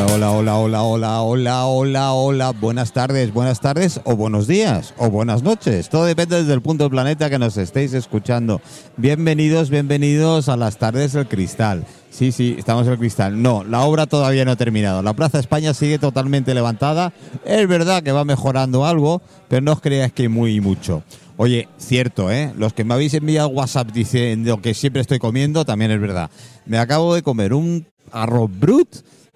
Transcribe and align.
Hola, 0.00 0.30
hola, 0.30 0.54
hola, 0.54 0.82
hola, 0.84 1.22
hola, 1.22 1.66
hola, 1.66 2.12
hola. 2.12 2.50
Buenas 2.52 2.92
tardes, 2.92 3.34
buenas 3.34 3.60
tardes 3.60 4.00
o 4.04 4.14
buenos 4.14 4.46
días 4.46 4.94
o 4.96 5.10
buenas 5.10 5.42
noches. 5.42 5.88
Todo 5.88 6.04
depende 6.04 6.36
desde 6.36 6.52
el 6.54 6.62
punto 6.62 6.84
del 6.84 6.92
planeta 6.92 7.28
que 7.28 7.36
nos 7.36 7.56
estéis 7.56 7.94
escuchando. 7.94 8.60
Bienvenidos, 8.96 9.70
bienvenidos 9.70 10.48
a 10.48 10.56
las 10.56 10.78
tardes 10.78 11.14
del 11.14 11.26
cristal. 11.26 11.84
Sí, 12.10 12.30
sí, 12.30 12.54
estamos 12.56 12.86
en 12.86 12.92
el 12.92 12.98
cristal. 13.00 13.42
No, 13.42 13.64
la 13.64 13.80
obra 13.80 14.06
todavía 14.06 14.44
no 14.44 14.52
ha 14.52 14.56
terminado. 14.56 15.02
La 15.02 15.14
Plaza 15.14 15.40
España 15.40 15.74
sigue 15.74 15.98
totalmente 15.98 16.54
levantada. 16.54 17.12
Es 17.44 17.66
verdad 17.66 18.04
que 18.04 18.12
va 18.12 18.24
mejorando 18.24 18.86
algo, 18.86 19.20
pero 19.48 19.62
no 19.62 19.72
os 19.72 19.80
creáis 19.80 20.12
que 20.12 20.28
muy 20.28 20.60
mucho. 20.60 21.02
Oye, 21.38 21.68
cierto, 21.76 22.30
¿eh? 22.30 22.52
Los 22.56 22.72
que 22.72 22.84
me 22.84 22.94
habéis 22.94 23.14
enviado 23.14 23.48
WhatsApp 23.48 23.90
diciendo 23.90 24.62
que 24.62 24.74
siempre 24.74 25.02
estoy 25.02 25.18
comiendo, 25.18 25.64
también 25.64 25.90
es 25.90 26.00
verdad. 26.00 26.30
Me 26.66 26.78
acabo 26.78 27.16
de 27.16 27.22
comer 27.22 27.52
un 27.52 27.84
arroz 28.12 28.48
brut 28.48 28.88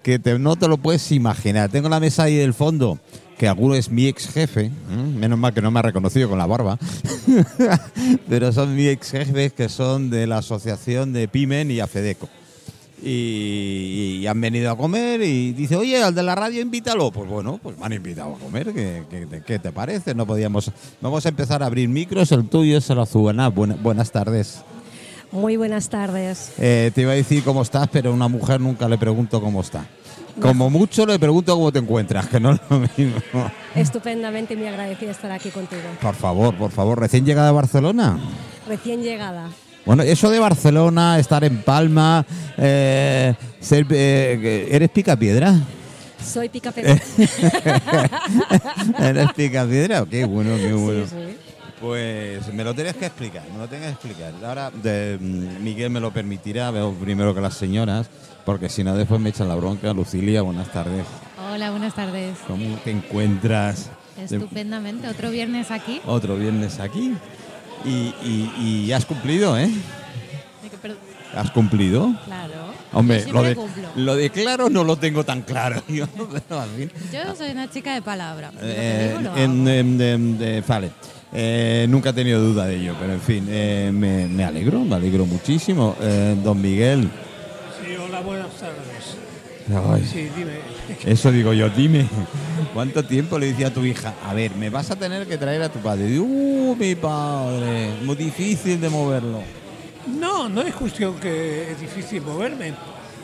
que 0.03 0.19
te- 0.19 0.37
no 0.37 0.55
te 0.55 0.67
lo 0.67 0.77
puedes 0.77 1.11
imaginar. 1.11 1.69
Tengo 1.71 1.89
la 1.89 1.99
mesa 1.99 2.23
ahí 2.23 2.35
del 2.35 2.53
fondo, 2.53 2.99
que 3.37 3.47
alguno 3.47 3.73
es 3.75 3.89
mi 3.89 4.05
ex 4.07 4.27
jefe, 4.27 4.69
menos 5.17 5.39
mal 5.39 5.53
que 5.53 5.61
no 5.61 5.71
me 5.71 5.79
ha 5.79 5.83
reconocido 5.83 6.29
con 6.29 6.37
la 6.37 6.45
barba, 6.45 6.77
pero 8.29 8.51
son 8.51 8.75
mi 8.75 8.87
ex 8.87 9.11
jefes 9.11 9.53
que 9.53 9.69
son 9.69 10.09
de 10.09 10.27
la 10.27 10.37
asociación 10.39 11.13
de 11.13 11.27
Pimen 11.27 11.71
y 11.71 11.79
Afedeco. 11.79 12.29
Y, 13.05 14.19
y 14.21 14.27
han 14.27 14.39
venido 14.39 14.71
a 14.71 14.77
comer 14.77 15.21
y 15.23 15.51
dice, 15.51 15.75
oye, 15.75 16.01
al 16.01 16.15
de 16.15 16.23
la 16.23 16.35
radio 16.35 16.61
invítalo. 16.61 17.11
Pues 17.11 17.29
bueno, 17.29 17.59
pues 17.61 17.77
me 17.77 17.85
han 17.85 17.91
invitado 17.93 18.33
a 18.35 18.39
comer. 18.39 18.71
¿Qué, 18.73 19.03
qué, 19.09 19.25
te- 19.25 19.41
qué 19.41 19.59
te 19.59 19.73
parece? 19.73 20.15
No 20.15 20.25
podíamos. 20.25 20.71
Vamos 21.01 21.25
a 21.25 21.29
empezar 21.29 21.61
a 21.63 21.65
abrir 21.65 21.89
micros. 21.89 22.31
El 22.31 22.47
tuyo 22.47 22.77
es 22.77 22.89
el. 22.89 23.49
Buena- 23.49 23.75
buenas 23.75 24.09
tardes. 24.11 24.61
Muy 25.33 25.57
buenas 25.57 25.89
tardes. 25.89 26.53
Eh, 26.57 26.91
te 26.95 27.01
iba 27.01 27.11
a 27.11 27.15
decir 27.15 27.43
cómo 27.43 27.61
estás, 27.63 27.89
pero 27.91 28.11
a 28.11 28.13
una 28.13 28.29
mujer 28.29 28.61
nunca 28.61 28.87
le 28.87 28.97
pregunto 28.97 29.41
cómo 29.41 29.59
está. 29.59 29.85
Como 30.41 30.69
mucho 30.69 31.05
le 31.05 31.19
pregunto 31.19 31.53
cómo 31.55 31.71
te 31.71 31.79
encuentras, 31.79 32.27
que 32.27 32.39
no 32.39 32.51
es 32.51 32.59
lo 32.69 32.79
mismo. 32.79 33.21
Estupendamente 33.75 34.53
y 34.53 34.57
muy 34.57 34.67
agradecida 34.67 35.07
de 35.07 35.11
estar 35.11 35.31
aquí 35.31 35.49
contigo. 35.49 35.81
Por 36.01 36.15
favor, 36.15 36.55
por 36.55 36.71
favor, 36.71 36.99
recién 36.99 37.25
llegada 37.25 37.49
a 37.49 37.51
Barcelona. 37.53 38.17
Recién 38.67 39.01
llegada. 39.03 39.49
Bueno, 39.85 40.03
eso 40.03 40.29
de 40.29 40.39
Barcelona, 40.39 41.19
estar 41.19 41.43
en 41.43 41.61
Palma, 41.61 42.25
eh, 42.57 43.33
ser, 43.59 43.85
eh, 43.89 44.69
¿eres 44.71 44.89
picapiedra? 44.89 45.55
Soy 46.25 46.47
pica 46.47 46.71
pedra. 46.71 46.97
¿Eres 48.99 49.33
picapiedra? 49.33 50.05
Qué 50.09 50.23
bueno, 50.23 50.55
qué 50.55 50.71
bueno. 50.71 51.05
Sí, 51.05 51.15
sí. 51.15 51.37
Pues 51.81 52.53
me 52.53 52.63
lo 52.63 52.73
tienes 52.73 52.95
que 52.95 53.07
explicar, 53.07 53.43
me 53.51 53.57
lo 53.57 53.67
tienes 53.67 53.87
que 53.87 53.93
explicar. 53.93 54.33
Ahora 54.45 54.71
de, 54.71 55.17
mm, 55.19 55.61
Miguel 55.61 55.89
me 55.89 55.99
lo 55.99 56.11
permitirá, 56.11 56.71
veo 56.71 56.93
primero 56.93 57.35
que 57.35 57.41
las 57.41 57.55
señoras, 57.55 58.09
porque 58.45 58.69
si 58.69 58.83
no 58.83 58.95
después 58.95 59.19
me 59.21 59.29
echan 59.29 59.47
la 59.47 59.55
bronca. 59.55 59.93
Lucilia, 59.93 60.41
buenas 60.41 60.71
tardes. 60.71 61.05
Hola, 61.51 61.71
buenas 61.71 61.93
tardes. 61.95 62.37
¿Cómo 62.47 62.75
te 62.83 62.91
encuentras? 62.91 63.89
Estupendamente. 64.19 65.07
Otro 65.07 65.29
viernes 65.31 65.71
aquí. 65.71 66.01
otro 66.05 66.35
viernes 66.37 66.79
aquí. 66.79 67.13
Y, 67.85 68.13
y- 68.23 68.51
y 68.87 68.91
has 68.93 69.05
cumplido, 69.05 69.57
¿eh? 69.57 69.69
¿Has 71.35 71.49
cumplido? 71.51 72.13
Claro. 72.25 72.53
Hombre, 72.93 73.25
Yo 73.25 73.33
lo 73.33 73.41
de, 73.43 73.57
lo 73.95 74.15
de 74.15 74.29
claro 74.29 74.69
no 74.69 74.83
lo 74.83 74.97
tengo 74.97 75.23
tan 75.23 75.41
claro. 75.41 75.81
Yo, 75.89 76.05
pero, 76.15 76.63
en 76.63 76.69
fin. 76.77 76.91
Yo 77.11 77.35
soy 77.35 77.51
una 77.51 77.69
chica 77.69 77.95
de 77.95 78.01
palabra. 78.03 78.51
Eh, 78.61 79.15
digo, 79.17 79.21
lo 79.31 79.37
en- 79.37 79.51
hago. 79.61 79.69
en- 79.69 80.01
en- 80.01 80.37
de- 80.37 80.61
vale. 80.61 80.91
Eh, 81.35 81.87
nunca 81.89 82.11
he 82.11 82.13
tenido 82.13 82.39
duda 82.39 82.67
de 82.67 82.75
ello, 82.75 82.95
pero 82.99 83.13
en 83.13 83.21
fin, 83.21 83.47
eh, 83.49 83.89
me, 83.91 84.27
me 84.27 84.43
alegro, 84.45 84.81
me 84.85 84.95
alegro 84.95 85.25
muchísimo. 85.25 85.95
Don 86.43 86.61
Miguel, 86.61 87.09
hola, 88.13 88.21
buenas 88.21 88.51
tardes. 88.53 89.17
ay, 89.91 90.05
Sí, 90.05 90.29
dime. 90.35 90.59
eso 91.11 91.31
digo 91.31 91.51
yo, 91.53 91.67
dime, 91.69 92.05
¿cuánto 92.73 93.03
tiempo 93.03 93.39
le 93.39 93.47
decía 93.47 93.67
a 93.67 93.73
tu 93.73 93.83
hija? 93.83 94.13
A 94.23 94.33
ver, 94.35 94.55
me 94.55 94.69
vas 94.69 94.91
a 94.91 94.95
tener 94.95 95.25
que 95.27 95.37
traer 95.37 95.63
a 95.63 95.69
tu 95.69 95.79
padre. 95.79 96.19
Uh, 96.19 96.75
mi 96.77 96.93
padre, 96.95 97.95
muy 98.03 98.15
difícil 98.15 98.79
de 98.79 98.89
moverlo. 98.89 99.41
No, 100.19 100.47
no 100.47 100.61
es 100.61 100.75
cuestión 100.75 101.15
que 101.19 101.71
es 101.71 101.79
difícil 101.81 102.21
moverme. 102.21 102.73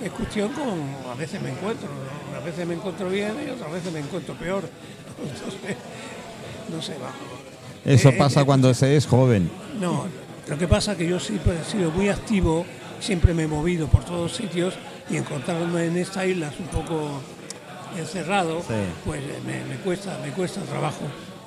Es 0.03 0.11
cuestión 0.11 0.49
como 0.53 1.11
a 1.11 1.15
veces 1.15 1.39
me 1.41 1.49
encuentro. 1.51 1.87
¿no? 1.87 2.37
A 2.37 2.43
veces 2.43 2.65
me 2.65 2.73
encuentro 2.73 3.09
bien 3.09 3.33
y 3.45 3.49
otras 3.51 3.71
veces 3.71 3.91
me 3.93 3.99
encuentro 3.99 4.33
peor. 4.35 4.63
Entonces, 5.21 5.75
no 6.73 6.81
sé, 6.81 6.93
va. 6.93 7.11
Eso 7.85 8.09
Eh, 8.09 8.13
pasa 8.17 8.41
eh, 8.41 8.45
cuando 8.45 8.73
se 8.73 8.95
es 8.95 9.05
joven. 9.05 9.51
No, 9.79 10.05
lo 10.47 10.57
que 10.57 10.67
pasa 10.67 10.93
es 10.93 10.97
que 10.97 11.07
yo 11.07 11.19
siempre 11.19 11.53
he 11.61 11.69
sido 11.69 11.91
muy 11.91 12.07
activo, 12.09 12.65
siempre 12.99 13.33
me 13.33 13.43
he 13.43 13.47
movido 13.47 13.87
por 13.87 14.03
todos 14.03 14.33
sitios 14.35 14.73
y 15.09 15.17
encontrarme 15.17 15.85
en 15.85 15.97
esta 15.97 16.25
isla 16.25 16.47
es 16.49 16.59
un 16.59 16.67
poco 16.67 17.21
encerrado, 17.97 18.59
Sí. 18.61 18.73
pues 19.05 19.21
eh, 19.21 19.39
me, 19.45 19.63
me 19.65 19.75
cuesta, 19.81 20.17
me 20.23 20.31
cuesta 20.31 20.61
trabajo, 20.61 21.01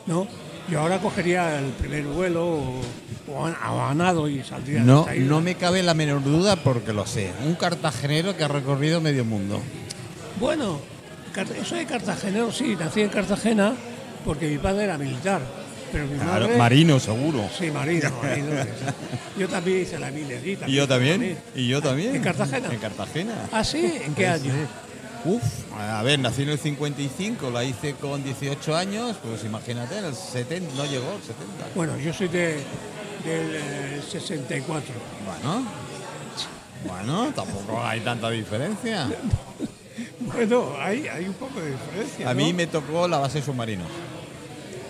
¿no? 0.07 0.27
Yo 0.69 0.81
ahora 0.81 0.99
cogería 0.99 1.59
el 1.59 1.67
primer 1.73 2.05
vuelo 2.05 2.47
o, 2.47 2.81
o 3.29 3.47
a, 3.47 3.73
o 3.73 3.83
a 3.83 3.95
nado 3.95 4.29
y 4.29 4.43
saldría 4.43 4.81
de 4.81 4.85
No, 4.87 5.01
esta 5.01 5.17
isla. 5.17 5.29
no 5.29 5.41
me 5.41 5.55
cabe 5.57 5.83
la 5.83 5.95
menor 5.95 6.23
duda 6.23 6.57
porque 6.57 6.93
lo 6.93 7.05
sé. 7.07 7.33
Un 7.45 7.55
cartagenero 7.57 8.37
que 8.37 8.45
ha 8.45 8.49
recorrido 8.49 9.01
medio 9.01 9.25
mundo. 9.25 9.61
Bueno, 10.39 10.79
yo 11.37 11.65
soy 11.65 11.85
cartagenero, 11.85 12.53
sí, 12.53 12.77
nací 12.79 13.01
en 13.01 13.09
Cartagena 13.09 13.75
porque 14.25 14.49
mi 14.49 14.59
padre 14.59 14.85
era 14.85 14.99
militar, 14.99 15.41
pero 15.93 16.07
mi 16.07 16.17
Claro, 16.17 16.47
madre... 16.47 16.57
marino, 16.57 16.99
seguro. 16.99 17.49
Sí, 17.57 17.71
marino, 17.71 18.11
marino. 18.23 18.49
Yo 19.39 19.49
también 19.49 19.83
hice 19.83 19.99
la 19.99 20.11
minerita. 20.11 20.69
Y 20.69 20.73
yo 20.75 20.89
también. 20.89 21.39
Y 21.55 21.69
yo 21.69 21.81
también. 21.83 22.17
¿En 22.17 22.23
Cartagena? 22.23 22.69
En 22.73 22.79
Cartagena. 22.81 23.35
¿Ah, 23.53 23.63
sí? 23.63 24.01
¿En 24.05 24.15
qué 24.15 24.27
año? 24.27 24.53
Uf, 25.25 25.43
a 25.79 26.03
ver, 26.03 26.19
nací 26.19 26.43
en 26.43 26.49
el 26.49 26.59
55, 26.59 27.49
la 27.51 27.63
hice 27.63 27.95
con 27.95 28.25
18 28.25 28.75
años, 28.75 29.17
pues 29.23 29.45
imagínate, 29.45 29.99
en 29.99 30.07
el 30.07 30.17
70, 30.17 30.75
no 30.75 30.85
llegó, 30.85 31.13
el 31.15 31.23
70. 31.23 31.67
Bueno, 31.77 31.97
yo 31.99 32.13
soy 32.13 32.27
de, 32.27 32.55
del 33.25 33.55
eh, 33.55 34.03
64. 34.11 34.93
Bueno, 35.25 35.65
bueno, 36.89 37.33
tampoco 37.37 37.85
hay 37.85 38.01
tanta 38.01 38.31
diferencia. 38.31 39.09
Bueno, 40.21 40.73
hay, 40.81 41.07
hay 41.09 41.27
un 41.27 41.35
poco 41.35 41.61
de 41.61 41.73
diferencia. 41.73 42.31
A 42.31 42.33
¿no? 42.33 42.41
mí 42.41 42.53
me 42.55 42.67
tocó 42.67 43.07
la 43.07 43.19
base 43.19 43.43
submarino. 43.43 43.85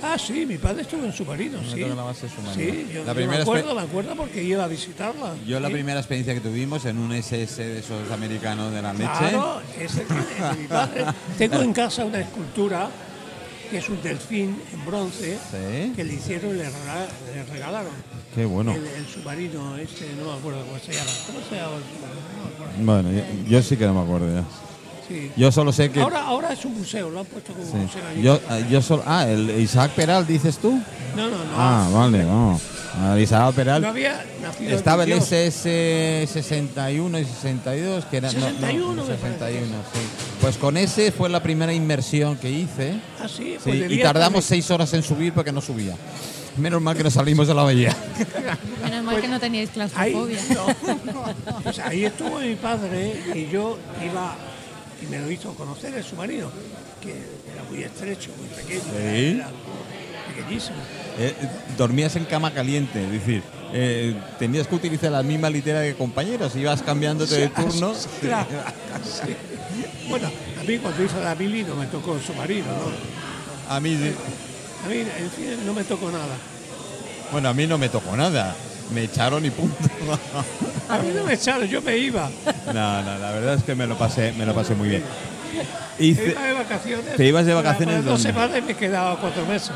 Ah, 0.05 0.17
sí, 0.19 0.45
mi 0.47 0.59
padre 0.59 0.83
estuvo 0.83 1.05
en 1.05 1.13
submarino, 1.13 1.59
sí. 1.63 1.79
la 1.81 1.95
base. 1.95 2.29
Sí, 2.55 2.89
yo, 2.93 3.01
La 3.05 3.07
yo 3.09 3.15
primera 3.15 3.37
me 3.39 3.43
acuerdo, 3.43 3.75
me 3.75 3.83
acuerdo 3.83 4.17
porque 4.17 4.43
iba 4.43 4.65
a 4.65 4.69
visitarla. 4.69 5.35
Yo 5.47 5.61
la 5.61 5.71
primera 5.71 6.01
experiencia 6.01 6.35
que 6.35 6.41
tuvimos 6.41 6.85
en 6.87 6.99
un 6.99 7.13
SS 7.13 7.63
de 7.63 7.79
esos 7.79 8.11
americanos 8.11 8.73
de 8.73 8.83
la 8.83 8.93
leche. 8.93 9.05
Claro, 9.19 9.61
ese 9.79 10.05
de 10.05 10.61
mi 10.61 10.67
padre. 10.67 11.05
Tengo 11.39 11.63
en 11.63 11.73
casa 11.73 12.05
una 12.05 12.21
escultura 12.21 12.91
que 13.71 13.79
es 13.79 13.89
un 13.89 14.03
delfín 14.03 14.61
en 14.73 14.85
bronce 14.85 15.39
Sí. 15.51 15.93
que 15.95 16.05
le 16.05 16.15
hicieron 16.15 16.51
y 16.51 16.59
le, 16.59 16.65
regala- 16.69 17.07
le 17.35 17.45
regalaron. 17.45 17.93
Qué 18.35 18.45
bueno. 18.45 18.73
El, 18.73 18.85
el 18.87 19.07
submarino 19.07 19.77
este, 19.77 20.13
no 20.19 20.33
me 20.33 20.39
acuerdo 20.39 20.65
cómo 20.67 20.79
se 20.79 20.93
llama. 20.93 21.11
¿Cómo 21.27 21.39
se 21.49 21.55
llama 21.57 21.77
el 21.77 21.83
submarino? 21.85 22.21
No 22.37 22.43
me 22.45 22.55
acuerdo. 22.55 22.85
Bueno, 22.85 23.13
yo, 23.45 23.49
yo 23.51 23.63
sí 23.63 23.77
que 23.77 23.87
no 23.87 23.95
me 23.95 24.01
acuerdo 24.01 24.35
ya. 24.35 24.45
Sí. 25.09 25.31
Yo 25.37 25.51
solo 25.53 25.73
sé 25.73 25.91
que... 25.91 26.01
Ahora, 26.01 26.23
ahora 26.23 26.53
es 26.53 26.65
un 26.65 26.79
museo, 26.79 27.11
lo 27.11 27.21
han 27.21 27.27
puesto 27.27 27.53
como 27.53 27.67
sí. 27.67 27.77
museo. 27.77 28.03
allí. 28.09 28.23
Yo, 28.23 28.37
eh, 28.51 28.67
yo 28.71 28.83
solo... 28.83 29.03
Ah, 29.07 29.27
el 29.29 29.51
Isaac 29.61 29.93
Peral, 29.93 30.27
dices 30.27 30.59
tú. 30.59 30.81
No, 31.17 31.29
no, 31.29 31.37
no. 31.37 31.53
Ah, 31.57 31.89
vale, 31.93 32.25
vamos. 32.25 32.63
Ah, 32.95 33.19
Isaac 33.19 33.55
Peral. 33.55 33.83
No 33.83 33.89
había 33.89 34.25
nacido 34.43 34.77
Estaba 34.77 35.05
el. 35.05 35.13
SS 35.13 36.27
61 36.31 37.19
y 37.19 37.25
62, 37.25 38.05
que 38.07 38.17
era... 38.19 38.33
no, 38.33 38.41
no, 38.41 38.47
61 38.47 39.05
me 39.05 39.17
61, 39.17 39.67
sí. 39.93 40.01
Pues 40.41 40.57
con 40.59 40.77
ese 40.77 41.11
fue 41.11 41.29
la 41.29 41.43
primera 41.43 41.73
inmersión 41.73 42.37
que 42.37 42.51
hice. 42.51 42.95
Ah, 43.21 43.29
sí, 43.29 43.55
Sí, 43.55 43.59
pues 43.65 43.77
y 43.77 43.79
debía 43.81 44.05
tardamos 44.05 44.45
seis 44.45 44.71
horas 44.71 44.93
en 44.95 45.03
subir 45.03 45.33
porque 45.33 45.53
no 45.53 45.61
subía. 45.61 45.95
Menos 46.57 46.83
mal 46.83 46.97
que 46.97 47.03
no 47.03 47.11
salimos 47.11 47.49
de 47.49 47.55
la 47.55 47.63
bahía. 47.63 47.97
Menos 48.85 49.05
mal 49.05 49.21
que 49.21 49.29
no 49.29 49.41
teníais 49.41 49.71
Ahí, 49.71 50.13
claustrofobia. 50.13 50.39
no. 50.51 51.63
Pues 51.63 51.79
ahí 51.79 52.05
estuvo 52.05 52.41
mi 52.41 52.55
padre 52.57 53.23
y 53.35 53.49
yo 53.49 53.79
iba 54.05 54.37
y 55.03 55.07
me 55.07 55.19
lo 55.19 55.31
hizo 55.31 55.53
conocer 55.55 55.95
el 55.95 56.05
submarino, 56.05 56.51
que 57.01 57.11
era 57.53 57.63
muy 57.71 57.83
estrecho, 57.83 58.31
muy 58.39 58.49
pequeño, 58.49 58.83
Sí. 58.83 59.37
era 59.37 59.49
pequeñísimo. 60.35 60.77
Eh, 61.19 61.35
dormías 61.77 62.17
en 62.17 62.25
cama 62.25 62.53
caliente, 62.53 63.05
es 63.05 63.11
decir, 63.13 63.43
eh, 63.75 64.15
tenías 64.39 64.67
que 64.67 64.75
utilizar 64.75 65.11
la 65.13 65.23
misma 65.23 65.51
litera 65.51 65.83
que 65.83 65.95
compañeros, 65.95 66.55
ibas 66.57 66.83
cambiándote 66.83 67.35
de 67.37 67.49
turno. 67.51 67.93
Claro. 68.21 68.49
Bueno, 70.09 70.29
a 70.61 70.65
mí 70.65 70.79
cuando 70.79 71.03
hice 71.05 71.21
la 71.23 71.35
mili 71.35 71.65
no 71.65 71.75
me 71.77 71.87
tocó 71.87 72.15
el 72.17 72.23
submarino, 72.23 72.67
¿no? 72.67 73.75
A 73.75 73.81
mí, 73.81 73.97
sí. 73.97 74.13
A 74.85 74.89
mí, 74.89 74.97
en 74.99 75.31
fin, 75.31 75.67
no 75.67 75.73
me 75.73 75.85
tocó 75.85 76.11
nada. 76.11 76.37
bueno, 77.31 77.49
a 77.49 77.55
mí 77.55 77.67
no 77.67 77.79
me 77.79 77.89
tocó 77.89 78.17
nada. 78.17 78.55
Me 78.95 79.05
echaron 79.05 79.45
y 79.45 79.51
punto. 79.51 79.77
A 80.89 80.99
mí 80.99 81.11
no 81.15 81.25
me 81.25 81.35
echaron, 81.35 81.67
yo 81.69 81.81
me 81.83 81.97
iba. 81.97 82.31
no, 82.67 83.03
no, 83.03 83.19
la 83.19 83.31
verdad 83.33 83.55
es 83.55 83.63
que 83.65 83.75
me 83.75 83.87
lo 83.87 83.97
pasé, 83.97 84.33
me 84.33 84.45
lo 84.47 84.55
pasé 84.55 84.75
muy 84.75 84.89
bien. 84.89 85.03
Me 85.99 86.05
Hice- 86.07 86.31
iba 86.33 86.43
de 86.45 86.53
vacaciones. 86.55 87.17
¿Te 87.17 87.25
ibas 87.27 87.47
de 87.47 87.55
vacaciones 87.55 87.97
para 87.97 88.11
dos 88.11 88.23
semanas 88.23 88.59
y 88.59 88.63
me 88.63 88.75
quedaba 88.75 89.19
cuatro 89.21 89.45
meses. 89.47 89.73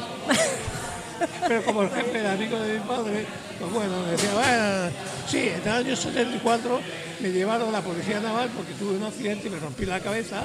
Pero 1.48 1.62
como 1.64 1.82
el 1.82 1.90
jefe 1.90 2.18
era 2.18 2.32
amigo 2.32 2.58
de 2.58 2.74
mi 2.74 2.80
padre, 2.80 3.24
pues 3.58 3.72
bueno, 3.72 3.92
me 4.04 4.12
decía, 4.12 4.30
bueno, 4.34 4.90
sí, 5.28 5.48
en 5.48 5.62
el 5.62 5.68
año 5.86 5.96
74 5.96 6.80
me 7.20 7.28
llevaron 7.30 7.68
a 7.70 7.72
la 7.72 7.80
policía 7.80 8.20
naval 8.20 8.50
porque 8.54 8.72
tuve 8.74 8.96
un 8.96 9.04
accidente 9.04 9.46
y 9.48 9.50
me 9.50 9.58
rompí 9.58 9.86
la 9.86 10.00
cabeza 10.00 10.42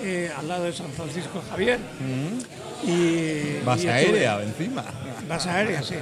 eh, 0.00 0.30
al 0.36 0.48
lado 0.48 0.64
de 0.64 0.72
San 0.72 0.90
Francisco 0.90 1.42
Javier. 1.50 1.78
Y, 2.86 3.64
Vas 3.64 3.82
y 3.82 3.88
aérea 3.88 4.42
encima. 4.42 4.84
Base 5.28 5.48
aérea, 5.48 5.82
sí. 5.82 5.94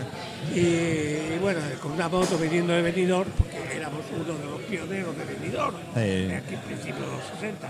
Y, 0.55 0.59
y 0.59 1.39
bueno, 1.41 1.61
con 1.81 1.93
una 1.93 2.09
moto 2.09 2.37
viniendo 2.39 2.73
de 2.73 2.83
Benidorm, 2.83 3.31
porque 3.31 3.77
éramos 3.77 4.00
uno 4.15 4.35
de 4.37 4.44
los 4.44 4.61
pioneros 4.62 5.17
de 5.17 5.25
Benidorm, 5.25 5.75
Sí. 5.94 6.00
de 6.27 6.37
aquí 6.37 6.56
principios 6.67 7.00
de 7.00 7.06
los 7.06 7.25
60. 7.41 7.69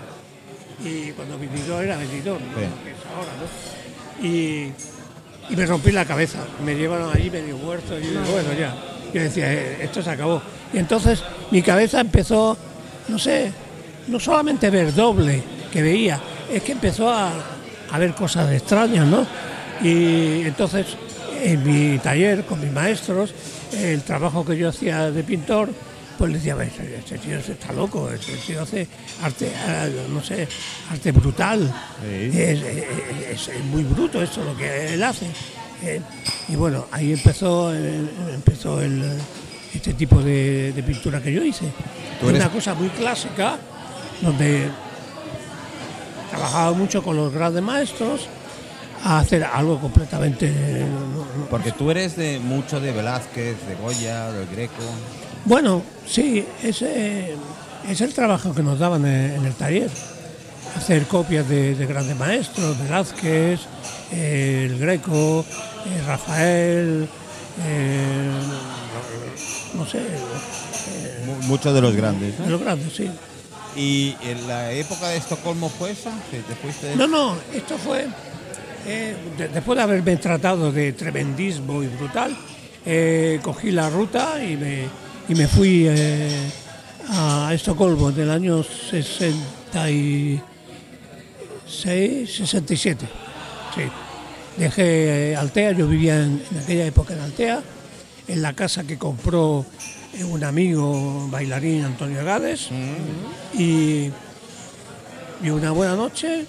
Y 0.84 1.10
cuando 1.12 1.38
Benidorm 1.38 1.82
era 1.84 1.96
Benidorm, 1.98 2.42
¿no? 2.42 2.58
Sí. 2.58 2.64
Lo 2.64 2.84
que 2.84 2.90
es 2.90 3.06
ahora, 3.14 3.32
¿no? 3.38 4.26
Y, 4.26 4.72
y 5.50 5.56
me 5.56 5.66
rompí 5.66 5.92
la 5.92 6.04
cabeza. 6.06 6.38
Me 6.64 6.74
llevaron 6.74 7.10
allí 7.14 7.28
medio 7.30 7.56
muerto 7.58 7.98
y 7.98 8.02
digo, 8.02 8.20
bueno, 8.32 8.52
ya. 8.58 8.74
Yo 9.12 9.20
decía, 9.20 9.52
"Eh, 9.52 9.78
esto 9.82 10.02
se 10.02 10.08
acabó. 10.08 10.40
Y 10.72 10.78
entonces 10.78 11.22
mi 11.50 11.60
cabeza 11.60 12.00
empezó, 12.00 12.56
no 13.08 13.18
sé, 13.18 13.52
no 14.08 14.18
solamente 14.18 14.70
ver 14.70 14.94
doble 14.94 15.42
que 15.72 15.82
veía, 15.82 16.20
es 16.52 16.62
que 16.62 16.72
empezó 16.72 17.08
a, 17.10 17.32
a 17.90 17.98
ver 17.98 18.14
cosas 18.14 18.52
extrañas, 18.52 19.06
¿no? 19.06 19.26
Y 19.82 20.42
entonces 20.42 20.86
en 21.42 21.62
mi 21.64 21.98
taller 21.98 22.44
con 22.44 22.60
mis 22.60 22.70
maestros, 22.70 23.34
el 23.72 24.02
trabajo 24.02 24.44
que 24.44 24.56
yo 24.56 24.68
hacía 24.68 25.10
de 25.10 25.24
pintor, 25.24 25.70
pues 26.18 26.30
les 26.30 26.44
decía, 26.44 26.62
este, 26.62 27.18
tío 27.18 27.38
está 27.38 27.72
loco, 27.72 28.08
este 28.10 28.32
tío 28.46 28.62
hace 28.62 28.86
arte, 29.22 29.50
ah, 29.66 29.86
no 30.10 30.22
sé, 30.22 30.46
arte 30.90 31.10
brutal. 31.10 31.72
Sí. 32.02 32.38
Es, 32.38 32.60
es- 33.48 33.64
muy 33.72 33.82
bruto 33.82 34.22
esto 34.22 34.44
lo 34.44 34.56
que 34.56 34.94
él 34.94 35.02
hace. 35.02 35.26
Eh, 35.82 36.00
y 36.48 36.54
bueno, 36.54 36.86
ahí 36.92 37.12
empezó, 37.12 37.72
el- 37.72 38.08
empezó 38.32 38.80
el, 38.80 39.02
este 39.74 39.94
tipo 39.94 40.22
de, 40.22 40.72
de 40.74 40.82
pintura 40.84 41.20
que 41.20 41.32
yo 41.32 41.42
hice. 41.42 41.64
Una 42.22 42.48
cosa 42.50 42.74
muy 42.74 42.88
clásica, 42.90 43.56
donde 44.20 44.68
trabajaba 46.32 46.72
mucho 46.72 47.02
con 47.02 47.16
los 47.16 47.32
grandes 47.32 47.62
maestros 47.62 48.26
a 49.04 49.18
hacer 49.18 49.44
algo 49.44 49.78
completamente... 49.80 50.48
no- 50.50 51.24
no- 51.40 51.46
Porque 51.50 51.72
tú 51.72 51.90
eres 51.90 52.16
de 52.16 52.38
mucho 52.38 52.80
de 52.80 52.92
Velázquez, 52.92 53.56
de 53.66 53.74
Goya, 53.74 54.30
del 54.32 54.46
Greco. 54.48 54.82
Bueno, 55.44 55.82
sí, 56.06 56.44
ese 56.62 57.34
es 57.88 58.00
el 58.00 58.14
trabajo 58.14 58.54
que 58.54 58.62
nos 58.62 58.78
daban 58.78 59.04
en, 59.04 59.44
el 59.44 59.54
taller. 59.54 59.90
Hacer 60.76 61.04
copias 61.06 61.46
de, 61.48 61.74
de 61.74 61.86
grandes 61.86 62.16
maestros, 62.16 62.78
Velázquez, 62.82 63.60
eh, 64.12 64.68
el 64.70 64.78
Greco, 64.78 65.44
eh, 65.84 66.02
Rafael, 66.06 67.08
eh, 67.66 68.30
no 69.74 69.84
sé, 69.86 69.98
Mu- 71.26 71.46
Muchos 71.48 71.74
de 71.74 71.80
los 71.82 71.94
grandes. 71.94 72.38
de 72.38 72.44
¿no? 72.44 72.50
los 72.52 72.60
grandes, 72.62 72.92
sí. 72.94 73.10
¿Y 73.76 74.14
en 74.22 74.46
la 74.46 74.70
época 74.72 75.08
de 75.08 75.16
Estocolmo 75.16 75.68
fue 75.70 75.92
esa? 75.92 76.10
¿Que 76.30 76.38
te 76.40 76.54
fuiste 76.54 76.88
de- 76.88 76.96
No, 76.96 77.06
no, 77.06 77.36
esto 77.54 77.78
fue 77.78 78.06
eh, 78.86 79.14
de- 79.38 79.48
después 79.48 79.76
de 79.76 79.82
haberme 79.82 80.16
tratado 80.16 80.70
de 80.72 80.92
tremendismo 80.92 81.82
y 81.82 81.86
brutal, 81.86 82.36
eh, 82.84 83.38
cogí 83.42 83.70
la 83.70 83.88
ruta 83.88 84.42
y 84.44 84.56
me, 84.56 84.84
y 85.28 85.34
me 85.34 85.46
fui 85.48 85.86
eh, 85.88 86.50
a 87.08 87.50
Estocolmo 87.54 88.10
en 88.10 88.20
el 88.20 88.30
año 88.30 88.62
66, 88.62 90.40
67. 92.36 93.06
Sí. 93.74 93.82
Dejé 94.56 95.34
Altea, 95.36 95.72
yo 95.72 95.86
vivía 95.88 96.22
en, 96.22 96.42
aquella 96.62 96.84
época 96.86 97.14
en 97.14 97.20
Altea, 97.20 97.62
en 98.28 98.42
la 98.42 98.52
casa 98.52 98.84
que 98.84 98.98
compró 98.98 99.64
un 100.28 100.44
amigo 100.44 101.28
bailarín 101.30 101.84
Antonio 101.84 102.24
Gades. 102.24 102.68
Y 103.54 104.10
y 105.42 105.50
una 105.50 105.72
buena 105.72 105.96
noche 105.96 106.46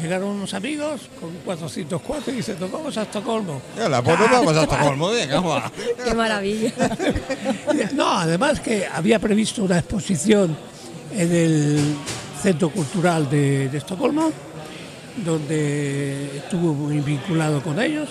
llegaron 0.00 0.30
unos 0.30 0.54
amigos 0.54 1.02
con 1.20 1.30
404 1.44 2.32
y 2.32 2.36
dicen, 2.36 2.56
nos 2.58 2.70
vamos 2.72 2.96
a 2.96 3.02
Estocolmo. 3.02 3.60
Yala, 3.76 4.02
pues 4.02 4.18
vamos 4.18 4.56
a 4.56 4.62
Estocolmo, 4.62 5.10
venga, 5.10 5.40
va. 5.46 5.70
Qué 6.04 6.14
maravilla. 6.14 6.72
No, 7.94 8.18
además 8.18 8.60
que 8.60 8.86
había 8.86 9.18
previsto 9.18 9.62
una 9.62 9.78
exposición 9.78 10.56
en 11.12 11.34
el 11.34 11.96
Centro 12.40 12.70
Cultural 12.70 13.28
de, 13.28 13.68
de 13.68 13.78
Estocolmo, 13.78 14.32
donde 15.24 16.38
estuve 16.38 16.72
muy 16.72 17.00
vinculado 17.00 17.62
con 17.62 17.80
ellos 17.80 18.08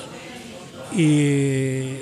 y 0.93 1.95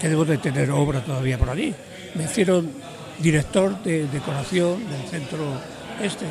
que 0.00 0.08
debo 0.08 0.24
de 0.24 0.38
tener 0.38 0.70
obra 0.70 1.02
todavía 1.04 1.36
por 1.36 1.50
allí. 1.50 1.74
Me 2.14 2.24
hicieron 2.24 2.70
director 3.18 3.82
de 3.82 4.06
decoración 4.08 4.78
del 4.88 5.02
centro 5.10 5.44
este. 6.02 6.26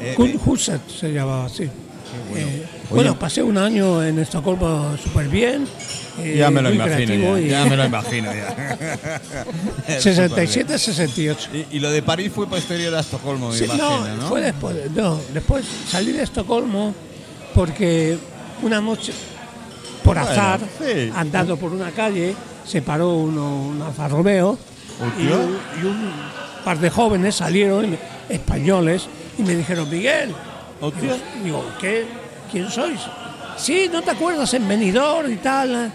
Eh, 0.00 0.14
Kun 0.14 0.30
eh, 0.30 0.38
Huset 0.44 0.80
se 0.88 1.12
llamaba 1.12 1.46
así. 1.46 1.68
bueno. 2.30 2.46
Eh, 2.46 2.66
bueno, 2.90 3.18
pasé 3.18 3.42
un 3.42 3.56
año 3.58 4.02
en 4.02 4.18
Estocolmo 4.18 4.96
súper 5.02 5.28
bien. 5.28 5.66
eh, 6.18 6.36
ya 6.38 6.50
me 6.50 6.62
lo 6.62 6.72
imagino, 6.72 7.14
ya, 7.36 7.40
y- 7.40 7.48
ya 7.48 7.64
me 7.66 7.76
lo 7.76 7.84
imagino. 7.84 8.30
Ya. 8.32 9.18
67, 10.00 10.78
68. 10.78 11.48
Y, 11.70 11.76
y 11.76 11.80
lo 11.80 11.90
de 11.90 12.02
París 12.02 12.30
fue 12.34 12.48
posterior 12.48 12.94
a 12.94 13.00
Estocolmo, 13.00 13.50
me 13.50 13.56
Sí, 13.56 13.64
imagino, 13.64 14.06
no, 14.08 14.16
¿no? 14.16 14.28
fue 14.28 14.40
después. 14.40 14.76
No, 14.94 15.20
después 15.32 15.64
salí 15.88 16.12
de 16.12 16.22
Estocolmo 16.22 16.94
porque 17.54 18.16
una 18.62 18.80
noche, 18.80 19.12
por 20.04 20.16
Bueno, 20.16 20.30
azar, 20.30 20.60
sí. 20.78 21.10
andando 21.14 21.56
por 21.56 21.72
una 21.72 21.90
calle, 21.90 22.34
se 22.66 22.82
paró 22.82 23.14
uno, 23.14 23.56
un 23.68 23.82
Alfa 23.82 24.08
Romeo 24.08 24.58
y 25.18 25.26
un, 25.26 25.58
y 25.82 25.86
un 25.86 26.10
par 26.64 26.78
de 26.78 26.90
jóvenes 26.90 27.36
salieron, 27.36 27.96
españoles, 28.28 29.06
y 29.38 29.42
me 29.42 29.54
dijeron, 29.54 29.88
Miguel. 29.88 30.34
Digo, 31.00 31.16
digo, 31.42 31.64
¿qué? 31.80 32.04
¿Quién 32.50 32.70
sois? 32.70 33.00
Sí, 33.56 33.88
¿no 33.90 34.02
te 34.02 34.10
acuerdas 34.10 34.52
en 34.54 34.66
Benidorm 34.68 35.32
y 35.32 35.36
tal? 35.36 35.90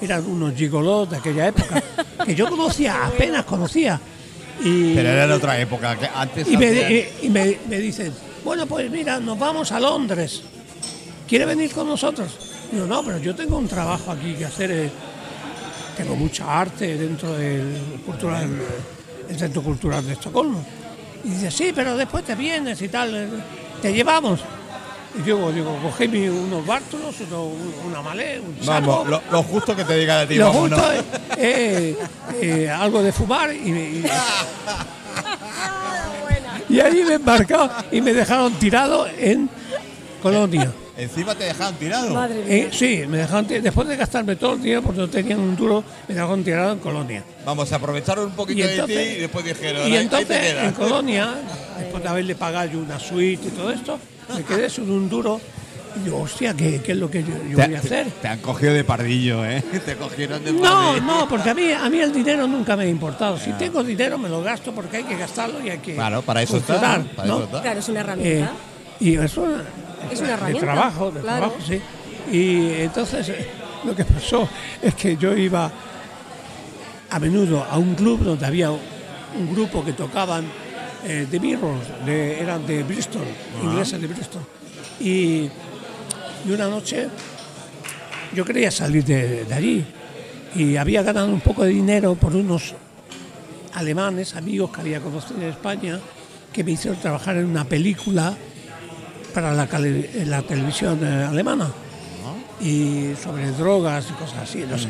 Eran 0.00 0.24
unos 0.26 0.54
gigolos 0.54 1.10
de 1.10 1.16
aquella 1.18 1.48
época 1.48 1.82
que 2.24 2.34
yo 2.34 2.48
conocía, 2.48 3.06
apenas 3.06 3.44
conocía. 3.44 4.00
Y, 4.64 4.94
Pero 4.94 5.08
era 5.08 5.26
de 5.26 5.32
otra 5.34 5.58
época, 5.60 5.98
que 5.98 6.08
antes 6.14 6.48
y 6.48 6.56
me, 6.56 6.68
hacían- 6.68 6.92
y- 6.92 7.26
y 7.26 7.30
me- 7.30 7.58
me 7.68 7.78
dicen, 7.78 8.12
bueno, 8.44 8.66
pues 8.66 8.90
mira, 8.90 9.18
nos 9.20 9.38
vamos 9.38 9.70
a 9.72 9.80
Londres. 9.80 10.42
¿Quiere 11.28 11.44
venir 11.46 11.72
con 11.72 11.86
nosotros? 11.88 12.28
Digo, 12.70 12.86
no, 12.86 13.02
pero 13.04 13.18
yo 13.18 13.34
tengo 13.34 13.58
un 13.58 13.68
trabajo 13.68 14.12
aquí 14.12 14.34
que 14.34 14.44
hacer. 14.44 14.90
Tengo 15.96 16.16
mucha 16.16 16.60
arte 16.60 16.96
dentro 16.96 17.32
del 17.34 18.00
cultural, 18.04 18.48
el 19.28 19.38
Centro 19.38 19.62
Cultural 19.62 20.04
de 20.06 20.12
Estocolmo. 20.14 20.64
Y 21.24 21.28
dice, 21.30 21.50
sí, 21.50 21.72
pero 21.74 21.96
después 21.96 22.24
te 22.24 22.34
vienes 22.34 22.80
y 22.82 22.88
tal, 22.88 23.14
eh, 23.14 23.28
te 23.80 23.92
llevamos. 23.92 24.40
Y 25.22 25.28
yo 25.28 25.52
digo, 25.52 25.78
cogí 25.82 26.06
unos 26.28 26.66
bártulos, 26.66 27.14
una 27.86 28.00
malé, 28.00 28.40
un 28.40 28.56
saco. 28.64 28.86
Vamos, 28.86 29.08
lo, 29.08 29.22
lo 29.30 29.42
justo 29.42 29.76
que 29.76 29.84
te 29.84 29.94
diga 29.96 30.20
de 30.20 30.26
ti, 30.26 30.34
Lo 30.36 30.46
vámonos. 30.46 30.80
justo 30.80 30.92
es 30.92 31.04
eh, 31.38 31.96
eh, 32.40 32.70
algo 32.70 33.02
de 33.02 33.12
fumar 33.12 33.52
y, 33.54 33.58
y, 33.68 34.04
y 36.74 36.80
ahí 36.80 37.04
me 37.04 37.14
embarcado 37.14 37.70
y 37.90 38.00
me 38.00 38.14
dejaron 38.14 38.54
tirado 38.54 39.06
en 39.18 39.50
Colonia. 40.22 40.72
Encima 40.96 41.34
te 41.34 41.44
dejaban 41.44 41.74
tirado. 41.74 42.14
Madre 42.14 42.36
mía. 42.36 42.44
Eh, 42.48 42.68
sí, 42.72 43.02
me 43.08 43.18
dejaron 43.18 43.46
ti- 43.46 43.58
después 43.60 43.88
de 43.88 43.96
gastarme 43.96 44.36
todo 44.36 44.54
el 44.54 44.62
dinero 44.62 44.82
porque 44.82 45.00
no 45.00 45.08
tenían 45.08 45.40
un 45.40 45.56
duro, 45.56 45.82
me 46.08 46.14
dejaron 46.14 46.44
tirado 46.44 46.72
en 46.72 46.78
Colonia. 46.78 47.24
Vamos, 47.44 47.72
aprovecharon 47.72 48.26
un 48.26 48.32
poquito 48.32 48.66
de 48.66 48.82
ti 48.84 48.92
y 48.92 49.20
después 49.20 49.44
dijeron, 49.44 49.82
Y 49.88 49.92
"Ahí- 49.92 49.96
ahí 49.96 50.08
te 50.08 50.16
entonces 50.16 50.38
quedas". 50.38 50.64
en 50.66 50.72
Colonia, 50.72 51.34
después 51.78 52.02
de 52.02 52.08
haberle 52.08 52.34
pagado 52.34 52.70
yo 52.70 52.78
una 52.78 52.98
suite 52.98 53.48
y 53.48 53.50
todo 53.50 53.70
esto, 53.70 53.98
me 54.34 54.42
quedé 54.44 54.70
sin 54.70 54.88
un 54.90 55.08
duro 55.08 55.40
y 55.94 56.04
digo, 56.04 56.20
hostia, 56.22 56.54
¿qué, 56.54 56.80
qué 56.82 56.92
es 56.92 56.98
lo 56.98 57.10
que 57.10 57.22
yo, 57.22 57.34
yo 57.50 57.58
voy 57.66 57.74
a 57.74 57.78
hacer? 57.78 58.06
te 58.22 58.28
han 58.28 58.38
cogido 58.40 58.72
de 58.72 58.82
pardillo, 58.84 59.44
¿eh? 59.44 59.62
Te 59.84 59.94
cogieron 59.96 60.42
de 60.44 60.52
No, 60.52 60.60
pardillo. 60.62 61.02
no, 61.06 61.28
porque 61.28 61.50
a 61.50 61.54
mí, 61.54 61.70
a 61.72 61.88
mí 61.90 61.98
el 62.00 62.12
dinero 62.12 62.46
nunca 62.46 62.76
me 62.76 62.84
ha 62.84 62.88
importado. 62.88 63.38
Si 63.38 63.50
tengo 63.52 63.82
dinero 63.82 64.16
me 64.18 64.28
lo 64.30 64.42
gasto 64.42 64.72
porque 64.72 64.98
hay 64.98 65.04
que 65.04 65.16
gastarlo 65.16 65.62
y 65.64 65.68
hay 65.70 65.78
que 65.78 65.94
Claro, 65.94 66.22
para 66.22 66.40
eso 66.42 66.56
está. 66.58 66.74
funcionar, 66.74 67.04
Para 67.14 67.28
¿no? 67.28 67.34
eso 67.36 67.44
está. 67.44 67.62
Claro, 67.62 67.78
es 67.80 67.88
una 67.90 68.00
Eh, 68.00 68.02
herramienta. 68.04 68.52
y 69.00 69.16
eso 69.16 69.46
Es 70.10 70.18
una 70.20 70.28
de 70.28 70.34
herramienta, 70.34 70.60
trabajo, 70.72 71.10
de 71.10 71.20
claro. 71.20 71.38
trabajo, 71.38 71.56
sí. 71.66 71.80
Y 72.30 72.72
entonces 72.82 73.28
eh, 73.28 73.46
lo 73.84 73.94
que 73.94 74.04
pasó 74.04 74.48
es 74.80 74.94
que 74.94 75.16
yo 75.16 75.36
iba 75.36 75.70
a 77.10 77.18
menudo 77.18 77.62
a 77.70 77.78
un 77.78 77.94
club 77.94 78.20
donde 78.24 78.46
había 78.46 78.70
un 78.70 79.52
grupo 79.54 79.84
que 79.84 79.92
tocaban 79.92 80.44
eh, 81.04 81.26
The 81.30 81.40
Mirrors, 81.40 81.86
de- 82.06 82.40
eran 82.40 82.66
de 82.66 82.82
Bristol, 82.84 83.22
ingleses 83.62 84.00
de 84.00 84.06
Bristol. 84.06 84.42
Y, 85.00 85.48
y 86.46 86.50
una 86.52 86.68
noche 86.68 87.08
yo 88.34 88.44
quería 88.44 88.70
salir 88.70 89.04
de, 89.04 89.44
de 89.44 89.54
allí 89.54 89.84
y 90.54 90.76
había 90.76 91.02
ganado 91.02 91.28
un 91.28 91.40
poco 91.40 91.64
de 91.64 91.70
dinero 91.70 92.14
por 92.14 92.34
unos 92.34 92.74
alemanes, 93.74 94.36
amigos 94.36 94.70
que 94.70 94.80
había 94.80 95.00
conocido 95.00 95.40
en 95.42 95.48
España, 95.48 95.98
que 96.52 96.62
me 96.62 96.72
hicieron 96.72 97.00
trabajar 97.00 97.36
en 97.36 97.46
una 97.46 97.64
película 97.64 98.34
para 99.32 99.52
la, 99.52 99.68
en 99.72 100.30
la 100.30 100.42
televisión 100.42 100.98
eh, 101.02 101.24
alemana 101.28 101.70
y 102.60 103.14
sobre 103.20 103.50
drogas 103.52 104.06
y 104.10 104.12
cosas 104.12 104.38
así, 104.44 104.64
no 104.70 104.78
sé. 104.78 104.86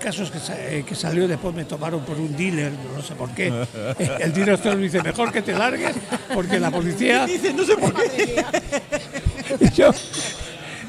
caso 0.00 0.22
es 0.22 0.30
que, 0.30 0.38
sa- 0.38 0.56
eh, 0.56 0.84
que 0.86 0.94
salió 0.94 1.26
después 1.26 1.52
me 1.54 1.64
tomaron 1.64 2.02
por 2.04 2.16
un 2.18 2.36
dealer, 2.36 2.70
no 2.94 3.02
sé 3.02 3.14
por 3.16 3.30
qué. 3.30 3.52
El 4.20 4.32
director 4.32 4.76
me 4.76 4.82
dice, 4.84 5.02
mejor 5.02 5.32
que 5.32 5.42
te 5.42 5.52
largues, 5.52 5.94
porque 6.32 6.60
la 6.60 6.70
policía... 6.70 7.26
Dice, 7.26 7.52
no 7.52 7.64
sé 7.64 7.76
por 7.76 7.92
qué. 7.94 8.44
Y 9.60 9.70
yo, 9.72 9.90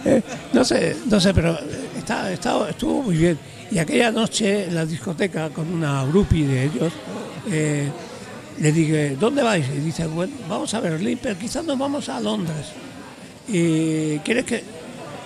eh, 0.05 0.21
no 0.53 0.63
sé, 0.63 0.95
no 1.07 1.19
sé, 1.19 1.33
pero 1.33 1.57
está, 1.97 2.31
está- 2.31 2.69
estuvo 2.69 3.01
muy 3.01 3.17
bien. 3.17 3.39
Y 3.71 3.79
aquella 3.79 4.11
noche 4.11 4.65
en 4.65 4.75
la 4.75 4.85
discoteca 4.85 5.49
con 5.49 5.73
una 5.73 6.05
groupie 6.05 6.45
de 6.45 6.63
ellos, 6.65 6.93
eh, 7.49 7.89
le 8.61 8.71
dije, 8.71 9.17
¿dónde 9.19 9.41
vais? 9.41 9.65
Y 9.67 9.79
dice, 9.79 10.05
bueno, 10.05 10.33
vamos 10.47 10.73
a 10.73 10.79
Berlín, 10.79 11.19
pero 11.21 11.37
quizás 11.37 11.65
nos 11.65 11.77
vamos 11.77 12.07
a 12.09 12.19
Londres. 12.19 12.67
Y 13.47 14.19
¿quieres 14.19 14.45
que 14.45 14.63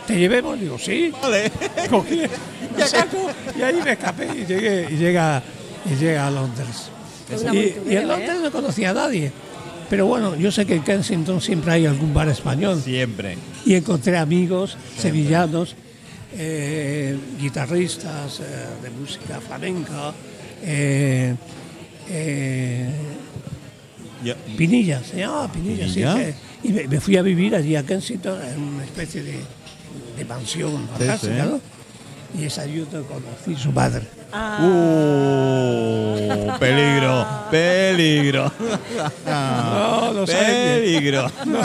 te 0.07 0.17
llevemos? 0.17 0.59
Digo, 0.59 0.79
sí. 0.79 1.11
Vale. 1.21 1.51
Cogí 1.89 2.21
el 2.21 2.83
saco 2.85 3.29
y 3.57 3.61
ahí 3.61 3.81
me 3.83 3.91
escapé 3.91 4.27
y 4.33 4.45
llegué, 4.45 4.87
y 4.89 4.95
llega, 4.95 5.43
y 5.85 5.95
llega 5.95 6.27
a 6.27 6.31
Londres. 6.31 6.89
Y 7.29 7.91
en 7.91 7.97
¿eh? 7.97 8.05
Londres 8.05 8.39
no 8.41 8.51
conocía 8.51 8.91
a 8.91 8.93
nadie. 8.93 9.31
Pero 9.89 10.07
bueno, 10.07 10.35
yo 10.35 10.51
sé 10.51 10.65
que 10.65 10.75
en 10.75 10.83
Kensington 10.83 11.41
siempre 11.41 11.73
hay 11.73 11.85
algún 11.85 12.13
bar 12.13 12.27
español 12.29 12.81
Siempre. 12.81 13.37
y 13.65 13.75
encontré 13.75 14.17
amigos 14.17 14.77
sevillanos, 14.97 15.75
eh, 16.37 17.15
guitarristas 17.39 18.39
eh, 18.39 18.43
de 18.81 18.89
música 18.89 19.39
flamenca, 19.39 20.11
eh, 20.63 21.35
Pinilla, 24.33 25.03
se 25.03 25.17
llamaba 25.17 25.51
Pinilla, 25.51 25.87
sí, 25.87 25.93
¿Pinilla? 25.95 26.15
que- 26.15 26.33
y 26.63 26.69
me, 26.73 26.87
me 26.87 26.99
fui 26.99 27.15
a 27.17 27.21
vivir 27.21 27.55
allí 27.55 27.75
a 27.75 27.83
Kensington 27.83 28.39
en 28.43 28.59
una 28.61 28.83
especie 28.83 29.21
de, 29.21 29.39
de 30.17 30.25
mansión 30.25 30.71
Sí, 30.71 30.77
fantástica, 30.97 31.43
sí. 31.43 31.49
¿no? 31.51 31.61
Y 32.41 32.45
es 32.45 32.57
allí 32.57 32.79
donde 32.79 33.03
conocí 33.07 33.55
su 33.61 33.71
madre. 33.71 34.07
Uh, 34.33 36.51
peligro, 36.59 37.25
peligro. 37.51 38.51
No, 39.25 40.25
bien. 40.25 40.27
peligro. 40.27 41.31
No. 41.45 41.59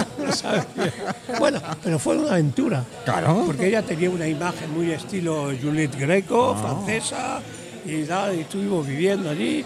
Bueno, 1.39 1.61
pero 1.83 1.99
fue 1.99 2.17
una 2.19 2.33
aventura. 2.33 2.85
Claro. 3.05 3.45
Porque 3.47 3.67
ella 3.69 3.83
tenía 3.83 4.11
una 4.11 4.27
imagen 4.29 4.71
muy 4.73 4.93
estilo 4.93 5.51
Juliette 5.61 5.99
Greco, 5.99 6.55
Ah. 6.57 6.61
francesa, 6.63 7.41
y, 7.87 7.93
y 7.93 8.41
estuvimos 8.41 8.87
viviendo 8.87 9.31
allí. 9.31 9.65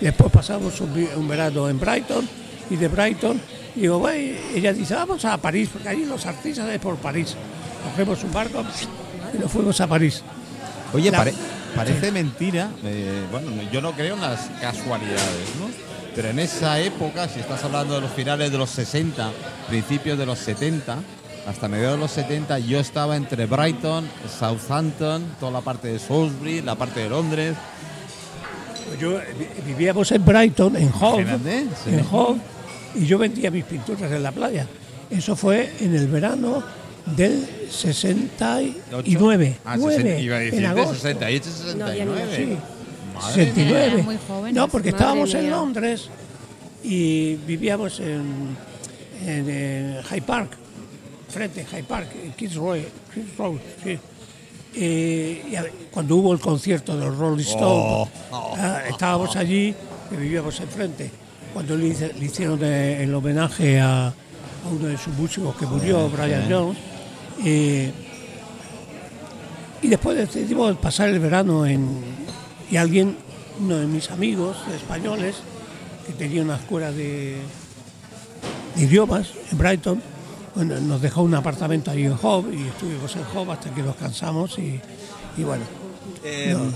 Después 0.00 0.32
pasamos 0.32 0.80
un, 0.80 1.28
verano 1.28 1.68
en 1.68 1.78
Brighton, 1.80 2.28
y 2.70 2.76
de 2.76 2.88
Brighton, 2.88 3.40
digo, 3.74 3.98
bueno, 3.98 4.18
y 4.54 4.58
ella 4.58 4.72
dice, 4.72 4.94
vamos 4.94 5.24
a 5.24 5.36
París, 5.38 5.68
porque 5.72 5.88
allí 5.88 6.04
los 6.04 6.24
artistas 6.26 6.68
es 6.70 6.78
por 6.78 6.96
París. 6.96 7.34
Cogemos 7.84 8.22
un 8.24 8.32
barco 8.32 8.64
y 9.34 9.38
nos 9.38 9.50
fuimos 9.50 9.80
a 9.80 9.86
París. 9.86 10.22
Oye, 10.92 11.10
La- 11.10 11.18
pare- 11.18 11.34
parece 11.74 12.12
mentira. 12.12 12.70
eh, 12.84 13.24
bueno, 13.30 13.50
yo 13.72 13.80
no 13.80 13.92
creo 13.92 14.14
en 14.14 14.20
las 14.20 14.48
casualidades, 14.60 15.48
¿no? 15.58 15.66
Pero 16.14 16.28
en 16.30 16.38
esa 16.40 16.80
época, 16.80 17.28
si 17.28 17.40
estás 17.40 17.62
hablando 17.64 17.94
de 17.94 18.00
los 18.00 18.10
finales 18.12 18.50
de 18.50 18.58
los 18.58 18.70
60, 18.70 19.30
principios 19.68 20.18
de 20.18 20.26
los 20.26 20.38
70, 20.38 20.98
hasta 21.46 21.68
mediados 21.68 21.94
de 21.96 22.00
los 22.02 22.10
70, 22.10 22.58
yo 22.60 22.80
estaba 22.80 23.16
entre 23.16 23.46
Brighton, 23.46 24.08
Southampton, 24.38 25.24
toda 25.40 25.52
la 25.52 25.60
parte 25.60 25.88
de 25.88 25.98
Salisbury, 25.98 26.62
la 26.62 26.74
parte 26.74 27.00
de 27.00 27.08
Londres. 27.10 27.54
Yo, 29.00 29.18
eh, 29.18 29.24
vi- 29.38 29.72
vivíamos 29.72 30.10
en 30.12 30.24
Brighton, 30.24 30.76
en 30.76 30.90
Hove, 31.00 31.24
sí. 31.84 31.90
en 31.90 32.04
Hove, 32.10 32.40
y 32.96 33.06
yo 33.06 33.18
vendía 33.18 33.50
mis 33.50 33.64
pinturas 33.64 34.10
en 34.10 34.22
la 34.22 34.32
playa. 34.32 34.66
Eso 35.10 35.36
fue 35.36 35.72
en 35.80 35.94
el 35.94 36.08
verano 36.08 36.62
del 37.16 37.46
69. 37.70 39.56
Ah, 39.64 39.76
nueve, 39.78 39.96
60, 40.02 40.20
iba 40.20 40.36
a 40.36 40.38
en 40.42 40.44
decirte 40.50 40.66
agosto. 40.66 40.94
68, 40.94 41.50
No 41.76 41.86
había 41.86 42.04
ni 42.04 42.10
69. 42.12 42.36
Sí. 42.36 42.58
Madre 43.14 43.34
69. 43.44 43.84
Eran 43.86 44.04
muy 44.04 44.18
jóvenes. 44.28 44.54
No, 44.54 44.68
porque 44.68 44.88
estábamos 44.90 45.34
en 45.34 45.42
mía. 45.42 45.50
Londres 45.50 46.08
y 46.84 47.34
vivíamos 47.46 48.00
en, 48.00 48.56
en, 49.26 49.46
eh, 49.48 50.00
Hyde 50.10 50.22
Park, 50.22 50.50
frente 51.28 51.62
a 51.62 51.64
Hyde 51.64 51.84
Park, 51.84 52.08
en 52.24 52.32
Kids 52.32 52.54
Road. 52.56 52.78
Kids 53.14 53.36
Road, 53.36 53.56
sí. 53.82 53.98
Eh, 54.74 55.42
cuando 55.90 56.16
hubo 56.16 56.32
el 56.32 56.40
concierto 56.40 56.96
de 56.96 57.06
los 57.06 57.16
Rolling 57.16 57.42
Stones, 57.42 58.08
Oh. 58.30 58.54
ah, 58.56 58.82
estábamos 58.88 59.34
allí, 59.36 59.74
que 60.10 60.16
vivíamos 60.16 60.58
enfrente. 60.60 61.10
Cuando 61.52 61.76
le, 61.76 61.88
hicieron 62.20 62.60
eh, 62.62 63.02
el 63.02 63.14
homenaje 63.14 63.80
a, 63.80 64.08
a 64.08 64.12
uno 64.70 64.86
de 64.88 64.98
sus 64.98 65.14
músicos 65.14 65.56
que 65.56 65.66
murió, 65.66 66.08
Brian 66.10 66.46
Jones, 66.48 66.78
eh, 67.44 67.92
y 69.80 69.88
después 69.88 70.16
decidimos 70.16 70.76
pasar 70.76 71.08
el 71.08 71.18
verano 71.20 71.64
en. 71.66 71.88
Y 72.70 72.76
alguien, 72.76 73.16
uno 73.60 73.76
de 73.78 73.86
mis 73.86 74.10
amigos 74.10 74.56
españoles, 74.74 75.36
que 76.06 76.12
tenía 76.12 76.42
una 76.42 76.56
escuela 76.56 76.92
de, 76.92 77.38
de 78.76 78.82
idiomas 78.82 79.28
en 79.50 79.58
Brighton, 79.58 80.02
bueno, 80.66 80.80
nos 80.80 81.00
dejó 81.00 81.22
un 81.22 81.34
apartamento 81.34 81.90
ahí 81.90 82.04
en 82.04 82.14
Hove 82.20 82.54
y 82.54 82.66
estuvimos 82.68 83.14
en 83.16 83.22
Hove 83.34 83.52
hasta 83.52 83.70
que 83.74 83.82
nos 83.82 83.96
cansamos 83.96 84.58
y, 84.58 84.80
y 85.36 85.42
bueno. 85.44 85.64
Eh, 86.24 86.54
No. 86.56 86.72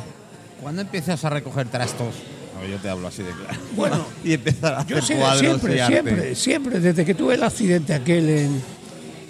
¿Cuándo 0.63 0.83
empiezas 0.83 1.25
a 1.25 1.31
recoger 1.31 1.67
trastos? 1.69 2.15
No, 2.55 2.65
yo 2.69 2.77
te 2.79 2.89
hablo 2.89 3.09
así 3.09 3.23
de 3.25 3.33
claro. 3.33 3.59
Bueno, 3.75 4.07
y 4.25 4.35
empezar 4.35 4.75
a 4.75 4.79
hacer 4.81 5.01
Yo 5.01 5.17
cuadros 5.17 5.41
siempre, 5.41 5.77
y 5.77 5.81
arte. 5.81 5.93
siempre, 6.03 6.35
siempre, 6.37 6.81
desde 6.81 7.05
que 7.05 7.15
tuve 7.15 7.35
el 7.35 7.43
accidente 7.43 7.93
aquel 7.95 8.29
en, 8.29 8.63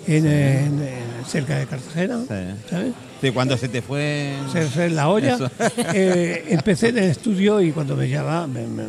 en, 0.07 0.27
en- 0.27 0.83
en- 0.83 1.25
cerca 1.27 1.57
de 1.57 1.67
Cartagena, 1.67 2.19
Sí. 2.29 2.69
¿sabes? 2.69 2.93
Sí, 3.23 3.31
cuando 3.31 3.57
se 3.57 3.69
te 3.69 3.81
fue. 3.81 4.35
se 4.53 4.63
fue 4.67 4.87
en 4.87 4.97
la 4.97 5.09
olla. 5.09 5.39
Eh, 5.95 6.47
empecé 6.49 6.89
en 6.89 6.99
el 6.99 7.05
estudio 7.05 7.61
y 7.63 7.71
cuando 7.73 7.97
me 7.97 8.09
llamaba, 8.09 8.47
me, 8.47 8.67
me- 8.67 8.83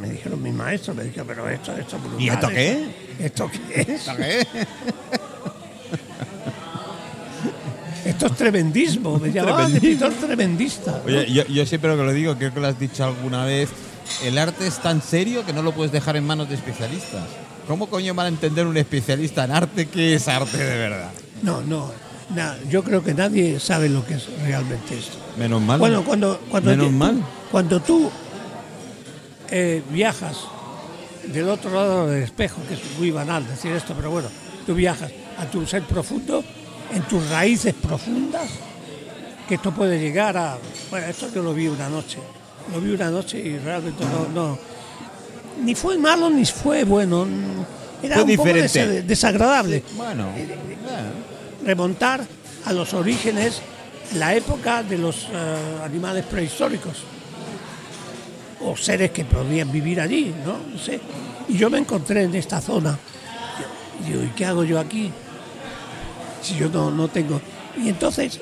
me- 0.00 0.08
dijeron 0.10 0.42
mis 0.42 0.54
maestros, 0.54 0.96
me 0.96 1.04
dijeron, 1.04 1.26
pero 1.28 1.48
esto, 1.48 1.76
esto 1.76 1.98
brutal, 1.98 2.20
¿Y 2.20 2.28
esto 2.30 2.48
qué? 2.48 3.07
¿Esto 3.18 3.50
qué 3.50 3.80
es? 3.82 4.02
¿Qué? 4.16 4.46
Esto 8.04 8.26
es 8.26 8.32
tremendismo. 8.36 9.18
Me 9.18 9.32
llamaban 9.32 9.72
pintor 9.72 10.12
tremendista. 10.14 10.92
¿no? 10.92 11.04
Oye, 11.06 11.30
yo, 11.32 11.44
yo 11.46 11.66
siempre 11.66 11.90
lo 11.90 11.96
que 11.96 12.02
lo 12.04 12.12
digo, 12.12 12.36
creo 12.36 12.54
que 12.54 12.60
lo 12.60 12.66
has 12.68 12.78
dicho 12.78 13.04
alguna 13.04 13.44
vez. 13.44 13.68
El 14.24 14.38
arte 14.38 14.66
es 14.66 14.78
tan 14.78 15.02
serio 15.02 15.44
que 15.44 15.52
no 15.52 15.62
lo 15.62 15.72
puedes 15.72 15.92
dejar 15.92 16.16
en 16.16 16.24
manos 16.26 16.48
de 16.48 16.54
especialistas. 16.54 17.24
¿Cómo 17.66 17.88
coño 17.90 18.14
van 18.14 18.26
a 18.26 18.28
entender 18.30 18.66
un 18.66 18.76
especialista 18.78 19.44
en 19.44 19.50
arte 19.50 19.86
qué 19.88 20.14
es 20.14 20.26
arte 20.28 20.56
de 20.56 20.78
verdad? 20.78 21.10
No, 21.42 21.60
no. 21.60 21.92
na- 22.34 22.56
yo 22.70 22.82
creo 22.82 23.04
que 23.04 23.12
nadie 23.12 23.60
sabe 23.60 23.88
lo 23.90 24.06
que 24.06 24.14
es 24.14 24.26
realmente 24.42 24.98
esto. 24.98 25.18
Menos 25.36 25.60
mal. 25.60 25.78
Bueno, 25.78 26.02
cuando, 26.04 26.40
cuando, 26.50 26.70
Menos 26.70 26.86
tú- 26.86 26.92
mal. 26.92 27.22
cuando 27.50 27.80
tú 27.80 28.10
eh, 29.50 29.82
viajas 29.90 30.36
del 31.32 31.48
otro 31.48 31.70
lado 31.72 32.06
del 32.06 32.22
espejo, 32.22 32.60
que 32.68 32.74
es 32.74 32.80
muy 32.98 33.10
banal 33.10 33.46
decir 33.46 33.72
esto, 33.72 33.94
pero 33.94 34.10
bueno, 34.10 34.28
tú 34.66 34.74
viajas 34.74 35.10
a 35.38 35.44
tu 35.46 35.66
ser 35.66 35.82
profundo, 35.82 36.42
en 36.92 37.02
tus 37.02 37.28
raíces 37.28 37.74
profundas, 37.74 38.48
que 39.48 39.54
esto 39.56 39.72
puede 39.72 39.98
llegar 40.00 40.36
a... 40.36 40.58
Bueno, 40.90 41.06
esto 41.06 41.28
yo 41.34 41.42
lo 41.42 41.54
vi 41.54 41.68
una 41.68 41.88
noche, 41.88 42.18
lo 42.72 42.80
vi 42.80 42.90
una 42.92 43.10
noche 43.10 43.38
y 43.38 43.58
realmente 43.58 44.04
no... 44.04 44.28
no 44.34 44.58
ni 45.62 45.74
fue 45.74 45.98
malo 45.98 46.30
ni 46.30 46.44
fue 46.44 46.84
bueno, 46.84 47.26
era 48.00 48.14
Fue 48.14 48.22
un 48.22 48.28
diferente. 48.28 48.68
desa- 48.68 49.02
desagradable. 49.04 49.82
Bueno, 49.96 50.28
remontar 51.64 52.24
a 52.64 52.72
los 52.72 52.94
orígenes, 52.94 53.60
la 54.14 54.34
época 54.34 54.82
de 54.82 54.98
los 54.98 55.24
eh, 55.24 55.28
animales 55.84 56.24
prehistóricos 56.26 56.98
o 58.60 58.76
seres 58.76 59.10
que 59.12 59.24
podían 59.24 59.70
vivir 59.70 60.00
allí, 60.00 60.34
¿no? 60.44 60.58
No 60.72 60.78
sé. 60.78 61.00
Y 61.48 61.56
yo 61.56 61.70
me 61.70 61.78
encontré 61.78 62.24
en 62.24 62.34
esta 62.34 62.60
zona. 62.60 62.98
Y 64.04 64.10
digo, 64.10 64.22
¿y 64.22 64.28
qué 64.28 64.44
hago 64.46 64.64
yo 64.64 64.78
aquí? 64.78 65.10
Si 66.42 66.56
yo 66.56 66.68
no, 66.68 66.90
no 66.90 67.08
tengo. 67.08 67.40
Y 67.76 67.88
entonces 67.88 68.40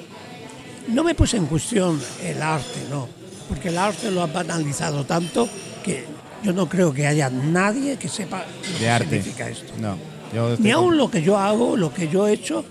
no 0.89 1.03
me 1.05 1.15
puse 1.15 1.37
en 1.37 1.47
cuestión 1.47 2.01
el 2.23 2.41
arte, 2.43 2.81
no. 2.91 3.09
Porque 3.49 3.69
el 3.69 3.79
arte 3.79 4.11
lo 4.11 4.23
ha 4.23 4.27
banalizado 4.27 5.05
tanto 5.05 5.49
que 5.85 6.05
yo 6.43 6.53
no 6.53 6.69
creo 6.69 6.93
que 6.93 7.07
haya 7.07 7.31
nadie 7.31 7.97
que 7.97 8.09
sepa 8.09 8.45
lo 8.45 8.73
de 8.73 8.79
que 8.79 8.89
arte. 8.91 9.09
significa 9.09 9.49
esto. 9.49 9.73
No. 9.79 9.97
yo 10.35 10.51
Ni 10.59 10.71
con- 10.71 10.73
aún 10.73 10.97
lo 10.97 11.11
que 11.11 11.23
yo 11.23 11.39
hago, 11.39 11.77
lo 11.77 11.93
que 11.93 12.09
yo 12.09 12.27
he 12.27 12.33
hecho, 12.33 12.65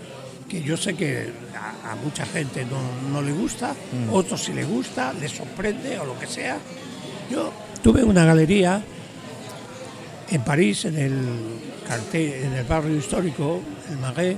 que 0.48 0.62
yo 0.62 0.76
sé 0.76 0.94
que 0.94 1.32
a, 1.54 1.92
a 1.92 1.96
mucha 1.96 2.24
gente 2.26 2.64
no, 2.66 2.78
no 3.10 3.22
le 3.22 3.32
gusta, 3.32 3.72
Mm. 3.72 4.12
otros 4.14 4.42
sí 4.44 4.52
le 4.52 4.64
gusta, 4.64 5.12
les 5.14 5.32
sorprende 5.32 5.98
o 5.98 6.04
lo 6.04 6.18
que 6.18 6.26
sea. 6.26 6.58
Yo 7.30 7.52
tuve 7.82 8.04
una 8.04 8.24
galería 8.24 8.82
en 10.30 10.42
París, 10.42 10.84
en 10.84 10.96
el, 10.96 11.18
cartel, 11.86 12.32
en 12.44 12.52
el 12.52 12.64
barrio 12.64 12.96
histórico, 12.96 13.60
el 13.90 13.98
Marais, 13.98 14.36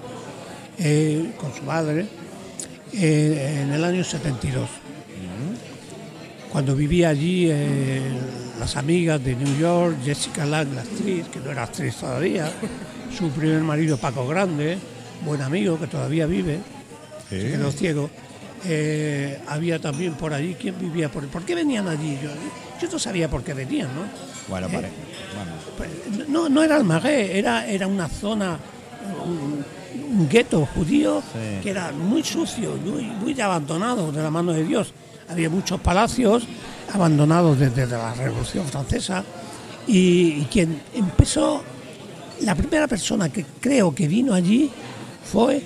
eh, 0.79 1.33
con 1.37 1.55
su 1.55 1.63
madre, 1.63 2.07
eh, 2.93 3.63
en 3.63 3.73
el 3.73 3.85
año 3.85 4.05
72. 4.05 4.69
Cuando 6.51 6.75
vivía 6.75 7.11
allí, 7.11 7.49
eh, 7.51 8.01
las 8.59 8.77
amigas 8.77 9.23
de 9.23 9.37
New 9.37 9.59
York, 9.59 9.97
Jessica 10.03 10.47
Lange, 10.47 10.75
la 10.75 10.81
actriz, 10.81 11.27
que 11.29 11.41
no 11.41 11.51
era 11.51 11.65
actriz 11.65 11.95
todavía, 11.97 12.51
su 13.17 13.29
primer 13.31 13.61
marido 13.61 13.99
Paco 13.99 14.27
Grande, 14.27 14.79
buen 15.25 15.43
amigo 15.43 15.79
que 15.79 15.87
todavía 15.87 16.27
vive, 16.27 16.59
se 17.29 17.51
quedó 17.51 17.71
ciego, 17.71 18.11
Eh, 18.65 19.39
había 19.47 19.79
también 19.79 20.15
por 20.15 20.33
allí, 20.35 20.57
¿quién 20.61 20.75
vivía 20.81 21.09
por 21.09 21.27
¿Por 21.29 21.43
qué 21.45 21.55
venían 21.55 21.87
allí? 21.89 22.19
Yo, 22.23 22.31
yo 22.81 22.93
no 22.93 22.99
sabía 22.99 23.29
por 23.31 23.43
qué 23.45 23.55
venían, 23.55 23.89
¿no? 23.95 24.03
Bueno, 24.49 24.67
Eh, 24.67 24.71
bueno. 24.71 24.91
Pues, 25.77 26.29
no, 26.29 26.49
no 26.49 26.63
era 26.63 26.77
Almagué, 26.77 27.39
era, 27.39 27.67
era 27.67 27.87
una 27.87 28.09
zona, 28.09 28.59
un, 29.25 29.65
un 30.19 30.29
gueto 30.29 30.67
judío 30.75 31.23
Sí. 31.33 31.63
que 31.63 31.71
era 31.71 31.93
muy 31.93 32.25
sucio, 32.25 32.77
muy, 32.85 33.03
muy 33.05 33.41
abandonado 33.41 34.11
de 34.11 34.23
la 34.23 34.31
mano 34.31 34.53
de 34.53 34.65
Dios. 34.65 34.93
Había 35.29 35.51
muchos 35.51 35.81
palacios 35.81 36.45
abandonados 36.93 37.59
desde 37.59 37.87
la 37.87 38.15
Revolución 38.15 38.65
Francesa 38.67 39.23
y, 39.87 40.41
y 40.41 40.49
quien 40.51 40.81
empezó, 40.95 41.63
la 42.41 42.55
primera 42.55 42.87
persona 42.89 43.29
que 43.29 43.45
creo 43.61 43.95
que 43.95 44.09
vino 44.09 44.33
allí 44.35 44.71
fue 45.31 45.63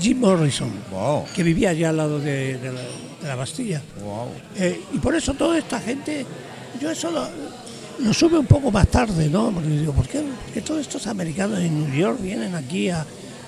Jim 0.00 0.18
Morrison, 0.20 0.70
Wow. 0.90 1.24
que 1.34 1.42
vivía 1.42 1.70
allá 1.70 1.90
al 1.90 1.96
lado 1.96 2.18
de, 2.18 2.56
de 2.58 2.72
la, 2.72 2.80
de 2.80 3.28
la 3.28 3.34
Bastilla. 3.34 3.82
Wow. 4.02 4.28
Eh, 4.56 4.80
y 4.92 4.98
por 4.98 5.14
eso 5.14 5.34
toda 5.34 5.58
esta 5.58 5.80
gente, 5.80 6.24
yo 6.80 6.90
eso 6.90 7.10
lo, 7.10 7.26
lo 8.04 8.12
sube 8.14 8.38
un 8.38 8.46
poco 8.46 8.70
más 8.70 8.88
tarde, 8.88 9.28
¿no? 9.28 9.50
Porque 9.50 9.68
digo, 9.68 9.92
¿por 9.92 10.06
qué, 10.08 10.20
por 10.20 10.52
qué 10.54 10.60
todos 10.62 10.80
estos 10.80 11.06
americanos 11.06 11.58
en 11.58 11.84
New 11.90 11.94
York 11.94 12.18
vienen 12.20 12.54
aquí 12.54 12.88
a, 12.88 13.00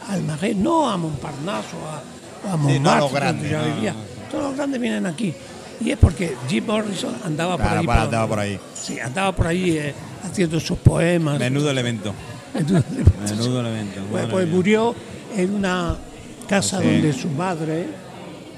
a 0.09 0.13
Almaguer, 0.13 0.57
no 0.57 0.91
a 0.91 0.97
Montparnasse 0.97 1.75
o 1.77 1.87
a, 1.89 2.53
a 2.55 2.57
Sí, 2.69 2.79
no 2.79 2.97
Montmartre, 2.99 3.49
yo 3.51 3.59
no. 3.59 3.95
Todos 4.31 4.45
los 4.45 4.57
grandes 4.57 4.81
vienen 4.81 5.07
aquí. 5.07 5.33
Y 5.81 5.91
es 5.91 5.99
porque 5.99 6.37
Jim 6.49 6.65
Morrison 6.67 7.15
andaba 7.25 7.57
por 7.59 7.67
ahí. 7.67 7.87
para- 7.87 8.03
andaba 8.03 8.27
por 8.29 8.39
ahí. 8.39 8.59
Sí, 8.75 8.99
andaba 9.01 9.35
por 9.35 9.47
ahí 9.49 9.77
eh, 9.79 9.95
haciendo 10.25 10.61
sus 10.61 10.79
poemas. 10.79 11.39
Menudo 11.39 11.71
elemento. 11.71 12.13
Menudo 12.55 13.61
elemento. 13.61 14.01
pues, 14.11 14.23
madre 14.23 14.29
pues 14.31 14.47
mía. 14.47 14.55
murió 14.55 14.95
en 15.37 15.55
una 15.55 15.97
casa 16.53 16.81
Sí. 16.81 16.85
donde 16.87 17.15
su 17.15 17.29
madre, 17.31 17.87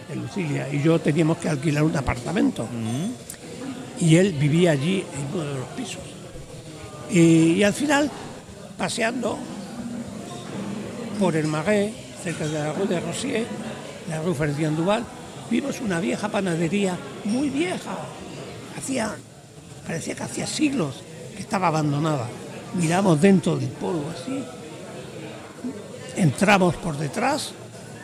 de 0.08 0.16
Lucilia, 0.16 0.68
y 0.72 0.82
yo 0.82 0.98
teníamos 0.98 1.38
que 1.38 1.48
alquilar 1.48 1.84
un 1.84 1.96
apartamento. 1.96 2.66
Y 4.00 4.16
él 4.16 4.32
vivía 4.32 4.72
allí 4.72 5.04
en 5.14 5.32
uno 5.32 5.44
de 5.44 5.54
los 5.60 5.68
pisos. 5.76 6.02
Y, 7.08 7.52
y 7.52 7.62
al 7.62 7.72
final, 7.72 8.10
paseando 8.76 9.38
por 11.20 11.36
el 11.36 11.46
Marais, 11.46 11.94
cerca 12.20 12.48
de 12.48 12.54
la 12.58 12.72
rue 12.72 12.86
de 12.88 12.98
Rossier, 12.98 13.46
la 14.08 14.20
rue 14.22 14.34
Ferdian 14.34 14.74
Duval, 14.74 15.04
vimos 15.48 15.80
una 15.80 16.00
vieja 16.00 16.28
panadería 16.28 16.98
muy 17.24 17.48
vieja. 17.48 17.96
Hacía, 18.76 19.14
parecía 19.86 20.16
que 20.16 20.22
hacía 20.24 20.48
siglos 20.48 20.96
que 21.36 21.42
estaba 21.42 21.68
abandonada. 21.68 22.26
Miramos 22.74 23.20
dentro 23.20 23.56
del 23.56 23.68
polvo 23.68 24.10
así, 24.10 24.42
entramos 26.16 26.74
por 26.74 26.96
detrás, 26.98 27.52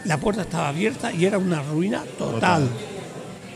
la 0.04 0.18
puerta 0.18 0.42
estaba 0.42 0.68
abierta 0.68 1.12
y 1.12 1.24
era 1.24 1.38
una 1.38 1.62
ruina 1.62 2.04
total. 2.18 2.68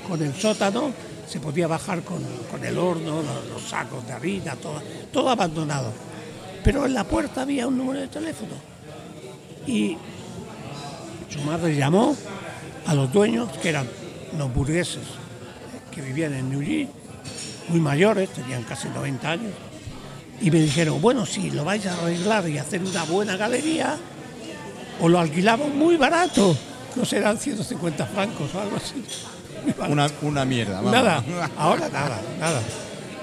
Con 0.08 0.22
el 0.22 0.34
sótano 0.34 0.92
se 1.26 1.40
podía 1.40 1.66
bajar 1.66 2.02
con, 2.02 2.22
con 2.50 2.64
el 2.64 2.76
horno, 2.76 3.22
los, 3.22 3.46
los 3.52 3.62
sacos 3.62 4.06
de 4.06 4.12
harina, 4.12 4.54
todo, 4.56 4.82
todo 5.12 5.30
abandonado. 5.30 5.92
Pero 6.62 6.86
en 6.86 6.94
la 6.94 7.04
puerta 7.04 7.42
había 7.42 7.66
un 7.66 7.78
número 7.78 8.00
de 8.00 8.08
teléfono. 8.08 8.52
Y 9.66 9.96
su 11.30 11.40
madre 11.40 11.74
llamó 11.74 12.16
a 12.86 12.94
los 12.94 13.12
dueños, 13.12 13.50
que 13.58 13.70
eran 13.70 13.88
los 14.38 14.52
burgueses 14.52 15.02
que 15.90 16.02
vivían 16.02 16.34
en 16.34 16.50
Neuilly, 16.50 16.88
muy 17.68 17.80
mayores, 17.80 18.30
tenían 18.30 18.62
casi 18.64 18.88
90 18.88 19.30
años, 19.30 19.52
y 20.40 20.50
me 20.50 20.60
dijeron, 20.60 21.00
bueno, 21.00 21.24
si 21.24 21.50
lo 21.50 21.64
vais 21.64 21.86
a 21.86 21.94
arreglar 21.94 22.48
y 22.48 22.58
hacer 22.58 22.82
una 22.82 23.04
buena 23.04 23.36
galería, 23.36 23.96
o 25.00 25.08
lo 25.08 25.18
alquilamos 25.18 25.68
muy 25.74 25.96
barato, 25.96 26.56
no 26.96 27.04
serán 27.04 27.38
150 27.38 28.06
francos 28.06 28.54
o 28.54 28.60
algo 28.60 28.76
así. 28.76 29.04
Una, 29.88 30.08
una 30.22 30.44
mierda. 30.44 30.76
vamos. 30.76 30.92
Nada, 30.92 31.24
ahora 31.58 31.88
nada, 31.88 32.20
nada. 32.38 32.60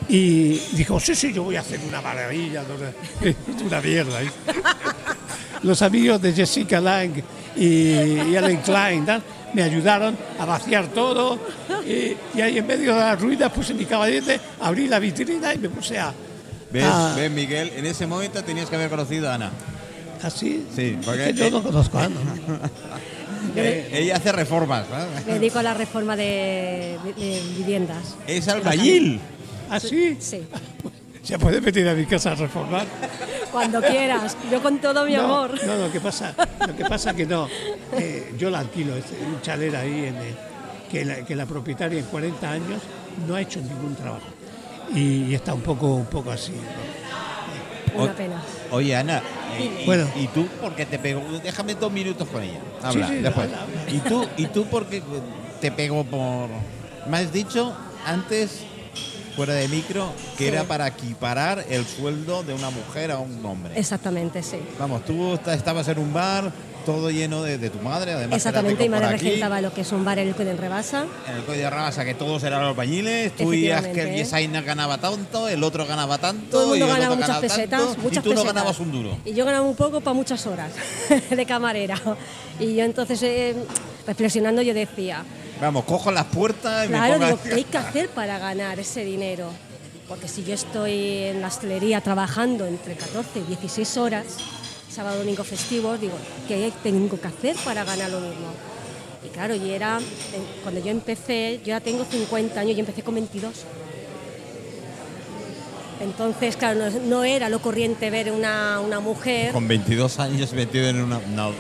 Y 0.09 0.59
dijo, 0.73 0.99
sí, 0.99 1.15
sí, 1.15 1.31
yo 1.31 1.43
voy 1.43 1.55
a 1.55 1.61
hacer 1.61 1.79
una 1.87 2.01
maravilla, 2.01 2.63
una, 2.63 3.65
una 3.65 3.81
mierda. 3.81 4.19
Los 5.63 5.81
amigos 5.83 6.21
de 6.21 6.33
Jessica 6.33 6.81
Lang 6.81 7.11
y, 7.55 7.91
Ellen 7.93 8.57
Klein 8.57 9.05
¿no? 9.05 9.21
me 9.53 9.61
ayudaron 9.61 10.17
a 10.39 10.45
vaciar 10.45 10.87
todo 10.87 11.37
y, 11.85 12.15
y 12.37 12.41
ahí 12.41 12.57
en 12.57 12.65
medio 12.65 12.93
de 12.95 12.99
las 12.99 13.21
ruinas 13.21 13.51
puse 13.51 13.73
mi 13.75 13.85
caballete, 13.85 14.39
abrí 14.61 14.87
la 14.87 14.97
vitrina 14.99 15.53
y 15.53 15.59
me 15.59 15.69
puse 15.69 15.99
a... 15.99 16.11
¿Ves, 16.71 16.83
a- 16.83 17.13
ves, 17.15 17.29
Miguel? 17.29 17.71
En 17.75 17.85
ese 17.85 18.07
momento 18.07 18.43
tenías 18.43 18.69
que 18.69 18.75
haber 18.75 18.89
conocido 18.89 19.29
a 19.29 19.35
Ana. 19.35 19.51
Así. 20.25 20.65
Sí, 20.75 20.97
Es 20.99 21.05
porque- 21.05 21.25
que 21.25 21.33
yo 21.33 21.49
no 21.51 21.63
conozco 21.63 21.97
a 21.99 22.05
Ana. 22.05 22.15
Eh, 23.55 23.89
ella 23.91 24.17
hace 24.17 24.31
reformas. 24.31 24.85
¿sabes? 24.87 25.25
Me 25.25 25.33
dedico 25.33 25.59
a 25.59 25.63
la 25.63 25.73
reforma 25.73 26.15
de, 26.15 26.97
de- 27.03 27.13
de 27.13 27.41
viviendas. 27.57 28.15
Es 28.27 28.47
albañil. 28.47 29.19
¿Así? 29.69 30.15
Sí. 30.19 30.41
¿Se 31.23 31.39
puede 31.39 31.59
venir 31.59 31.87
a 31.89 31.95
mi 31.95 32.05
casa 32.05 32.31
a 32.33 32.35
reformar? 32.35 32.85
Cuando 33.51 33.81
quieras. 33.81 34.37
Yo 34.51 34.61
con 34.61 34.77
todo 34.79 35.05
mi 35.05 35.13
no, 35.15 35.23
amor. 35.23 35.59
No, 35.65 35.75
lo 35.75 35.91
que 35.91 35.99
pasa, 35.99 36.35
lo 36.67 36.75
que 36.75 36.85
pasa 36.85 37.13
que 37.15 37.25
no. 37.25 37.47
Eh, 37.93 38.33
yo 38.37 38.49
la 38.51 38.59
alquilo, 38.59 38.95
es 38.95 39.05
un 39.25 39.41
chalet 39.41 39.73
ahí 39.73 40.05
en 40.05 40.15
el- 40.17 40.35
que, 40.89 41.03
la, 41.03 41.15
que 41.25 41.35
la 41.35 41.45
propietaria 41.47 41.99
en 41.99 42.05
40 42.05 42.51
años 42.51 42.81
no 43.27 43.35
ha 43.35 43.41
hecho 43.41 43.59
ningún 43.59 43.95
trabajo. 43.95 44.27
Y, 44.93 45.23
y 45.25 45.35
está 45.35 45.53
un 45.55 45.61
poco, 45.61 45.95
un 45.95 46.05
poco 46.05 46.31
así. 46.31 46.51
¿no? 46.51 47.00
Una 47.95 48.13
pena. 48.13 48.41
Oye, 48.71 48.95
Ana, 48.95 49.21
y, 49.59 49.63
y- 49.81 49.85
Bueno. 49.85 50.07
¿y 50.15 50.27
tú 50.27 50.47
por 50.61 50.75
qué 50.75 50.85
te 50.85 50.97
pegó? 50.99 51.21
Déjame 51.43 51.75
dos 51.75 51.91
minutos 51.91 52.27
con 52.29 52.41
ella. 52.43 52.59
Habla, 52.81 53.07
Sí, 53.07 53.13
sí, 53.15 53.19
después. 53.21 53.45
habla, 53.47 53.61
habla. 53.63 53.91
¿Y 53.91 53.99
tú, 53.99 54.27
¿Y 54.37 54.45
tú 54.47 54.65
por 54.65 54.85
qué 54.87 55.01
te 55.59 55.71
pegó 55.71 56.03
por...? 56.03 56.49
Me 57.07 57.17
has 57.17 57.31
dicho 57.33 57.75
antes, 58.05 58.61
fuera 59.35 59.53
de 59.53 59.67
micro, 59.67 60.11
que 60.37 60.45
Sí. 60.45 60.49
era 60.49 60.63
para 60.63 60.87
equiparar 60.87 61.65
el 61.69 61.85
sueldo 61.85 62.43
de 62.43 62.53
una 62.53 62.69
mujer 62.69 63.11
a 63.11 63.17
un 63.19 63.43
hombre. 63.45 63.73
Exactamente, 63.77 64.41
sí. 64.43 64.57
Vamos, 64.79 65.03
tú 65.05 65.33
esta- 65.33 65.53
estabas 65.53 65.87
en 65.87 65.99
un 65.99 66.13
bar, 66.13 66.51
todo 66.85 67.09
lleno 67.11 67.43
de, 67.43 67.57
de 67.57 67.69
tu 67.69 67.79
madre, 67.79 68.13
además. 68.13 68.37
Exactamente, 68.37 68.83
mi 68.83 68.89
madre 68.89 69.09
regentaba 69.09 69.61
lo 69.61 69.73
que 69.73 69.81
es 69.81 69.91
un 69.91 70.03
bar 70.03 70.19
en 70.19 70.27
el 70.27 70.47
en 70.47 70.57
Rebasa. 70.57 71.05
En 71.29 71.37
el 71.37 71.43
Código 71.43 71.63
de 71.63 71.69
Rabasa, 71.69 72.05
que 72.05 72.13
todos 72.13 72.43
eran 72.43 72.61
los 72.61 72.69
albañiles, 72.69 73.31
tú 73.35 73.49
que 73.51 73.67
el 73.67 73.71
Efectivamente. 73.71 74.17
Yesaina 74.17 74.61
ganaba 74.61 74.97
tanto, 74.97 75.47
el 75.47 75.63
otro 75.63 75.85
ganaba 75.85 76.17
tanto, 76.17 76.49
Todo 76.49 76.73
el 76.73 76.79
mundo 76.81 76.85
y 76.85 76.89
el 76.89 76.95
ganaba 76.95 77.13
otro 77.13 77.15
muchas 77.15 77.27
ganaba 77.27 77.41
pesetas, 77.41 77.81
tanto, 77.81 78.01
muchas 78.01 78.25
y 78.25 78.29
tú 78.29 78.33
no 78.33 78.43
ganabas 78.43 78.79
un 78.79 78.91
duro. 78.91 79.17
Y 79.25 79.33
yo 79.33 79.45
ganaba 79.45 79.65
un 79.65 79.75
poco 79.75 80.01
para 80.01 80.13
muchas 80.13 80.45
horas 80.47 80.71
de 81.29 81.45
camarera. 81.45 81.99
Y 82.59 82.75
yo 82.75 82.83
entonces, 82.83 83.21
eh, 83.23 83.55
reflexionando, 84.05 84.61
yo 84.61 84.73
decía, 84.73 85.23
Vamos, 85.61 85.83
cojo 85.85 86.11
las 86.11 86.25
puertas 86.25 86.85
y 86.85 86.87
claro, 86.87 87.19
me 87.19 87.25
digo, 87.25 87.37
pongo... 87.37 87.49
¿qué 87.49 87.55
hay 87.55 87.63
que 87.65 87.77
hacer 87.77 88.09
para 88.09 88.39
ganar 88.39 88.79
ese 88.79 89.05
dinero? 89.05 89.51
Porque 90.07 90.27
si 90.27 90.43
yo 90.43 90.55
estoy 90.55 91.25
en 91.25 91.41
la 91.41 91.47
hostelería 91.47 92.01
trabajando 92.01 92.65
entre 92.65 92.95
14 92.95 93.39
y 93.39 93.43
16 93.43 93.97
horas, 93.97 94.25
sábado, 94.91 95.19
domingo, 95.19 95.43
festivos, 95.43 95.99
digo, 95.99 96.13
¿qué 96.47 96.71
tengo 96.83 97.19
que 97.19 97.27
hacer 97.27 97.55
para 97.63 97.83
ganar 97.83 98.09
lo 98.09 98.19
mismo? 98.19 98.47
Y 99.25 99.29
claro, 99.29 99.55
y 99.55 99.71
era, 99.71 99.99
eh, 99.99 100.61
cuando 100.63 100.81
yo 100.83 100.91
empecé, 100.91 101.59
yo 101.59 101.67
ya 101.69 101.79
tengo 101.79 102.05
50 102.05 102.59
años 102.59 102.75
y 102.75 102.79
empecé 102.79 103.01
con 103.03 103.15
22. 103.15 103.53
Entonces, 106.01 106.57
claro, 106.57 106.79
no, 106.79 106.99
no 107.01 107.23
era 107.23 107.47
lo 107.47 107.61
corriente 107.61 108.09
ver 108.09 108.31
una, 108.31 108.79
una 108.79 108.99
mujer 108.99 109.53
Con 109.53 109.67
22 109.67 110.19
años 110.19 110.51
metido 110.53 110.87
en 110.89 110.99
una... 110.99 111.19
No. 111.35 111.51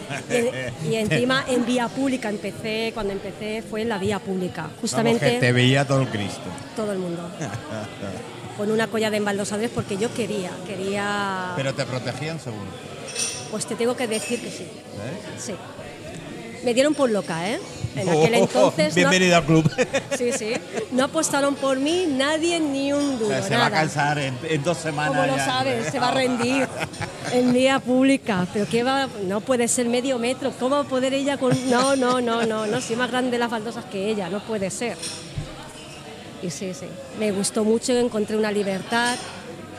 y, 0.83 0.87
y 0.87 0.95
encima 0.95 1.45
en 1.47 1.63
vía 1.63 1.87
pública 1.87 2.29
empecé, 2.29 2.89
cuando 2.95 3.13
empecé 3.13 3.61
fue 3.61 3.83
en 3.83 3.89
la 3.89 3.99
vía 3.99 4.17
pública, 4.17 4.63
Vamos, 4.63 4.79
justamente 4.81 5.33
que 5.33 5.39
te 5.39 5.51
veía 5.51 5.85
todo 5.85 6.01
el 6.01 6.07
Cristo. 6.07 6.41
todo 6.75 6.91
el 6.91 6.97
mundo. 6.97 7.21
Con 8.57 8.71
una 8.71 8.87
colla 8.87 9.11
de 9.11 9.17
embaldosadores 9.17 9.69
porque 9.69 9.97
yo 9.97 10.11
quería, 10.13 10.49
quería, 10.65 11.53
Pero 11.55 11.73
te 11.75 11.85
protegían 11.85 12.39
seguro. 12.39 12.65
Pues 13.51 13.65
te 13.65 13.75
tengo 13.75 13.95
que 13.95 14.07
decir 14.07 14.41
que 14.41 14.49
sí, 14.49 14.63
¿eh? 14.63 15.37
sí. 15.37 15.53
Me 16.63 16.73
dieron 16.73 16.93
por 16.93 17.09
loca, 17.09 17.49
¿eh? 17.49 17.59
En 17.95 18.07
aquel 18.07 18.35
Oh, 18.35 18.37
entonces 18.37 18.89
no, 18.89 18.95
Bienvenido 18.95 19.35
al 19.35 19.45
club. 19.45 19.69
sí, 20.17 20.31
sí, 20.31 20.53
no 20.91 21.05
apostaron 21.05 21.55
por 21.55 21.77
mí 21.77 22.05
nadie 22.07 22.59
ni 22.59 22.93
un 22.93 23.19
duro, 23.19 23.43
se 23.43 23.55
va 23.55 23.65
a 23.65 23.71
cansar 23.71 24.19
en, 24.19 24.37
en 24.43 24.63
dos 24.63 24.77
semanas. 24.77 25.09
Como 25.09 25.25
lo 25.25 25.37
sabes, 25.37 25.91
se 25.91 25.99
va 25.99 26.09
a 26.09 26.13
rendir 26.13 26.67
en 27.33 27.51
vía 27.51 27.79
pública. 27.79 28.47
Pero 28.53 28.65
qué 28.69 28.83
va, 28.83 29.09
no 29.27 29.41
puede 29.41 29.67
ser 29.67 29.89
medio 29.89 30.19
metro. 30.19 30.53
¿Cómo 30.57 30.77
va 30.77 30.81
a 30.83 30.85
poder 30.85 31.13
ella 31.13 31.37
con.? 31.37 31.51
No, 31.69 31.95
no, 31.95 32.21
no, 32.21 32.45
no, 32.45 32.65
no. 32.65 32.81
Soy 32.81 32.95
más 32.95 33.11
grande 33.11 33.37
las 33.37 33.49
baldosas 33.49 33.85
que 33.85 34.09
ella, 34.09 34.29
no 34.29 34.39
puede 34.39 34.69
ser. 34.69 34.97
Y 36.41 36.49
sí, 36.49 36.73
sí. 36.73 36.85
Me 37.19 37.31
gustó 37.31 37.63
mucho, 37.63 37.93
encontré 37.97 38.37
una 38.37 38.51
libertad. 38.51 39.17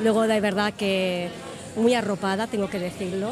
Luego, 0.00 0.26
de 0.26 0.40
verdad 0.40 0.74
que 0.74 1.30
muy 1.76 1.94
arropada, 1.94 2.46
tengo 2.46 2.68
que 2.68 2.78
decirlo. 2.78 3.28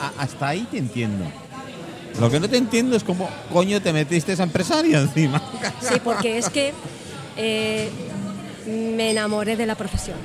A- 0.00 0.06
a- 0.06 0.12
hasta 0.22 0.48
ahí 0.48 0.66
te 0.70 0.78
entiendo. 0.78 1.24
Lo 2.20 2.30
que 2.30 2.38
no 2.40 2.48
te 2.48 2.56
entiendo 2.58 2.94
es 2.96 3.04
cómo 3.04 3.28
coño 3.52 3.80
te 3.80 3.92
metiste 3.92 4.32
esa 4.32 4.42
empresaria 4.42 5.00
encima. 5.02 5.40
Sí, 5.80 5.94
porque 6.04 6.38
es 6.38 6.50
que 6.50 6.72
eh, 7.36 7.88
me 8.66 9.10
enamoré 9.10 9.56
de 9.56 9.66
la 9.66 9.74
profesión. 9.74 10.16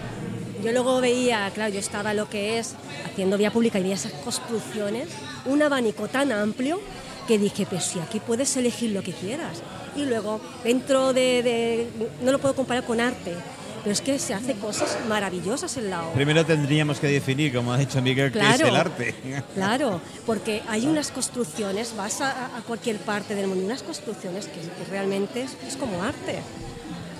Yo 0.64 0.72
luego 0.72 1.00
veía, 1.02 1.50
claro, 1.54 1.72
yo 1.74 1.80
estaba 1.80 2.14
lo 2.14 2.30
que 2.30 2.58
es 2.60 2.74
haciendo 3.06 3.38
vía 3.38 3.52
pública 3.52 3.80
y 3.80 3.84
veía 3.84 3.96
esas 3.96 4.12
construcciones, 4.14 5.08
un 5.46 5.62
abanico 5.62 6.08
tan 6.08 6.32
amplio 6.32 6.82
que 7.28 7.38
dije, 7.38 7.66
pues 7.70 7.84
si 7.86 8.00
aquí 8.00 8.20
puedes 8.20 8.56
elegir 8.58 8.92
lo 8.92 9.04
que 9.04 9.12
quieras. 9.14 9.62
Y 9.96 10.06
luego, 10.06 10.42
dentro 10.64 11.14
de, 11.14 11.44
de- 11.44 11.88
no 12.24 12.32
lo 12.32 12.40
puedo 12.40 12.56
comparar 12.56 12.84
con 12.86 13.00
arte, 13.00 13.34
pero 13.84 13.92
es 13.94 14.02
que 14.02 14.20
se 14.20 14.34
hace 14.34 14.54
cosas 14.56 14.98
maravillosas 15.08 15.76
en 15.78 15.90
la 15.90 16.04
obra. 16.04 16.14
Primero 16.16 16.46
tendríamos 16.46 17.00
que 17.00 17.08
definir, 17.08 17.54
como 17.54 17.72
ha 17.74 17.78
dicho 17.78 18.02
Miguel, 18.02 18.32
qué 18.32 18.40
es 18.40 18.46
Claro. 18.46 18.68
el 18.68 18.76
arte. 18.76 19.16
Claro, 19.56 20.02
porque 20.26 20.62
hay 20.68 20.86
unas 20.88 21.12
construcciones, 21.12 21.96
vas 21.96 22.22
a, 22.22 22.58
a 22.58 22.62
cualquier 22.66 22.98
parte 22.98 23.36
del 23.36 23.48
mundo, 23.48 23.66
unas 23.66 23.84
construcciones 23.84 24.48
que, 24.48 24.60
que 24.62 24.90
realmente 24.90 25.44
es, 25.44 25.56
es 25.68 25.76
como 25.78 26.04
arte. 26.04 26.40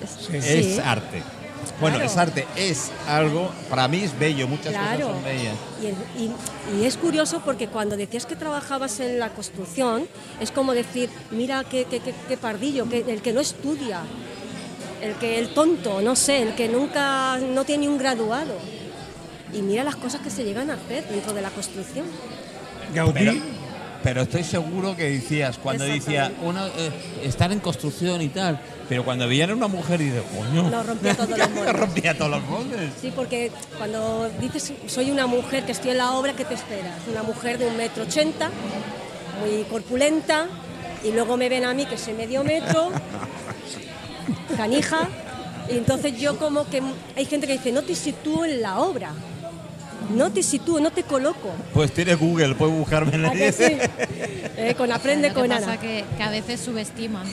Es, 0.02 0.26
Sí. 0.26 0.36
Es 0.36 0.44
sí, 0.74 0.80
arte. 0.84 1.22
Bueno, 1.80 1.96
Claro. 1.96 2.10
es 2.10 2.16
arte, 2.16 2.46
es 2.56 2.90
algo, 3.08 3.50
para 3.68 3.88
mí 3.88 3.98
es 3.98 4.16
bello, 4.18 4.46
muchas 4.48 4.72
Claro. 4.72 5.08
cosas 5.08 5.14
son 5.14 5.24
bellas. 5.24 5.54
Y, 6.16 6.22
y- 6.22 6.80
y 6.80 6.84
es 6.86 6.96
curioso 6.96 7.42
porque 7.44 7.66
cuando 7.68 7.96
decías 7.96 8.26
que 8.26 8.36
trabajabas 8.36 9.00
en 9.00 9.18
la 9.18 9.30
construcción, 9.30 10.06
es 10.40 10.50
como 10.50 10.72
decir, 10.72 11.10
mira 11.30 11.64
qué, 11.64 11.84
qué- 11.84 12.00
qué- 12.00 12.14
qué 12.28 12.36
pardillo, 12.36 12.88
que, 12.88 13.04
el 13.08 13.20
que 13.22 13.32
no 13.32 13.40
estudia, 13.40 14.02
el 15.02 15.14
que 15.14 15.38
el 15.38 15.48
tonto, 15.54 16.00
no 16.00 16.16
sé, 16.16 16.42
el 16.42 16.54
que 16.54 16.68
nunca 16.68 17.38
no 17.38 17.64
tiene 17.64 17.88
un 17.88 17.98
graduado. 17.98 18.54
Y 19.52 19.62
mira 19.62 19.82
las 19.84 19.96
cosas 19.96 20.20
que 20.20 20.30
se 20.30 20.44
llegan 20.44 20.70
a 20.70 20.74
hacer 20.74 21.06
dentro 21.08 21.32
de 21.32 21.40
la 21.42 21.50
construcción. 21.50 22.04
Gaudí, 22.94 23.12
Pero, 23.14 23.32
pero 24.02 24.22
estoy 24.22 24.44
seguro 24.44 24.94
que 24.96 25.10
decías, 25.10 25.58
cuando 25.58 25.84
decía, 25.84 26.32
uno 26.42 26.66
eh, 26.66 26.90
estar 27.24 27.50
en 27.52 27.60
construcción 27.60 28.20
y 28.22 28.28
tal, 28.28 28.60
pero 28.88 29.04
cuando 29.04 29.26
veían 29.28 29.50
a 29.50 29.54
una 29.54 29.68
mujer 29.68 30.00
y 30.00 30.10
de 30.10 30.22
coño, 30.22 30.70
No, 30.70 30.82
rompía 30.82 31.14
todos 31.14 31.30
los 31.38 31.50
moldes. 31.50 31.72
rompía 31.74 32.16
todos 32.16 32.30
los 32.30 32.42
moldes. 32.44 32.90
Sí, 33.00 33.12
porque 33.14 33.50
cuando 33.78 34.30
dices 34.40 34.72
soy 34.86 35.10
una 35.10 35.26
mujer 35.26 35.64
que 35.64 35.72
estoy 35.72 35.90
en 35.92 35.98
la 35.98 36.12
obra, 36.12 36.32
¿qué 36.34 36.44
te 36.44 36.54
esperas? 36.54 36.94
Una 37.10 37.22
mujer 37.22 37.58
de 37.58 37.66
un 37.66 37.76
metro 37.76 38.04
ochenta, 38.04 38.50
muy 39.40 39.64
corpulenta, 39.64 40.46
y 41.04 41.12
luego 41.12 41.36
me 41.36 41.48
ven 41.48 41.64
a 41.64 41.72
mí 41.74 41.86
que 41.86 41.96
soy 41.98 42.14
medio 42.14 42.42
metro, 42.44 42.90
canija, 44.56 45.08
y 45.70 45.76
entonces 45.78 46.18
yo 46.18 46.38
como 46.38 46.68
que 46.68 46.82
hay 47.16 47.24
gente 47.26 47.46
que 47.46 47.54
dice, 47.54 47.72
no 47.72 47.82
te 47.82 47.94
sitúo 47.94 48.44
en 48.44 48.62
la 48.62 48.78
obra, 48.78 49.12
no 50.14 50.30
te 50.32 50.42
sitúo, 50.42 50.80
no 50.80 50.90
te 50.90 51.02
coloco. 51.02 51.50
Pues 51.74 51.92
tiene 51.92 52.14
Google, 52.14 52.54
puedes 52.54 52.74
buscarme 52.76 53.14
en 53.16 53.26
¿A 53.26 53.32
que 53.32 53.52
sí? 53.52 53.64
Eh, 54.56 54.74
con 54.76 54.90
aprende 54.92 55.32
con 55.32 55.48
pasa 55.48 55.72
Ana. 55.72 55.80
que, 55.80 56.04
que 56.16 56.22
a 56.22 56.30
veces 56.30 56.60
subestiman. 56.60 57.26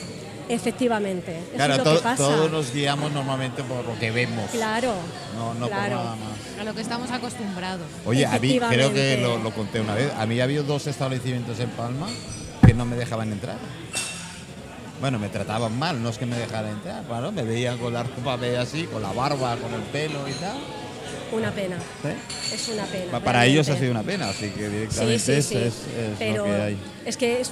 Efectivamente, 0.48 1.36
eso 1.38 1.56
Claro, 1.56 1.72
es 1.72 1.78
lo 1.78 1.84
to- 1.84 1.96
que 1.96 2.02
pasa. 2.02 2.16
todos 2.22 2.50
nos 2.52 2.72
guiamos 2.72 3.10
normalmente 3.10 3.64
por 3.64 3.84
lo 3.84 3.98
que 3.98 4.12
vemos. 4.12 4.48
Claro, 4.52 4.92
No, 5.36 5.54
no 5.54 5.66
claro. 5.66 5.96
por 5.96 6.04
nada 6.04 6.16
más. 6.16 6.60
A 6.60 6.64
lo 6.64 6.72
que 6.72 6.82
estamos 6.82 7.10
acostumbrados. 7.10 7.82
Oye, 8.04 8.24
a 8.26 8.38
mí 8.38 8.56
creo 8.68 8.92
que 8.92 9.18
lo, 9.20 9.38
lo 9.38 9.50
conté 9.52 9.80
una 9.80 9.94
vez. 9.94 10.12
A 10.16 10.24
mí 10.24 10.40
había 10.40 10.62
dos 10.62 10.86
establecimientos 10.86 11.58
en 11.58 11.68
Palma 11.70 12.06
que 12.64 12.74
no 12.74 12.84
me 12.84 12.94
dejaban 12.94 13.32
entrar. 13.32 13.56
Bueno, 15.00 15.18
me 15.18 15.28
trataban 15.28 15.78
mal, 15.78 16.02
no 16.02 16.08
es 16.08 16.18
que 16.18 16.26
me 16.26 16.36
dejaran 16.36 16.70
entrar. 16.72 17.02
Claro, 17.04 17.30
me 17.32 17.42
veían 17.42 17.76
con 17.78 17.92
la 17.92 18.02
ropa 18.02 18.38
así, 18.60 18.84
con 18.84 19.02
la 19.02 19.12
barba, 19.12 19.56
con 19.56 19.72
el 19.74 19.82
pelo 19.82 20.26
y 20.28 20.32
tal. 20.32 20.56
Una 21.32 21.50
pena, 21.50 21.76
¿sí? 22.02 22.54
es 22.54 22.68
una 22.68 22.84
pena. 22.84 23.10
Pa- 23.10 23.20
Para 23.20 23.44
ellos 23.46 23.68
ha 23.68 23.76
sido 23.76 23.90
una 23.90 24.02
pena, 24.04 24.28
así 24.30 24.48
que 24.50 24.68
directamente 24.68 25.18
sí, 25.18 25.32
es, 25.32 25.46
sí. 25.46 25.56
es- 25.56 25.64
es 25.64 26.18
Pero 26.18 26.36
lo 26.46 26.54
que 26.54 26.62
hay. 26.62 26.78
es 27.04 27.16
que 27.16 27.40
es, 27.40 27.50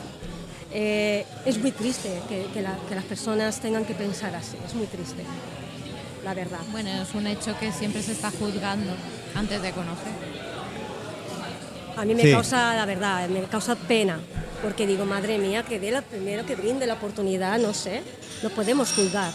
eh, 0.73 1.27
es 1.45 1.59
muy 1.59 1.73
triste 1.73 2.21
que, 2.29 2.47
que 2.55 2.63
la- 2.63 2.79
que 2.89 2.95
las 2.95 3.05
personas 3.05 3.61
tengan 3.61 3.85
que 3.85 3.95
pensar 3.95 4.35
así. 4.35 4.57
Es 4.67 4.75
muy 4.75 4.87
triste, 4.87 5.25
la 6.25 6.35
verdad. 6.35 6.61
Bueno, 6.71 6.89
es 7.03 7.13
un 7.15 7.27
hecho 7.27 7.59
que 7.59 7.73
siempre 7.73 8.01
se 8.03 8.13
está 8.13 8.31
juzgando 8.31 8.93
antes 9.35 9.61
de 9.61 9.71
conocer. 9.73 10.13
A 11.97 12.05
mí 12.05 12.15
me 12.15 12.23
Sí. 12.23 12.31
causa, 12.33 12.75
la 12.75 12.87
verdad, 12.87 13.29
me 13.29 13.43
causa 13.43 13.75
pena. 13.77 14.19
Porque 14.65 14.87
digo, 14.87 15.05
madre 15.05 15.37
mía, 15.37 15.63
que 15.63 15.79
dé 15.79 15.91
la 15.91 16.01
primero 16.01 16.47
que 16.47 16.57
brinde 16.57 16.87
la 16.87 16.95
oportunidad, 16.95 17.59
no 17.59 17.75
sé, 17.75 18.01
no 18.43 18.49
podemos 18.49 18.91
juzgar. 18.93 19.31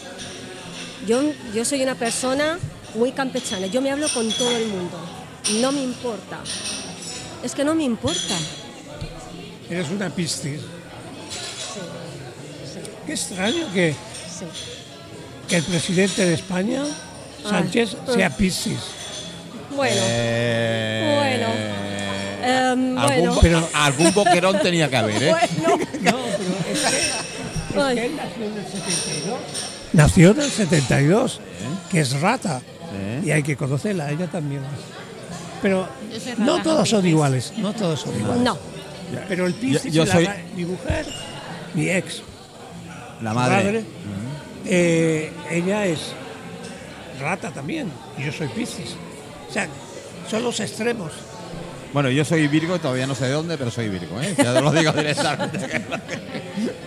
Yo, 1.06 1.22
yo 1.54 1.64
soy 1.64 1.82
una 1.84 1.94
persona 1.94 2.58
muy 2.96 3.12
campechana, 3.12 3.66
yo 3.68 3.80
me 3.80 3.92
hablo 3.92 4.08
con 4.12 4.28
todo 4.32 4.50
el 4.56 4.66
mundo, 4.66 4.98
no 5.60 5.70
me 5.70 5.82
importa. 5.84 6.40
Es 7.44 7.54
que 7.54 7.64
no 7.64 7.76
me 7.76 7.84
importa. 7.84 8.34
eres 9.70 9.88
una 9.90 10.10
piscis. 10.10 10.60
Sí, 10.60 11.80
sí, 12.64 12.80
Qué 13.06 13.12
extraño 13.12 13.72
que, 13.72 13.92
sí. 13.92 14.46
que 15.48 15.56
el 15.58 15.62
presidente 15.62 16.26
de 16.26 16.34
España, 16.34 16.82
Sánchez, 17.48 17.96
ah. 18.08 18.12
sea 18.12 18.36
piscis. 18.36 18.80
Bueno, 19.76 20.00
Eh, 20.04 20.99
Em, 22.72 22.98
algún, 22.98 23.14
bueno. 23.26 23.38
Pero- 23.40 23.68
algún 23.74 24.12
boquerón 24.14 24.58
tenía 24.60 24.88
que 24.90 24.96
haber, 24.96 25.22
¿eh? 25.22 25.34
bueno. 25.62 25.84
No, 26.02 26.18
pero 26.38 26.72
es 26.72 26.80
que, 26.80 27.80
Ay. 27.80 27.98
es 27.98 28.00
que 28.00 28.06
él 28.06 28.16
nació 28.16 28.46
en 28.46 28.56
el 28.58 28.66
72. 28.66 29.38
Nació 29.92 30.30
en 30.32 30.40
el 30.40 30.50
72, 30.50 31.40
que 31.90 32.00
es 32.00 32.20
rata. 32.20 32.60
¿Eh? 32.92 33.22
Y 33.26 33.30
hay 33.30 33.42
que 33.42 33.56
conocerla, 33.56 34.10
ella 34.10 34.26
también. 34.26 34.62
Pero 35.62 35.86
no 36.38 36.62
todos 36.62 36.88
son 36.88 37.06
iguales, 37.06 37.52
no 37.58 37.72
todos 37.72 38.00
son 38.00 38.18
iguales. 38.18 38.42
No, 38.42 38.58
Pero 39.28 39.46
el 39.46 39.54
piscis, 39.54 39.92
yo 39.92 40.06
soy- 40.06 40.28
mi 40.56 40.64
mujer, 40.64 41.06
mi 41.74 41.88
ex, 41.90 42.22
La 43.22 43.34
madre, 43.34 43.84
eh, 44.66 45.30
ella 45.50 45.84
es 45.86 46.00
rata 47.20 47.50
también, 47.50 47.92
y 48.18 48.24
yo 48.24 48.32
soy 48.32 48.48
piscis. 48.48 48.96
O 49.48 49.52
sea, 49.52 49.68
son 50.30 50.42
los 50.42 50.58
extremos. 50.60 51.12
Bueno, 51.92 52.08
yo 52.10 52.24
soy 52.24 52.46
Virgo, 52.48 52.78
todavía 52.78 53.06
no 53.06 53.14
sé 53.16 53.24
de 53.26 53.32
dónde, 53.32 53.58
pero 53.58 53.70
soy 53.70 53.88
Virgo, 53.88 54.20
¿eh? 54.20 54.34
Ya 54.38 54.54
te 54.54 54.60
lo 54.60 54.70
digo 54.72 54.92
directamente. 54.96 55.58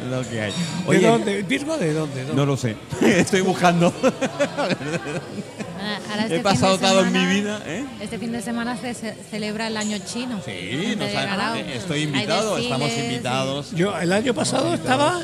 Es 0.03 0.09
lo 0.09 0.29
que 0.29 0.41
hay. 0.41 0.53
¿De 0.89 0.99
dónde? 0.99 1.41
¿Virgo 1.43 1.77
de 1.77 1.93
dónde? 1.93 2.21
¿Dónde? 2.23 2.35
no 2.35 2.45
lo 2.45 2.55
sé. 2.57 2.75
Estoy 3.01 3.41
buscando. 3.41 3.91
Ahora- 4.03 5.99
ahora 6.11 6.23
este 6.23 6.35
He 6.35 6.39
pasado 6.39 6.77
todo 6.77 7.05
en 7.05 7.11
mi 7.13 7.25
vida, 7.25 7.61
¿eh? 7.65 7.85
Este 8.01 8.17
fin 8.19 8.31
de 8.31 8.41
semana 8.41 8.77
se 8.77 8.93
ce- 8.93 9.15
celebra 9.31 9.67
el 9.67 9.77
año 9.77 9.97
chino. 10.05 10.41
Sí, 10.45 10.95
ha- 10.99 11.03
Regalao. 11.05 11.55
eh, 11.55 11.75
estoy 11.77 12.03
invitado, 12.03 12.57
estamos 12.57 12.87
desfiles 12.87 13.11
invitados. 13.11 13.71
Yo 13.71 13.97
el 13.97 14.11
año 14.13 14.33
pasado 14.33 14.73
estaba 14.73 15.21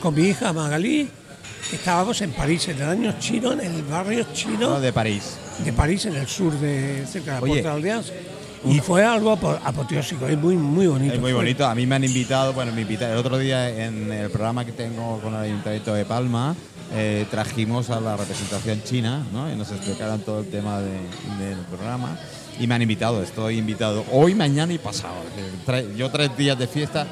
con 0.00 0.14
mi 0.14 0.22
hija 0.28 0.52
Magalí, 0.52 1.08
estábamos 1.72 2.20
en 2.22 2.30
París, 2.32 2.68
en 2.68 2.76
el 2.80 2.88
año 2.88 3.14
chino, 3.18 3.52
en 3.52 3.60
el 3.60 3.82
barrio 3.82 4.24
chino 4.32 4.70
No, 4.70 4.80
de 4.80 4.92
París. 4.92 5.36
de 5.64 5.72
París, 5.72 6.06
en 6.06 6.16
el 6.16 6.26
sur 6.28 6.52
de 6.54 7.04
cerca 7.10 7.34
de 7.34 7.36
la 7.38 7.42
Oye, 7.42 7.52
Puerta 7.54 7.68
de 7.70 7.74
Aldeas. 7.76 8.12
Y 8.64 8.80
fue 8.80 9.04
algo 9.04 9.32
apo- 9.32 9.58
apoteósico, 9.64 10.26
es 10.26 10.36
muy, 10.36 10.54
muy 10.56 10.86
bonito. 10.86 11.14
Es 11.14 11.20
muy 11.20 11.32
bonito. 11.32 11.66
A 11.66 11.74
mí 11.74 11.86
me 11.86 11.94
han 11.96 12.04
invitado, 12.04 12.52
bueno, 12.52 12.72
me 12.72 12.82
invitaron 12.82 13.14
el 13.14 13.20
otro 13.20 13.38
día 13.38 13.68
en 13.86 14.12
el 14.12 14.28
programa 14.30 14.64
que 14.64 14.72
tengo 14.72 15.18
con 15.20 15.34
el 15.34 15.40
Ayuntamiento 15.42 15.94
de 15.94 16.04
Palma. 16.04 16.54
eh, 16.92 17.24
trajimos 17.30 17.88
a 17.90 18.00
la 18.00 18.16
representación 18.16 18.82
china, 18.82 19.24
¿no? 19.32 19.48
Y 19.48 19.54
nos 19.54 19.70
explicaron 19.70 20.22
todo 20.22 20.40
el 20.40 20.50
tema 20.50 20.80
de- 20.80 20.98
del 21.38 21.58
programa. 21.70 22.18
Y 22.58 22.66
me 22.66 22.74
han 22.74 22.82
invitado, 22.82 23.22
estoy 23.22 23.58
invitado 23.58 24.04
hoy, 24.10 24.34
mañana 24.34 24.72
y 24.72 24.78
pasado. 24.78 25.14
tre- 25.64 25.94
Yo 25.94 26.10
tres 26.10 26.36
días 26.36 26.58
de 26.58 26.66
fiesta. 26.66 27.06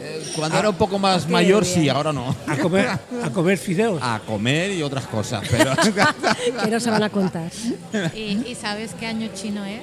eh, 0.00 0.22
cuando 0.36 0.58
era 0.58 0.70
un 0.70 0.76
poco 0.76 0.98
más 1.00 1.28
mayor, 1.28 1.64
sí, 1.64 1.88
ahora 1.88 2.12
no. 2.12 2.34
A 2.46 2.56
comer, 2.56 2.86
a 2.88 3.30
comer 3.30 3.58
fideos. 3.58 4.00
A 4.00 4.20
comer 4.24 4.70
y 4.72 4.82
otras 4.82 5.06
cosas, 5.08 5.42
pero 5.50 5.72
que 6.64 6.70
no 6.70 6.78
se 6.78 6.90
van 6.90 7.02
a 7.02 7.10
contar. 7.10 7.50
¿Y, 8.14 8.18
y 8.46 8.54
sabes 8.60 8.94
qué 8.94 9.06
año 9.06 9.28
chino 9.34 9.64
es? 9.64 9.80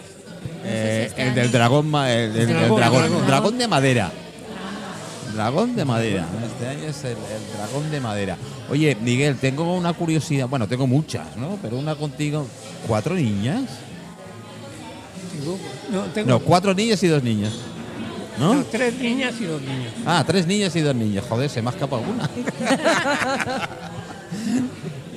No 0.64 0.70
sé 0.70 1.12
si 1.16 1.22
el 1.22 1.36
del 1.36 1.52
dragón, 1.52 1.94
el, 1.96 2.32
el- 2.32 2.38
el 2.38 2.48
Dragón, 2.48 2.78
dragón, 2.80 3.00
dragón. 3.02 3.28
dragón 3.28 3.58
de 3.58 3.68
madera. 3.68 4.12
Dragón 5.34 5.76
de 5.76 5.84
madera. 5.86 6.26
Este 6.46 6.68
año 6.68 6.84
es 6.90 7.04
el, 7.04 7.12
el 7.12 7.58
dragón 7.58 7.90
de 7.92 8.00
madera. 8.00 8.38
Oye, 8.70 8.96
Miguel, 9.02 9.36
tengo 9.38 9.76
una 9.76 9.94
curiosidad. 9.94 10.48
Bueno, 10.48 10.68
tengo 10.68 10.86
muchas, 10.88 11.36
¿no? 11.38 11.58
Pero 11.62 11.78
una 11.78 11.96
contigo. 11.96 12.48
¿Cuatro 12.88 13.16
niñas? 13.16 13.64
No, 15.92 16.02
tengo 16.14 16.30
No, 16.30 16.40
cuatro 16.40 16.74
niñas 16.74 17.02
y 17.04 17.08
dos 17.08 17.24
niños. 17.24 17.60
no, 18.40 18.54
¿No? 18.54 18.64
tres 18.64 18.94
niñas 19.00 19.34
y 19.42 19.46
dos 19.46 19.62
niños. 19.62 19.92
Ah, 20.06 20.24
tres 20.26 20.46
niñas 20.48 20.76
y 20.76 20.82
dos 20.82 20.96
niños. 20.96 21.26
Joder, 21.28 21.50
se 21.50 21.62
me 21.62 21.70
ha 21.70 21.74
escapado 21.74 22.02
una. 22.04 22.30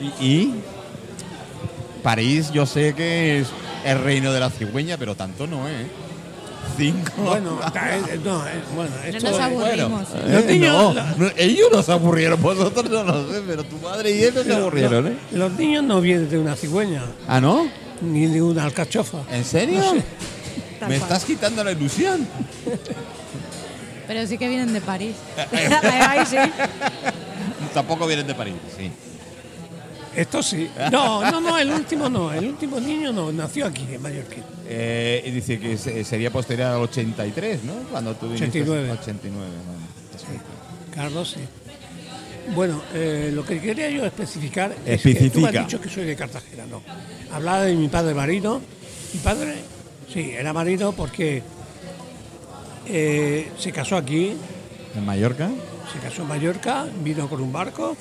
y, 0.21 0.27
y 0.27 0.55
París, 2.03 2.51
yo 2.53 2.65
sé 2.67 2.95
que 2.95 3.41
es 3.41 3.49
el 3.87 4.03
reino 4.03 4.33
de 4.33 4.40
la 4.40 4.51
cigüeña, 4.51 4.96
pero 4.96 5.14
tanto 5.14 5.46
no, 5.46 5.68
¿eh? 5.68 5.87
Cinco. 6.77 7.22
Bueno, 7.22 7.59
ta- 7.72 7.96
eh, 7.96 8.20
no, 8.22 8.44
eh, 8.46 8.51
bueno, 8.75 8.90
No 8.96 9.05
esto 9.05 9.27
nos 9.31 9.37
es- 9.37 9.40
aburrimos. 9.42 10.09
Eh, 10.14 10.22
Los 10.29 10.44
niños- 10.44 10.94
no, 10.94 11.16
no, 11.16 11.31
ellos 11.37 11.68
nos 11.72 11.88
aburrieron, 11.88 12.42
vosotros 12.42 12.90
no 12.90 13.05
lo 13.05 13.33
sé, 13.33 13.42
pero 13.46 13.64
tu 13.64 13.77
madre 13.79 14.11
y 14.11 14.25
ellos 14.25 14.44
se 14.44 14.55
aburrieron, 14.55 15.07
¿eh? 15.07 15.16
Los 15.33 15.53
niños 15.53 15.85
no 15.85 16.01
vienen 16.01 16.29
de 16.29 16.38
una 16.38 16.55
cigüeña, 16.57 17.03
¿Ah, 17.29 17.40
no? 17.40 17.66
ni 18.03 18.27
de 18.27 18.42
una 18.42 18.64
alcachofa. 18.64 19.18
¿En 19.33 19.44
serio? 19.44 19.79
No 19.79 19.92
sé. 19.92 20.05
Me 20.88 20.96
estás 20.96 21.25
quitando 21.25 21.64
la 21.64 21.72
ilusión. 21.72 22.27
Pero 24.07 24.27
sí 24.27 24.37
que 24.38 24.49
vienen 24.49 24.72
de 24.72 24.81
París. 24.81 25.16
Ahí 25.83 26.27
sí. 26.27 26.37
Tampoco 27.72 28.07
vienen 28.07 28.27
de 28.27 28.35
París, 28.35 28.55
sí. 28.77 28.90
Esto 30.17 30.43
sí. 30.43 30.69
No, 30.91 31.31
no, 31.31 31.41
no, 31.41 31.59
el 31.59 31.71
último 31.71 32.09
no. 32.09 32.33
El 32.33 32.47
último 32.47 32.81
niño 32.81 33.13
no, 33.13 33.31
nació 33.33 33.67
aquí, 33.67 33.87
en 33.93 34.03
Mallorquín. 34.03 34.43
Eh, 34.69 35.23
y 35.27 35.31
dice 35.31 35.59
que 35.61 35.77
se- 35.77 36.03
sería 36.05 36.31
posterior 36.31 36.69
al 36.69 36.81
83, 36.83 37.63
¿no? 37.65 37.73
Cuando 37.91 38.15
tú 38.15 38.27
viniste. 38.27 38.47
89. 38.63 38.91
89, 38.93 39.47
vale. 39.67 40.41
Carlos, 40.95 41.31
sí. 41.37 41.41
Bueno, 42.55 42.81
eh, 42.95 43.31
lo 43.35 43.45
que 43.45 43.61
quería 43.61 43.91
yo 43.91 44.07
especificar 44.07 44.75
es 44.87 45.03
que 45.03 45.09
tú 45.15 45.19
me 45.19 45.27
Especifica. 45.27 45.61
has 45.61 45.67
dicho 45.67 45.81
que 45.81 45.89
soy 45.91 46.05
de 46.05 46.17
Cartagena, 46.17 46.65
no. 46.71 46.81
Hablaba 47.33 47.63
de 47.63 47.75
mi 47.75 47.89
padre 47.89 48.15
marino. 48.15 48.63
Mi 49.13 49.21
padre, 49.21 49.57
sí, 50.13 50.31
era 50.31 50.53
marino 50.53 50.93
porque 50.93 51.43
eh, 52.87 53.51
se 53.59 53.73
casó 53.73 53.97
aquí, 53.97 54.33
¿En 54.95 55.05
Mallorca? 55.05 55.51
se 55.93 55.99
casó 55.99 56.23
en 56.23 56.29
Mallorca, 56.29 56.87
vino 57.03 57.29
con 57.29 57.41
un 57.41 57.53
barco 57.53 57.97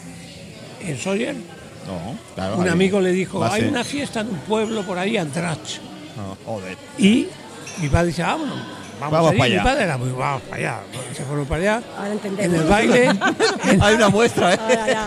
en 0.82 0.98
Sawyer. 0.98 1.36
No, 1.86 2.18
claro. 2.34 2.58
Un 2.58 2.64
ahí. 2.66 2.70
amigo 2.70 3.00
le 3.00 3.12
dijo, 3.12 3.44
hay 3.44 3.64
una 3.66 3.84
fiesta 3.84 4.22
en 4.22 4.30
un 4.30 4.38
pueblo 4.40 4.84
por 4.84 4.98
ahí, 4.98 5.18
Andrach. 5.18 5.80
No, 6.18 6.36
joder. 6.46 6.78
Y 6.98 7.28
mi 7.82 7.90
padre 7.90 8.08
dice, 8.08 8.24
vámonos, 8.24 8.56
vamos, 9.00 9.12
Vamos 9.12 9.30
allí". 9.32 9.38
para 9.40 9.46
allá. 9.52 9.58
Mi 9.62 9.64
padre 9.70 9.84
era 9.84 9.98
muy, 9.98 10.10
vamos 10.12 10.42
para 10.44 10.56
allá. 10.56 10.80
Se 11.16 11.24
fueron 11.24 11.46
para 11.46 11.62
allá. 11.62 11.84
Ahora 11.98 12.16
En 12.40 12.56
el 12.56 12.64
baile, 12.64 13.06
en, 13.06 13.82
Hay 13.84 13.96
una 13.96 14.10
muestra, 14.10 14.54
¿eh? 14.54 14.60
Ahora 14.60 15.06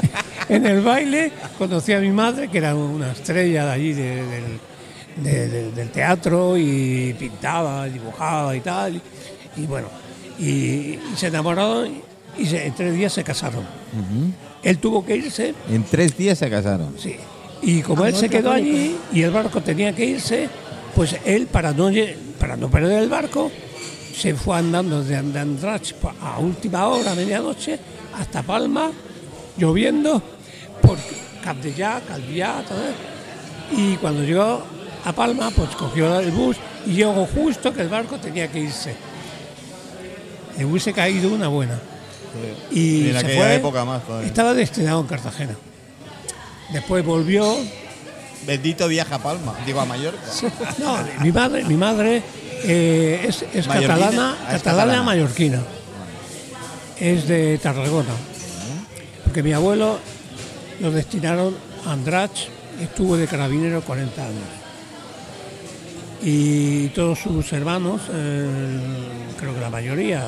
en 0.48 0.66
el 0.66 0.80
baile 0.80 1.32
conocí 1.58 1.92
a 1.92 2.00
mi 2.00 2.10
madre, 2.10 2.48
que 2.48 2.58
era 2.58 2.74
una 2.74 3.12
estrella 3.12 3.66
de 3.66 3.72
allí 3.72 3.92
de- 3.92 4.24
del, 4.26 4.60
de- 5.16 5.48
de- 5.48 5.72
del 5.72 5.90
teatro 5.90 6.56
y 6.56 7.14
pintaba, 7.18 7.84
dibujaba 7.86 8.54
y 8.56 8.60
tal. 8.60 8.96
Y, 8.96 9.62
y 9.62 9.66
bueno, 9.66 9.88
y, 10.38 10.44
y 10.44 11.00
se 11.16 11.28
enamoraron 11.28 12.02
y 12.38 12.46
se- 12.46 12.66
en 12.66 12.74
tres 12.74 12.94
días 12.94 13.12
se 13.12 13.24
casaron. 13.24 13.64
Él 14.62 14.78
tuvo 14.78 15.04
que 15.04 15.16
irse 15.16 15.54
En 15.70 15.84
tres 15.84 16.16
días 16.16 16.38
se 16.38 16.50
casaron. 16.50 16.94
Sí. 16.98 17.16
Y 17.62 17.82
como 17.82 18.04
él 18.04 18.10
Amor 18.10 18.20
se 18.20 18.28
quedó 18.28 18.52
allí 18.52 18.96
y 19.12 19.22
el 19.22 19.30
barco 19.30 19.60
tenía 19.62 19.94
que 19.94 20.04
irse, 20.04 20.48
pues 20.94 21.16
él, 21.24 21.46
para 21.46 21.72
no, 21.72 21.90
para 22.38 22.56
no 22.56 22.70
perder 22.70 23.02
el 23.02 23.08
barco, 23.08 23.50
se 24.14 24.34
fue 24.34 24.56
andando 24.58 25.02
de, 25.02 25.20
de 25.22 25.38
Andrach 25.38 25.92
pa- 25.94 26.14
a 26.20 26.38
última 26.38 26.86
hora, 26.88 27.14
medianoche, 27.14 27.78
hasta 28.18 28.42
Palma, 28.42 28.90
lloviendo, 29.58 30.22
por 30.82 30.98
Capdellá, 31.42 32.00
Calviá, 32.06 32.62
todo 32.68 32.78
eso. 32.82 33.80
Y 33.80 33.96
cuando 33.96 34.22
llegó 34.22 34.62
a 35.04 35.12
Palma, 35.12 35.50
pues 35.50 35.70
cogió 35.76 36.18
el 36.20 36.30
bus 36.30 36.56
y 36.86 36.92
llegó 36.92 37.26
justo 37.26 37.72
que 37.72 37.82
el 37.82 37.88
barco 37.88 38.16
tenía 38.18 38.48
que 38.50 38.60
irse. 38.60 38.94
Le 40.58 40.64
hubiese 40.64 40.92
caído 40.92 41.32
una 41.32 41.48
buena. 41.48 41.78
Y 42.70 42.80
Y 42.80 43.06
en 43.08 43.12
se 43.12 43.18
aquella 43.18 43.38
fue, 43.40 43.54
época 43.56 43.84
más 43.84 44.04
todavía. 44.04 44.26
estaba 44.28 44.54
destinado 44.54 45.00
en 45.00 45.06
Cartagena. 45.06 45.54
Después 46.72 47.04
volvió. 47.04 47.56
Bendito 48.46 48.86
viaja 48.86 49.16
a 49.16 49.18
Palma, 49.18 49.54
digo 49.66 49.80
a 49.80 49.84
Mallorca. 49.86 50.20
No, 50.78 50.98
mi 51.20 51.32
madre, 51.32 51.64
mi 51.64 51.76
madre 51.76 52.22
eh, 52.64 53.24
es, 53.28 53.44
es 53.52 53.66
Mallorquina. 53.66 53.94
catalana, 53.98 54.30
Ah, 54.32 54.56
es 54.56 54.62
catalana 54.62 54.62
catalana. 54.62 55.02
mallorquina. 55.02 55.62
Es 57.00 57.26
de 57.26 57.58
Tarragona. 57.58 58.14
Porque 59.24 59.42
mi 59.42 59.52
abuelo 59.52 59.98
lo 60.80 60.90
destinaron 60.92 61.56
a 61.86 61.92
Andrach, 61.92 62.30
estuvo 62.80 63.16
de 63.16 63.26
carabinero 63.26 63.80
40 63.82 64.22
años. 64.22 64.48
Y 66.22 66.88
todos 66.88 67.18
sus 67.18 67.52
hermanos, 67.52 68.00
eh, 68.12 68.78
creo 69.38 69.54
que 69.54 69.60
la 69.60 69.70
mayoría, 69.70 70.24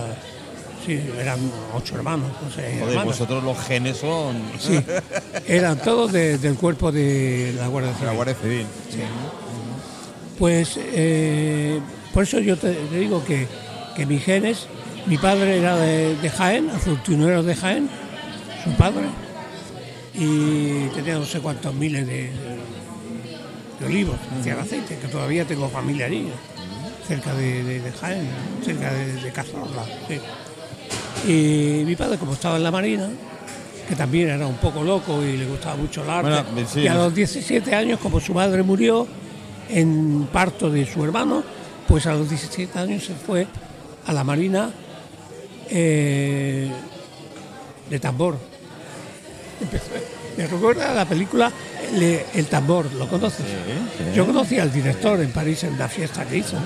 sí, 0.88 1.11
eran 1.20 1.38
ocho 1.74 1.96
hermanos, 1.96 2.29
no 2.42 2.51
sé, 2.51 2.79
Joder, 2.81 3.05
vosotros 3.05 3.44
los 3.44 3.59
genes 3.61 3.98
son 3.98 4.37
Sí, 4.59 4.79
eran 5.46 5.79
todos 5.79 6.12
de- 6.12 6.38
del 6.38 6.55
cuerpo 6.57 6.90
de 6.90 7.55
la 7.59 7.68
Guardia 7.68 7.92
Civil. 7.92 8.07
la 8.07 8.12
Guardia 8.14 8.35
Civil. 8.35 8.66
Pues 10.38 10.79
eh, 10.79 11.81
por 12.14 12.22
eso 12.22 12.38
yo 12.38 12.57
te, 12.57 12.72
te 12.72 12.98
digo 12.98 13.24
que, 13.24 13.46
que 13.96 14.07
mis 14.07 14.22
genes, 14.24 14.66
mi 15.07 15.18
padre 15.18 15.59
era 15.59 15.77
de, 15.77 16.14
de 16.16 16.31
Jaén, 16.31 16.70
afortunero 16.70 17.42
de 17.42 17.55
Jaén, 17.57 17.88
su 18.64 18.70
padre, 18.72 19.07
y 20.14 20.87
tenía 20.94 21.14
no 21.18 21.24
sé 21.24 21.40
cuántos 21.40 21.74
miles 21.74 22.07
de, 22.07 22.31
de 23.81 23.87
olivos, 23.87 24.16
hacían 24.38 24.61
aceite, 24.61 24.96
que 24.98 25.09
todavía 25.09 25.44
tengo 25.44 25.68
familia 25.68 26.07
allí, 26.07 26.29
cerca 27.07 27.35
de, 27.35 27.64
de- 27.64 27.81
de 27.81 27.92
Jaén, 27.92 28.29
cerca 28.64 28.92
de, 28.92 29.12
de 29.14 29.33
Cazorla. 29.33 29.85
sí. 30.07 30.20
Y 31.26 31.83
mi 31.85 31.96
padre, 31.96 32.16
como 32.18 32.35
estaba 32.35 32.57
en 32.57 32.62
la 32.64 32.70
Marina, 32.70 33.09
que 33.88 33.94
también 33.96 34.28
era 34.31 34.46
un 34.46 34.57
poco 34.57 34.83
loco 34.83 35.22
y 35.22 35.37
le 35.37 35.46
gustaba 35.46 35.76
mucho 35.76 36.02
el 36.02 36.11
arte, 36.11 36.31
Bueno, 36.52 36.68
sí. 36.68 36.81
y 36.81 36.87
a 36.88 36.94
los 36.94 37.14
17 37.14 37.74
años, 37.74 37.98
como 38.00 38.20
su 38.20 38.33
madre 38.35 38.62
murió 38.62 39.07
en 39.68 40.28
parto 40.33 40.70
de 40.70 40.87
su 40.87 41.04
hermano, 41.04 41.42
pues 41.87 42.07
a 42.07 42.14
los 42.14 42.28
17 42.28 42.78
años 42.78 43.04
se 43.04 43.14
fue 43.14 43.46
a 44.07 44.12
la 44.12 44.24
Marina 44.24 44.70
eh, 45.70 46.70
de 47.90 47.98
tambor. 48.00 48.37
Me 50.37 50.46
recuerda 50.46 50.92
a 50.92 50.94
la 50.94 51.04
película 51.04 51.50
Le- 51.94 52.26
El 52.35 52.46
tambor, 52.46 52.92
¿lo 52.94 53.09
conoces? 53.09 53.44
Yo 54.14 54.24
conocí 54.24 54.59
al 54.59 54.70
director 54.72 55.20
en 55.20 55.33
París 55.33 55.64
en 55.64 55.72
una 55.74 55.88
fiesta 55.88 56.24
que 56.24 56.37
hizo 56.38 56.57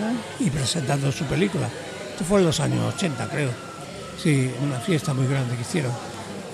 y 0.41 0.51
presentando 0.51 1.11
su 1.11 1.25
película. 1.25 1.69
Esto 2.11 2.25
fue 2.25 2.41
en 2.41 2.47
los 2.47 2.61
años 2.61 2.95
80, 2.95 3.29
creo. 3.29 3.72
Sí, 4.23 4.51
una 4.63 4.79
fiesta 4.79 5.13
muy 5.15 5.27
grande 5.27 5.55
que 5.57 5.63
hicieron. 5.63 5.93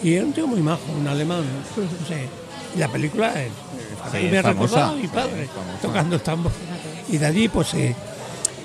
Y 0.02 0.14
era 0.14 0.24
un 0.24 0.32
tío 0.32 0.46
muy 0.46 0.60
majo, 0.62 0.80
un 0.98 1.06
alemán. 1.06 1.42
No 1.76 2.06
sé. 2.06 2.28
Y 2.74 2.78
la 2.78 2.88
película 2.88 3.32
mí 3.34 4.20
Sí, 4.20 4.28
me 4.30 4.36
es 4.38 4.42
famosa. 4.42 4.88
a 4.88 4.92
mi 4.92 5.02
Sí, 5.02 5.08
padre 5.08 5.42
es 5.42 5.50
famosa. 5.50 5.78
tocando 5.82 6.16
el 6.16 6.22
tambor. 6.22 6.52
Y 7.10 7.18
de 7.18 7.26
allí 7.26 7.48
pues 7.48 7.74
eh, 7.74 7.94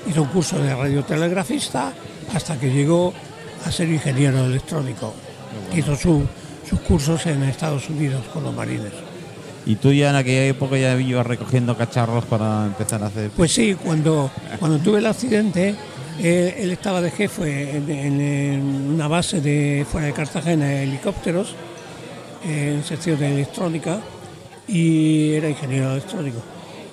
hizo 0.08 0.22
un 0.22 0.28
curso 0.30 0.60
de 0.60 0.74
radiotelegrafista 0.76 1.92
hasta 2.34 2.60
que 2.60 2.70
llegó 2.72 3.14
a 3.66 3.72
ser 3.72 3.90
ingeniero 3.90 4.46
electrónico. 4.46 5.14
Hizo 5.76 5.96
su- 5.96 6.24
sus 6.70 6.80
cursos 6.82 7.26
en 7.26 7.44
Estados 7.44 7.90
Unidos 7.90 8.22
con 8.34 8.44
los 8.44 8.54
marines. 8.54 8.92
¿Y 9.66 9.76
tú 9.76 9.92
ya 9.94 10.10
en 10.10 10.16
aquella 10.18 10.46
época 10.46 10.78
ya 10.78 11.00
ibas 11.00 11.26
recogiendo 11.26 11.78
cacharros 11.78 12.26
para 12.26 12.66
empezar 12.66 13.02
a 13.04 13.08
hacer? 13.08 13.32
Pues 13.32 13.52
sí, 13.54 13.76
cuando, 13.76 14.30
cuando 14.60 14.78
tuve 14.80 15.00
el 15.00 15.06
accidente, 15.06 15.76
él 16.20 16.72
estaba 16.72 17.02
de 17.02 17.12
jefe 17.12 17.78
en, 17.78 17.90
en- 17.90 18.22
en 18.22 18.62
una 18.94 19.08
base 19.08 19.42
de 19.42 19.86
fuera 19.90 20.08
de 20.08 20.14
Cartagena 20.14 20.66
de 20.66 20.84
helicópteros, 20.84 21.56
en 22.46 22.84
sección 22.84 23.20
de 23.20 23.32
electrónica, 23.34 24.00
y 24.68 25.34
era 25.34 25.50
ingeniero 25.50 25.92
electrónico. 25.94 26.42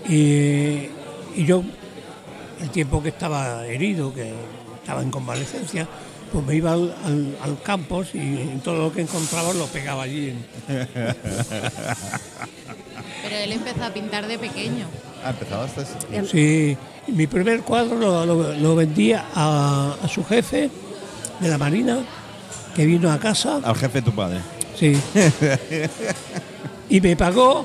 Y, 0.08 0.88
y 1.36 1.44
yo, 1.44 1.62
el 2.60 2.70
tiempo 2.70 3.02
que 3.02 3.10
estaba 3.10 3.66
herido, 3.66 4.12
que 4.14 4.32
estaba 4.80 5.02
en 5.02 5.10
convalecencia, 5.10 5.86
pues 6.32 6.44
me 6.46 6.54
iba 6.54 6.72
al, 6.72 6.94
al- 7.04 7.36
al 7.42 7.62
campus 7.62 8.14
y 8.14 8.60
todo 8.62 8.78
lo 8.84 8.92
que 8.92 9.00
encontraba 9.02 9.52
lo 9.52 9.66
pegaba 9.66 10.04
allí. 10.04 10.30
en- 10.30 10.46
Pero 13.22 13.36
él 13.36 13.52
empezó 13.52 13.84
a 13.84 13.90
pintar 13.92 14.26
de 14.26 14.38
pequeño. 14.38 14.86
Ah, 15.24 15.30
empezabas 15.30 15.70
así. 15.78 15.92
Sí, 16.30 16.76
mi 17.12 17.26
primer 17.26 17.60
cuadro 17.62 17.96
lo, 17.96 18.24
lo- 18.26 18.54
lo 18.54 18.76
vendía 18.76 19.26
a, 19.34 19.94
a 20.02 20.08
su 20.08 20.24
jefe 20.24 20.70
de 21.40 21.48
la 21.48 21.58
Marina, 21.58 21.98
que 22.74 22.86
vino 22.86 23.10
a 23.10 23.18
casa, 23.18 23.60
Al 23.62 23.76
jefe 23.76 23.98
de 24.00 24.02
tu 24.02 24.12
padre. 24.12 24.38
sí, 24.78 24.96
y 26.88 27.00
me 27.00 27.16
pagó 27.16 27.64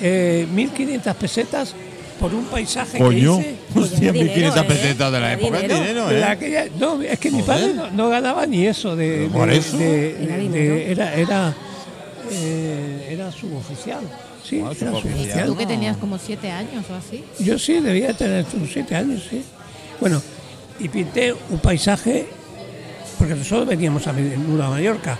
eh, 0.00 0.46
1.500 0.54 1.14
pesetas 1.14 1.74
por 2.20 2.32
un 2.34 2.44
paisaje 2.44 2.98
Coño. 2.98 3.38
que 3.38 3.42
hice. 3.42 3.56
Hostia, 3.78 4.12
dinero, 4.12 4.52
1500 4.52 4.56
¿eh? 4.62 4.64
pesetas 4.68 5.12
de 5.12 5.20
la 5.20 5.32
época. 5.32 5.58
dinero. 5.58 5.80
dinero, 5.80 6.10
¿eh? 6.10 6.24
aquella- 6.24 6.66
no, 6.78 7.02
es 7.02 7.18
que 7.18 7.30
mi 7.30 7.40
Joder. 7.42 7.46
padre 7.60 7.74
no, 7.74 7.90
no 7.90 8.08
ganaba 8.08 8.46
ni 8.46 8.66
eso 8.66 8.94
de, 8.96 9.28
Por 9.32 9.48
de- 9.50 9.56
eso. 9.56 9.76
de- 9.76 10.22
Era 10.24 10.36
de- 10.36 10.42
dinero. 10.42 10.74
era 10.76 11.14
era 11.14 11.54
eh, 12.30 13.08
era 13.10 13.30
suboficial, 13.32 14.00
sí, 14.44 14.58
era 14.58 14.74
suboficial. 14.74 15.02
suboficial. 15.02 15.46
Tú 15.46 15.56
que 15.56 15.66
tenías 15.66 15.96
como 15.96 16.18
siete 16.18 16.50
años 16.50 16.84
o 16.90 16.94
así. 16.94 17.24
Yo 17.40 17.58
sí, 17.58 17.80
debía 17.80 18.14
tener 18.16 18.44
sus 18.44 18.70
siete 18.72 18.94
años, 18.94 19.22
sí. 19.28 19.44
Bueno, 20.00 20.22
y 20.78 20.88
pinté 20.88 21.34
un 21.50 21.58
paisaje, 21.58 22.26
porque 23.18 23.34
nosotros 23.34 23.66
veníamos 23.66 24.06
a 24.06 24.12
Nueva 24.12 24.70
Mallorca, 24.70 25.18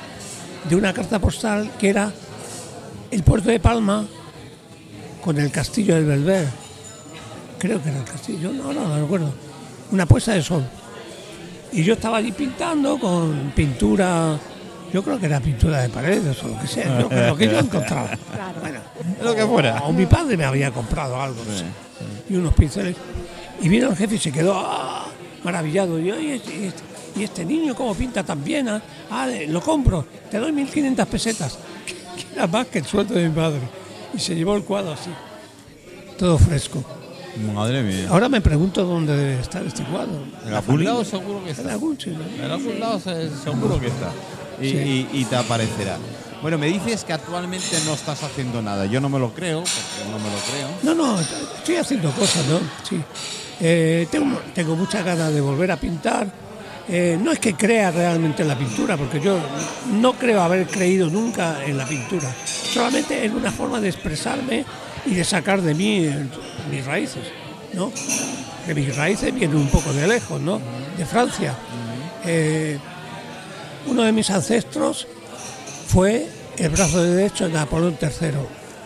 de 0.69 0.77
una 0.77 0.93
carta 0.93 1.19
postal 1.19 1.71
que 1.79 1.91
era 1.91 2.13
el 3.11 3.23
puerto 3.23 3.51
de 3.51 3.61
Palma 3.61 4.07
con 5.23 5.39
el 5.39 5.51
castillo 5.51 5.95
del 5.95 6.05
Belver. 6.05 6.47
Creo 7.59 7.83
que 7.83 7.89
era 7.89 7.99
el 7.99 8.05
castillo, 8.05 8.53
no, 8.53 8.73
no, 8.73 8.89
no 8.89 9.01
recuerdo. 9.01 9.33
Una 9.91 10.07
puesta 10.07 10.33
de 10.33 10.43
sol. 10.43 10.65
Y 11.73 11.83
yo 11.83 11.95
estaba 11.95 12.19
allí 12.19 12.33
pintando 12.33 12.99
con 12.99 13.53
pintura, 13.55 14.39
yo 14.95 15.03
creo 15.03 15.19
que 15.19 15.27
era 15.27 15.41
pintura 15.41 15.83
de 15.83 15.89
paredes 15.91 16.43
o 16.45 16.49
lo 16.49 16.59
que 16.59 16.67
sea, 16.67 17.01
lo 17.01 17.09
que, 17.09 17.27
lo 17.27 17.37
que 17.37 17.47
yo 17.51 17.59
encontraba. 17.59 18.11
Bueno, 18.61 18.79
Lo 19.23 19.35
que 19.35 19.45
fuera. 19.45 19.83
o 19.85 19.93
mi 19.93 20.07
padre 20.07 20.37
me 20.37 20.45
había 20.45 20.71
comprado 20.71 21.21
algo, 21.21 21.43
no 21.45 21.53
sé, 21.55 21.65
y 22.31 22.37
unos 22.37 22.55
pinceles. 22.55 22.97
Y 23.61 23.69
vino 23.69 23.89
el 23.91 23.97
jefe 23.97 24.15
y 24.15 24.19
se 24.19 24.31
quedó 24.33 24.55
¡ah! 24.57 25.07
maravillado. 25.43 25.99
Y 25.99 26.07
yo, 26.07 26.19
¿y 26.19 26.31
este, 26.31 26.57
y 26.57 26.65
este- 26.67 26.83
y 27.17 27.23
este 27.25 27.45
niño 27.45 27.75
cómo 27.77 27.95
pinta 27.95 28.23
tan 28.25 28.43
bien? 28.43 28.69
Ah, 28.69 28.81
Ah, 29.11 29.29
lo 29.49 29.61
compro, 29.61 30.07
te 30.31 30.39
doy 30.39 30.51
1.500 30.53 31.07
pesetas, 31.07 31.59
que 32.17 32.35
era 32.35 32.47
más 32.47 32.67
que 32.69 32.79
el 32.79 32.85
sueldo 32.87 33.15
de 33.15 33.29
mi 33.29 33.35
padre. 33.35 33.61
Y 34.15 34.19
se 34.21 34.35
llevó 34.35 34.57
el 34.57 34.63
cuadro 34.65 34.93
así, 34.93 35.11
todo 36.19 36.39
fresco. 36.39 36.83
Madre 37.55 37.83
mía. 37.83 38.07
Ahora 38.11 38.29
me 38.29 38.41
pregunto 38.41 38.85
dónde 38.85 39.17
debe 39.17 39.41
estar 39.41 39.65
este 39.67 39.83
cuadro. 39.85 40.23
En 40.47 40.55
algún 40.55 40.85
lado 40.85 41.05
seguro 41.05 41.43
que 41.45 41.51
está. 41.51 41.63
En 41.63 42.51
algún 42.51 42.79
lado 42.81 43.01
se- 43.01 43.31
seguro 43.43 43.81
que 43.81 43.89
está. 43.89 44.11
Y, 44.61 44.71
Sí. 44.71 45.09
y- 45.13 45.21
y 45.21 45.25
te 45.25 45.37
aparecerá. 45.37 45.97
Bueno, 46.43 46.59
me 46.59 46.67
dices 46.67 47.05
que 47.05 47.13
actualmente 47.15 47.77
no 47.87 47.95
estás 47.95 48.23
haciendo 48.23 48.61
nada. 48.61 48.85
Yo 48.87 49.01
no 49.01 49.09
me 49.09 49.19
lo 49.19 49.33
creo, 49.33 49.61
porque 49.61 50.11
no 50.11 50.19
me 50.19 50.31
lo 50.31 50.39
creo. 50.51 50.69
No, 50.83 50.95
no, 50.95 51.21
estoy 51.21 51.77
haciendo 51.77 52.11
cosas, 52.13 52.45
¿no? 52.47 52.59
Sí. 52.89 53.01
Eh, 53.61 54.07
tengo, 54.11 54.39
tengo 54.55 54.77
muchas 54.77 55.05
ganas 55.05 55.33
de 55.33 55.41
volver 55.41 55.71
a 55.71 55.77
pintar. 55.77 56.27
Eh, 56.87 57.19
no 57.23 57.33
es 57.33 57.39
que 57.39 57.55
crea 57.55 57.91
realmente 57.91 58.43
en 58.43 58.49
la 58.49 58.59
pintura, 58.59 58.97
porque 58.99 59.19
yo 59.21 59.39
no 59.93 60.13
creo 60.13 60.43
haber 60.43 60.67
creído 60.67 61.09
nunca 61.09 61.65
en 61.65 61.79
la 61.79 61.87
pintura. 61.87 62.31
Solamente 62.75 63.25
en 63.25 63.35
una 63.35 63.51
forma 63.51 63.81
de 63.81 63.89
expresarme 63.89 64.67
y 65.07 65.15
de 65.15 65.25
sacar 65.25 65.63
de 65.63 65.75
mí 65.75 66.05
eh, 66.05 66.27
mis 66.71 66.85
raíces, 66.85 67.23
¿no? 67.73 67.91
De 68.67 68.75
mis 68.75 68.95
raíces 68.95 69.35
vienen 69.35 69.57
un 69.57 69.69
poco 69.69 69.95
de 69.95 70.07
lejos, 70.07 70.39
¿no? 70.43 70.61
De 70.99 71.07
Francia. 71.07 71.55
Eh, 72.27 72.79
uno 73.87 74.03
de 74.03 74.13
mis 74.13 74.31
ancestros 74.31 75.07
fue 75.89 76.27
el 76.59 76.69
brazo 76.71 77.03
derecho 77.03 77.47
de 77.47 77.53
Napoleón 77.55 77.97
III, 78.01 78.31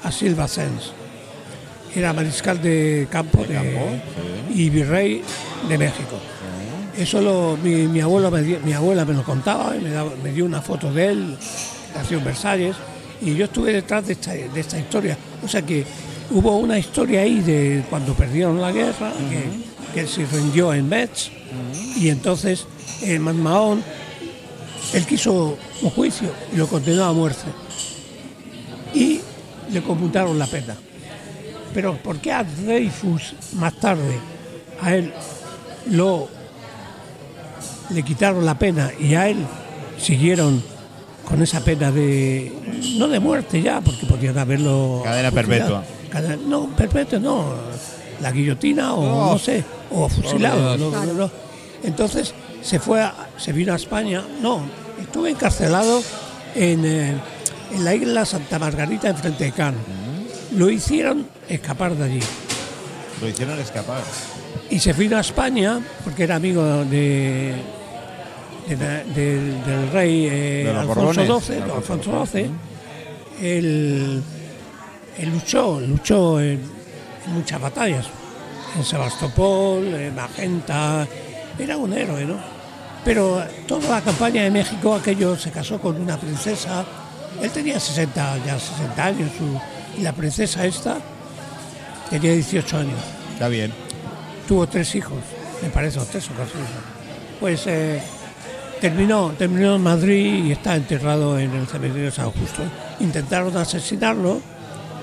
Asil 0.04 0.34
Bassens. 0.34 0.92
Era 1.94 2.12
mariscal 2.12 2.60
de 2.60 3.06
campo, 3.10 3.42
De 3.42 3.48
de- 3.48 3.54
campo, 3.54 3.86
y 4.54 4.70
virrey 4.70 5.22
de 5.68 5.78
México. 5.78 6.16
Eso 6.96 7.20
lo, 7.20 7.56
mi, 7.62 7.86
mi 7.86 8.00
abuelo 8.00 8.30
me 8.30 8.42
mi 8.42 8.72
abuela 8.72 9.04
me 9.04 9.14
lo 9.14 9.22
contaba 9.22 9.76
y 9.76 9.80
me, 9.80 9.90
daba- 9.90 10.12
me 10.22 10.32
dio 10.32 10.44
una 10.44 10.60
foto 10.60 10.92
de 10.92 11.06
él, 11.06 11.36
nació 11.94 12.18
en 12.18 12.24
Versalles, 12.24 12.76
y 13.20 13.34
yo 13.34 13.44
estuve 13.44 13.72
detrás 13.72 14.06
de 14.06 14.12
esta, 14.14 14.32
de 14.32 14.60
esta 14.60 14.78
historia. 14.78 15.16
O 15.44 15.48
sea 15.48 15.62
que 15.62 15.84
hubo 16.30 16.56
una 16.58 16.78
historia 16.78 17.20
ahí 17.22 17.40
de 17.40 17.84
cuando 17.88 18.14
perdieron 18.14 18.60
la 18.60 18.72
guerra, 18.72 19.12
que, 19.94 20.06
se 20.06 20.26
rindió 20.26 20.72
en 20.74 20.88
Metz, 20.88 21.30
y 21.96 22.08
entonces 22.08 22.66
en 23.02 23.22
Mahón 23.22 23.82
él 24.94 25.06
quiso 25.06 25.56
un 25.82 25.90
juicio 25.90 26.30
y 26.52 26.56
lo 26.56 26.66
condenó 26.66 27.04
a 27.04 27.12
muerte. 27.12 27.46
Y 28.94 29.20
le 29.70 29.82
conmutaron 29.82 30.38
la 30.38 30.46
pena. 30.46 30.76
Pero 31.74 31.96
¿por 31.98 32.18
qué 32.18 32.32
a 32.32 32.42
Dreyfus 32.44 33.34
más 33.54 33.74
tarde 33.74 34.18
a 34.80 34.94
él 34.94 35.12
lo 35.90 36.28
le 37.90 38.02
quitaron 38.02 38.44
la 38.44 38.58
pena 38.58 38.90
y 38.98 39.14
a 39.14 39.28
él 39.28 39.38
siguieron 40.00 40.62
con 41.26 41.42
esa 41.42 41.60
pena 41.64 41.90
de 41.90 42.52
no 42.96 43.08
de 43.08 43.18
muerte 43.20 43.60
ya 43.60 43.80
porque 43.80 44.06
podían 44.06 44.38
haberlo 44.38 45.02
Cadena 45.04 45.30
perpetua. 45.30 45.84
Cadena- 46.10 46.38
no 46.46 46.68
perpetua 46.76 47.18
no 47.18 47.44
la 48.22 48.30
guillotina 48.32 48.94
o 48.94 49.02
No. 49.04 49.32
no 49.32 49.38
sé 49.38 49.62
o 49.90 50.08
fusilado 50.08 50.76
no, 50.78 50.90
no. 50.90 51.30
entonces 51.82 52.32
se 52.62 52.78
fue 52.78 53.00
a- 53.02 53.14
se 53.36 53.52
vino 53.52 53.72
a 53.72 53.76
España 53.76 54.22
no 54.42 54.62
estuve 55.00 55.30
encarcelado 55.30 56.02
en, 56.54 56.84
eh, 56.84 57.14
en 57.72 57.84
la 57.84 57.94
isla 57.94 58.24
Santa 58.24 58.58
Margarita 58.58 59.08
enfrente 59.08 59.44
de 59.44 59.52
Cannes 59.52 59.80
lo 60.56 60.68
hicieron 60.70 61.26
escapar 61.48 61.94
de 61.94 62.04
allí 62.04 62.20
Lo 63.20 63.28
hicieron 63.28 63.58
escapar. 63.58 64.02
y 64.70 64.78
se 64.80 64.92
vino 64.92 65.16
a 65.16 65.20
España 65.20 65.80
porque 66.04 66.24
era 66.24 66.36
amigo 66.36 66.62
de, 66.84 67.54
de- 68.68 68.76
del- 68.76 69.64
del 69.64 69.90
rey 69.92 70.28
eh, 70.30 70.74
Alfonso. 70.76 71.40
XII, 71.40 71.62
Alfonso 71.62 72.26
XII. 72.26 72.50
Él, 73.40 74.22
él 75.18 75.28
luchó, 75.30 75.80
luchó 75.80 76.40
en, 76.40 76.60
en 77.26 77.32
muchas 77.32 77.60
batallas, 77.60 78.06
en 78.76 78.84
Sebastopol, 78.84 79.86
en 79.94 80.14
Magenta, 80.14 81.06
era 81.58 81.76
un 81.76 81.92
héroe, 81.92 82.24
¿no? 82.24 82.36
Pero 83.04 83.42
toda 83.66 83.88
la 83.96 84.00
campaña 84.02 84.42
de 84.42 84.50
México, 84.50 84.94
aquello 84.94 85.36
se 85.36 85.50
casó 85.50 85.78
con 85.80 86.00
una 86.00 86.16
princesa, 86.18 86.84
él 87.40 87.50
tenía 87.50 87.78
60, 87.80 88.38
ya 88.44 88.58
60 88.58 89.04
años, 89.04 89.30
su- 89.38 89.98
y 90.00 90.02
la 90.02 90.12
princesa 90.12 90.64
esta 90.66 90.98
tenía 92.10 92.32
18 92.32 92.78
años 92.78 92.98
Está 93.32 93.48
bien. 93.48 93.72
tuvo 94.46 94.66
tres 94.66 94.94
hijos, 94.94 95.18
me 95.62 95.68
parece, 95.70 95.98
o 95.98 96.04
tres 96.04 96.28
o 96.30 96.32
cuatro 96.34 96.58
hijos. 96.58 96.82
Pues 97.40 97.66
eh, 97.66 98.00
terminó, 98.80 99.32
terminó 99.38 99.76
en 99.76 99.82
Madrid 99.82 100.44
y 100.46 100.52
está 100.52 100.74
enterrado 100.76 101.38
en 101.38 101.52
el 101.54 101.66
cementerio 101.66 102.06
de 102.06 102.10
San 102.12 102.30
Justo. 102.32 102.62
Intentaron 103.00 103.56
asesinarlo 103.56 104.40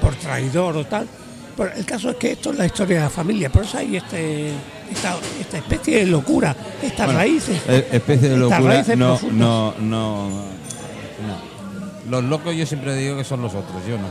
por 0.01 0.15
traidor 0.15 0.75
o 0.77 0.85
tal. 0.85 1.07
Pero 1.55 1.71
el 1.73 1.85
caso 1.85 2.09
es 2.09 2.17
que 2.17 2.33
esto 2.33 2.51
es 2.51 2.57
la 2.57 2.65
historia 2.65 2.97
de 2.97 3.03
la 3.03 3.09
familia, 3.09 3.49
por 3.49 3.63
eso 3.63 3.77
hay 3.77 3.95
este, 3.95 4.51
esta, 4.91 5.15
esta 5.39 5.57
especie 5.57 5.97
de 5.99 6.05
locura, 6.07 6.55
estas 6.81 7.05
Bueno, 7.07 7.19
raíces. 7.19 7.61
eh, 7.67 7.87
especie 7.91 8.29
de 8.29 8.35
Estas 8.35 8.49
locura. 8.51 8.73
raíces 8.73 8.97
No, 8.97 9.07
profundas. 9.17 9.37
no, 9.37 9.73
no, 9.79 10.29
no. 10.29 12.09
Los 12.09 12.23
locos 12.23 12.55
yo 12.55 12.65
siempre 12.65 12.95
digo 12.95 13.17
que 13.17 13.23
son 13.23 13.41
los 13.41 13.53
otros, 13.55 13.81
yo 13.87 13.97
no. 13.97 14.07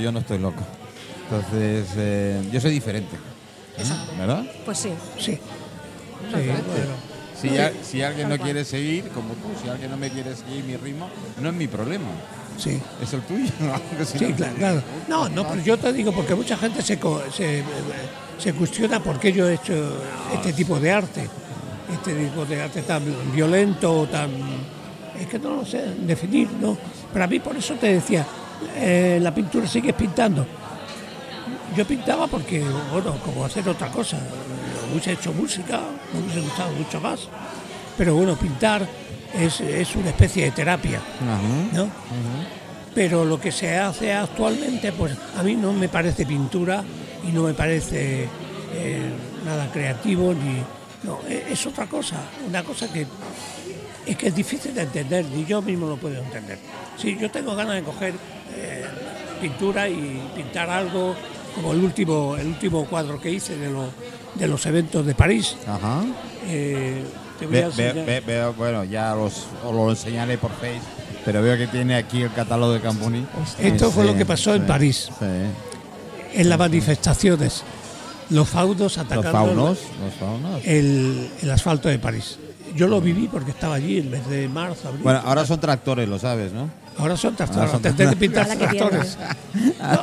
Yo 0.00 0.12
no 0.12 0.18
estoy 0.20 0.38
loco. 0.38 0.62
Entonces, 1.24 1.86
eh, 1.96 2.40
yo 2.52 2.60
soy 2.60 2.70
diferente. 2.72 3.16
¿Verdad? 4.18 4.44
Pues 4.64 4.78
sí. 4.78 4.90
Sí. 5.18 5.32
Sí, 5.32 5.40
bueno. 6.30 7.05
Si, 7.40 7.50
ya- 7.50 7.72
si 7.82 8.02
alguien 8.02 8.28
no 8.28 8.38
quiere 8.38 8.64
seguir, 8.64 9.08
como 9.10 9.34
tú, 9.34 9.48
si 9.62 9.68
alguien 9.68 9.90
no 9.90 9.96
me 9.96 10.08
quiere 10.10 10.34
seguir 10.34 10.64
mi 10.64 10.76
ritmo, 10.76 11.08
no 11.40 11.48
es 11.50 11.54
mi 11.54 11.66
problema. 11.68 12.06
sí. 12.58 12.80
Es 13.02 13.12
el 13.12 13.20
tuyo. 13.22 13.50
Si 14.06 14.18
Sí, 14.18 14.24
no- 14.30 14.36
claro, 14.36 14.54
claro. 14.56 14.82
No, 15.08 15.28
no, 15.28 15.46
pero 15.48 15.60
yo 15.62 15.76
te 15.78 15.92
digo 15.92 16.12
porque 16.12 16.34
mucha 16.34 16.56
gente 16.56 16.80
se, 16.82 16.98
se, 17.34 17.58
eh, 17.58 17.64
se 18.38 18.52
cuestiona 18.54 19.02
por 19.02 19.18
qué 19.20 19.32
yo 19.32 19.48
he 19.48 19.54
hecho 19.54 19.98
este 20.34 20.52
tipo 20.54 20.78
de 20.80 20.90
arte, 20.92 21.28
este 21.92 22.14
tipo 22.14 22.44
de 22.46 22.62
arte 22.62 22.82
tan 22.82 23.02
violento, 23.34 24.06
tan... 24.10 24.30
Es 25.20 25.26
que 25.26 25.38
no 25.38 25.56
lo 25.56 25.64
sé 25.66 25.82
definir, 26.00 26.48
¿no? 26.60 26.76
Pero 27.12 27.24
a 27.24 27.28
mí 27.28 27.38
por 27.40 27.56
eso 27.56 27.74
te 27.74 27.92
decía, 27.94 28.26
eh, 28.76 29.18
la 29.22 29.34
pintura 29.34 29.66
sigues 29.66 29.94
pintando. 29.94 30.46
Yo 31.76 31.86
pintaba 31.86 32.26
porque, 32.26 32.62
bueno, 32.92 33.16
como 33.24 33.44
hacer 33.44 33.66
otra 33.68 33.88
cosa, 33.88 34.18
hubiese 34.92 35.12
hecho 35.12 35.32
música, 35.32 35.80
me 36.12 36.20
hubiese 36.20 36.40
gustado 36.40 36.72
mucho 36.72 37.00
más. 37.00 37.20
Pero 37.96 38.14
bueno, 38.14 38.36
pintar 38.36 38.86
es, 39.34 39.60
es 39.60 39.96
una 39.96 40.10
especie 40.10 40.44
de 40.44 40.50
terapia. 40.50 40.98
Ajá. 40.98 41.38
¿no? 41.76 41.88
Pero 42.94 43.24
lo 43.24 43.38
que 43.40 43.52
se 43.52 43.76
hace 43.78 44.12
actualmente, 44.12 44.92
pues 44.92 45.12
a 45.38 45.42
mí 45.42 45.54
no 45.54 45.72
me 45.72 45.88
parece 45.88 46.24
pintura 46.24 46.82
y 47.26 47.32
no 47.32 47.42
me 47.42 47.52
parece 47.54 48.26
eh, 48.74 49.02
nada 49.44 49.70
creativo 49.70 50.32
ni 50.32 50.62
no, 51.06 51.20
e- 51.28 51.44
es 51.50 51.66
otra 51.66 51.86
cosa, 51.86 52.16
una 52.48 52.62
cosa 52.64 52.90
que 52.92 53.06
es 54.06 54.16
que 54.16 54.28
es 54.28 54.34
difícil 54.34 54.72
de 54.74 54.82
entender, 54.82 55.24
ni 55.26 55.44
yo 55.44 55.60
mismo 55.60 55.86
lo 55.88 55.96
puedo 55.96 56.16
entender. 56.22 56.58
Sí, 56.96 57.18
yo 57.20 57.30
tengo 57.30 57.54
ganas 57.56 57.74
de 57.74 57.82
coger 57.82 58.14
eh, 58.56 58.84
pintura 59.40 59.88
y 59.88 60.22
pintar 60.34 60.70
algo 60.70 61.14
como 61.56 61.72
el 61.72 61.82
último, 61.82 62.36
el 62.36 62.46
último 62.46 62.84
cuadro 62.84 63.20
que 63.20 63.30
hice 63.32 63.56
de, 63.56 63.70
lo- 63.70 63.88
de 64.34 64.46
los 64.46 64.64
eventos 64.66 65.04
de 65.04 65.14
París. 65.14 65.56
Ajá. 65.66 66.04
Eh, 66.46 67.02
te 67.40 67.46
voy 67.46 67.58
a 67.58 67.68
Ve- 67.70 67.92
ve- 67.92 68.20
ve- 68.24 68.52
bueno, 68.56 68.84
ya 68.84 69.16
os, 69.16 69.46
os 69.64 69.74
lo 69.74 69.90
enseñaré 69.90 70.38
por 70.38 70.50
Face, 70.52 70.80
pero 71.24 71.42
veo 71.42 71.56
que 71.56 71.66
tiene 71.66 71.96
aquí 71.96 72.22
el 72.22 72.32
catálogo 72.32 72.72
de 72.72 72.80
Camponi. 72.80 73.26
Esto 73.58 73.90
fue 73.90 74.04
lo 74.04 74.14
que 74.14 74.24
pasó 74.24 74.54
en 74.54 74.66
París. 74.66 75.08
sí. 75.18 75.24
en 76.40 76.48
las 76.50 76.58
manifestaciones, 76.58 77.62
los 78.28 78.46
faudos 78.48 78.96
Los 78.96 78.98
atacando 78.98 79.32
faunos, 79.32 79.78
los 80.04 80.14
faunos. 80.20 80.60
el, 80.66 81.30
el 81.42 81.50
asfalto 81.50 81.88
de 81.88 81.98
París. 81.98 82.38
Yo 82.74 82.88
lo 82.88 83.00
viví 83.00 83.26
porque 83.26 83.52
estaba 83.52 83.76
allí 83.76 83.96
el 83.98 84.10
mes 84.10 84.28
de 84.28 84.46
marzo, 84.48 84.88
abril. 84.88 85.02
Bueno, 85.02 85.22
ahora 85.24 85.46
son 85.46 85.58
tractores, 85.60 86.06
lo 86.06 86.18
sabes, 86.18 86.52
¿no? 86.52 86.68
Ahora 86.98 87.16
son 87.16 87.34
ahora 87.34 87.36
tractores, 87.46 87.70
son 87.70 87.82
tendré 87.82 88.10
que 88.10 88.16
pintar 88.16 88.44
Ahora 88.50 88.58
tractores. 88.58 89.18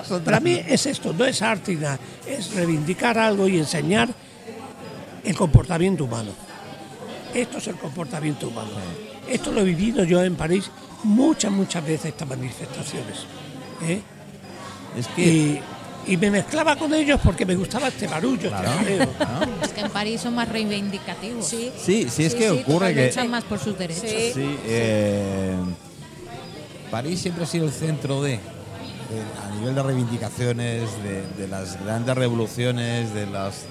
No, 0.09 0.19
para 0.19 0.39
mí 0.39 0.61
es 0.67 0.85
esto, 0.85 1.13
no 1.13 1.25
es 1.25 1.41
arte, 1.41 1.75
nada, 1.75 1.99
es 2.27 2.53
reivindicar 2.53 3.17
algo 3.17 3.47
y 3.47 3.57
enseñar 3.59 4.09
el 5.23 5.35
comportamiento 5.35 6.05
humano. 6.05 6.31
Esto 7.33 7.57
es 7.57 7.67
el 7.67 7.75
comportamiento 7.75 8.47
humano. 8.47 8.69
Esto 9.27 9.51
lo 9.51 9.61
he 9.61 9.63
vivido 9.63 10.03
yo 10.03 10.23
en 10.23 10.35
París 10.35 10.69
muchas, 11.03 11.51
muchas 11.51 11.83
veces, 11.83 12.05
estas 12.07 12.27
manifestaciones. 12.27 13.19
¿eh? 13.83 14.01
Es 14.97 15.07
que. 15.07 15.21
Y, 15.25 15.61
y 16.05 16.17
me 16.17 16.29
mezclaba 16.29 16.75
con 16.75 16.93
ellos 16.93 17.19
porque 17.23 17.45
me 17.45 17.55
gustaba 17.55 17.87
este 17.87 18.07
barullo, 18.07 18.49
Claro. 18.49 18.69
este. 18.81 19.07
Es 19.63 19.71
que 19.71 19.81
en 19.81 19.89
París 19.89 20.19
son 20.21 20.35
más 20.35 20.49
reivindicativos. 20.49 21.47
Sí. 21.47 21.71
Sí, 21.81 22.07
sí, 22.09 22.25
es 22.25 22.33
Sí, 22.33 22.37
que 22.37 22.49
sí, 22.49 22.59
ocurre 22.61 22.93
que. 22.93 23.07
Luchan 23.07 23.31
más 23.31 23.45
por 23.45 23.57
sus 23.59 23.77
derechos. 23.77 24.03
Sí. 24.09 24.31
Sí, 24.33 24.57
eh, 24.65 25.55
París 26.93 27.21
siempre 27.21 27.45
ha 27.45 27.47
sido 27.47 27.65
el 27.65 27.71
centro 27.71 28.21
de, 28.21 28.35
a 28.35 29.55
nivel 29.55 29.73
de 29.73 29.81
reivindicaciones, 29.81 30.91
de, 31.03 31.47
las 31.47 31.83
grandes 31.83 32.15
revoluciones, 32.15 33.15
de 33.15 33.25
las 33.25 33.65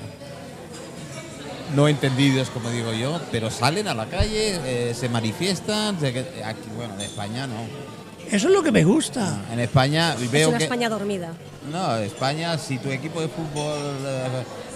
no 1.76 1.86
entendidos, 1.86 2.50
como 2.50 2.68
digo 2.70 2.92
yo, 2.92 3.20
pero 3.30 3.48
salen 3.48 3.86
a 3.86 3.94
la 3.94 4.06
calle, 4.06 4.58
eh, 4.64 4.92
se 4.94 5.08
manifiestan, 5.08 5.98
aquí, 6.44 6.68
bueno, 6.74 6.94
en 6.94 7.02
España 7.02 7.46
no. 7.46 7.91
Eso 8.32 8.48
es 8.48 8.54
lo 8.54 8.62
que 8.62 8.72
me 8.72 8.82
gusta. 8.82 9.38
En 9.52 9.60
España 9.60 10.14
Es 10.14 10.30
veo 10.30 10.48
una 10.48 10.58
que 10.58 10.64
España 10.64 10.88
dormida. 10.88 11.32
no, 11.70 11.96
España 11.98 12.56
si 12.58 12.78
tu 12.78 12.88
equipo 12.90 13.20
de 13.20 13.28
fútbol 13.28 13.78
eh, 14.06 14.26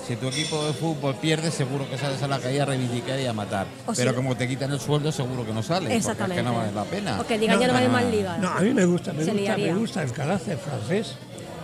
si 0.07 0.15
tu 0.17 0.29
equipo 0.29 0.65
de 0.67 0.73
fútbol 0.73 1.17
pierde, 1.17 1.51
seguro 1.51 1.89
que 1.91 1.99
sales 1.99 2.23
a 2.23 2.29
la 2.29 2.39
calle 2.39 2.61
a 2.61 2.65
reivindicar 2.67 3.19
y 3.19 3.27
a 3.27 3.33
matar. 3.33 3.67
O 3.87 3.93
Pero 3.93 4.11
sí. 4.11 4.17
como 4.17 4.37
te 4.37 4.47
quitan 4.47 4.71
el 4.71 4.79
sueldo, 4.79 5.11
seguro 5.11 5.45
que 5.45 5.53
no 5.53 5.63
sales. 5.65 5.83
Porque 5.85 5.95
es 5.97 6.05
Exactamente. 6.05 6.43
que 6.45 6.49
no 6.49 6.55
vale 6.55 6.71
la 6.73 6.85
pena. 6.85 7.17
Porque 7.17 7.39
digan 7.39 7.59
ya 7.59 7.67
no 7.67 7.73
vale 7.73 7.89
más 7.89 8.05
ligas. 8.05 8.39
No, 8.39 8.49
a 8.51 8.61
mí 8.61 8.73
me 8.73 8.85
gusta, 8.85 9.13
me 9.13 9.25
Se 9.25 9.33
gusta, 9.33 9.41
liaría. 9.57 9.73
me 9.73 9.79
gusta 9.81 10.03
el 10.05 10.13
carácter 10.13 10.59
francés 10.59 11.15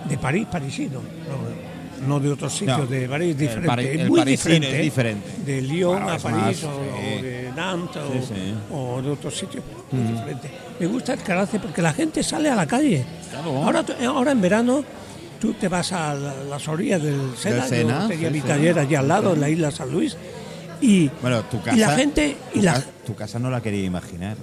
de 0.08 0.18
París, 0.18 0.48
parisino. 0.50 0.98
No, 1.00 1.71
no 2.06 2.20
de 2.20 2.30
otros 2.32 2.52
sitios 2.52 2.78
No, 2.78 2.86
de 2.86 3.08
París, 3.08 3.36
diferente. 3.36 3.68
pari- 3.68 3.86
es 4.00 4.08
muy 4.08 4.22
diferente. 4.24 4.76
es 4.76 4.82
diferente. 4.82 5.30
De 5.46 5.62
Lyon 5.62 5.96
Claro, 5.98 6.12
a 6.12 6.18
París 6.18 6.62
más, 6.62 6.64
o, 6.64 7.22
de 7.22 7.52
Nantes 7.56 8.02
o, 8.02 8.12
Sí, 8.12 8.18
sí. 8.34 8.54
o 8.72 9.02
de 9.02 9.10
otros 9.10 9.36
sitios. 9.36 9.64
muy 9.90 10.12
diferente. 10.12 10.50
Me 10.80 10.86
gusta 10.86 11.12
el 11.14 11.22
carácter 11.22 11.60
porque 11.60 11.82
la 11.82 11.92
gente 11.92 12.22
sale 12.22 12.48
a 12.50 12.54
la 12.56 12.66
calle. 12.66 13.04
Claro. 13.30 13.62
Ahora, 13.62 13.84
ahora 14.06 14.32
en 14.32 14.40
verano 14.40 14.84
tú 15.40 15.52
te 15.54 15.68
vas 15.68 15.92
a 15.92 16.14
la- 16.14 16.34
las 16.44 16.68
orillas 16.68 17.02
del 17.02 17.36
Sena, 17.36 17.66
Sena, 17.66 18.02
yo 18.02 18.08
tenía 18.08 18.28
sí, 18.28 18.34
mi 18.34 18.40
taller 18.40 18.78
allí 18.78 18.94
al 18.94 19.08
lado, 19.08 19.34
en 19.34 19.40
la 19.40 19.48
isla 19.48 19.70
San 19.70 19.90
Luis, 19.90 20.16
y, 20.80 21.08
Bueno, 21.20 21.42
tu 21.44 21.60
casa 21.62 21.76
y 21.76 21.80
la 21.80 21.90
gente... 21.96 22.36
Y 22.54 22.60
la, 22.60 22.82
tu 23.06 23.14
casa 23.14 23.38
no 23.38 23.50
la 23.50 23.60
quería 23.60 23.84
imaginar. 23.84 24.36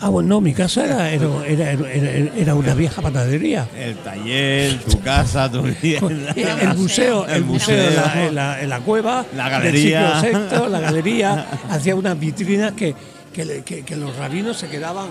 Ah, 0.00 0.08
bueno, 0.08 0.28
no, 0.28 0.40
mi 0.40 0.52
casa 0.54 0.84
era, 0.84 1.10
era, 1.10 1.26
era, 1.46 1.72
era- 1.72 2.34
era 2.36 2.54
una 2.54 2.74
vieja 2.74 3.02
panadería. 3.02 3.66
El 3.76 3.96
taller, 3.96 4.78
tu 4.84 5.00
casa, 5.00 5.50
tu 5.50 5.62
vivienda. 5.62 6.32
El 6.36 6.74
museo, 6.76 7.26
el 7.26 7.34
El 7.36 7.44
museo 7.44 7.76
en 7.88 7.96
la, 7.96 8.02
museo. 8.02 8.32
la- 8.66 8.80
cueva, 8.80 9.24
La 9.34 9.48
galería. 9.48 10.12
del 10.12 10.20
siglo 10.22 10.38
sexto, 10.48 10.68
la 10.68 10.80
galería, 10.80 11.46
hacía 11.70 11.94
unas 11.94 12.18
vitrinas 12.18 12.72
que, 12.72 12.94
que, 13.32 13.44
le- 13.44 13.62
que- 13.62 13.82
que 13.82 13.96
los 13.96 14.14
rabinos 14.16 14.56
se 14.58 14.68
quedaban 14.68 15.06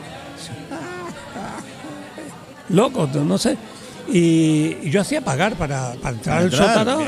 locos, 2.69 3.13
no 3.15 3.37
sé. 3.37 3.57
Y, 4.11 4.77
y 4.83 4.89
yo 4.91 5.01
hacía 5.01 5.21
pagar 5.21 5.55
para, 5.55 5.93
para 6.01 6.15
entrar 6.15 6.37
al 6.43 6.51
sótano. 6.51 6.99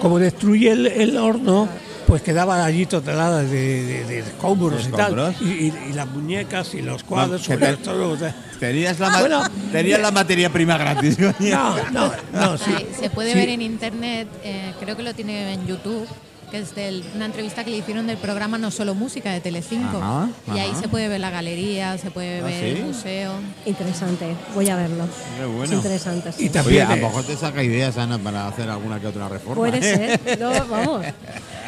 Como 0.00 0.18
destruí 0.18 0.68
el, 0.68 0.86
el 0.86 1.16
horno, 1.16 1.68
pues 2.06 2.22
quedaban 2.22 2.60
allí 2.60 2.86
toneladas 2.86 3.50
de, 3.50 3.82
de, 3.84 4.04
de 4.04 4.18
escombros 4.20 4.86
y 4.86 4.90
tal. 4.90 5.34
Y, 5.40 5.44
y- 5.44 5.74
y 5.90 5.92
las 5.92 6.06
muñecas 6.08 6.74
y 6.74 6.82
los 6.82 7.02
cuadros 7.04 7.42
te- 7.42 7.56
todo. 7.78 8.10
o 8.10 8.16
sea, 8.16 8.34
Tenías 8.60 8.98
la, 9.00 9.10
ma- 9.10 9.20
Bueno. 9.20 9.42
tenías 9.72 10.00
la 10.00 10.10
materia 10.10 10.48
prima 10.50 10.78
gratis. 10.78 11.18
No, 11.18 11.76
no, 11.90 12.12
no, 12.32 12.56
sí. 12.58 12.72
Se 12.98 13.10
puede 13.10 13.32
Sí. 13.32 13.38
ver 13.38 13.48
en 13.50 13.62
internet, 13.62 14.28
eh, 14.42 14.72
creo 14.80 14.96
que 14.96 15.02
lo 15.02 15.12
tiene 15.14 15.52
en 15.54 15.66
YouTube, 15.66 16.06
que 16.50 16.60
es 16.60 16.74
de 16.74 17.02
una 17.16 17.26
entrevista 17.26 17.64
que 17.64 17.70
le 17.70 17.78
hicieron 17.78 18.06
del 18.06 18.16
programa 18.16 18.56
No 18.58 18.70
Solo 18.70 18.94
Música 18.94 19.32
de 19.32 19.40
Telecinco. 19.40 19.98
Ajá, 19.98 20.28
Y 20.54 20.58
ahí 20.60 20.70
ajá. 20.70 20.80
se 20.82 20.88
puede 20.88 21.08
ver 21.08 21.20
la 21.20 21.30
galería, 21.30 21.98
se 21.98 22.10
puede 22.12 22.40
¿Ah, 22.40 22.44
ver 22.44 22.60
sí? 22.74 22.80
el 22.80 22.84
museo. 22.86 23.32
Interesante, 23.66 24.34
voy 24.54 24.70
a 24.70 24.76
verlo. 24.76 25.04
Qué 25.38 25.44
bueno. 25.46 25.64
Es 25.64 25.72
interesante. 25.72 26.32
sí. 26.32 26.46
Y 26.46 26.48
también, 26.50 26.86
Oye, 26.86 26.92
a 26.92 26.96
lo 26.96 27.08
mejor 27.08 27.24
te 27.24 27.36
saca 27.36 27.62
ideas, 27.62 27.98
Ana, 27.98 28.18
para 28.18 28.46
hacer 28.46 28.70
alguna 28.70 29.00
que 29.00 29.08
otra 29.08 29.28
reforma. 29.28 29.56
Puede 29.56 29.78
¿eh? 29.78 30.18
ser. 30.24 30.38
No, 30.38 30.50
vamos. 30.66 31.04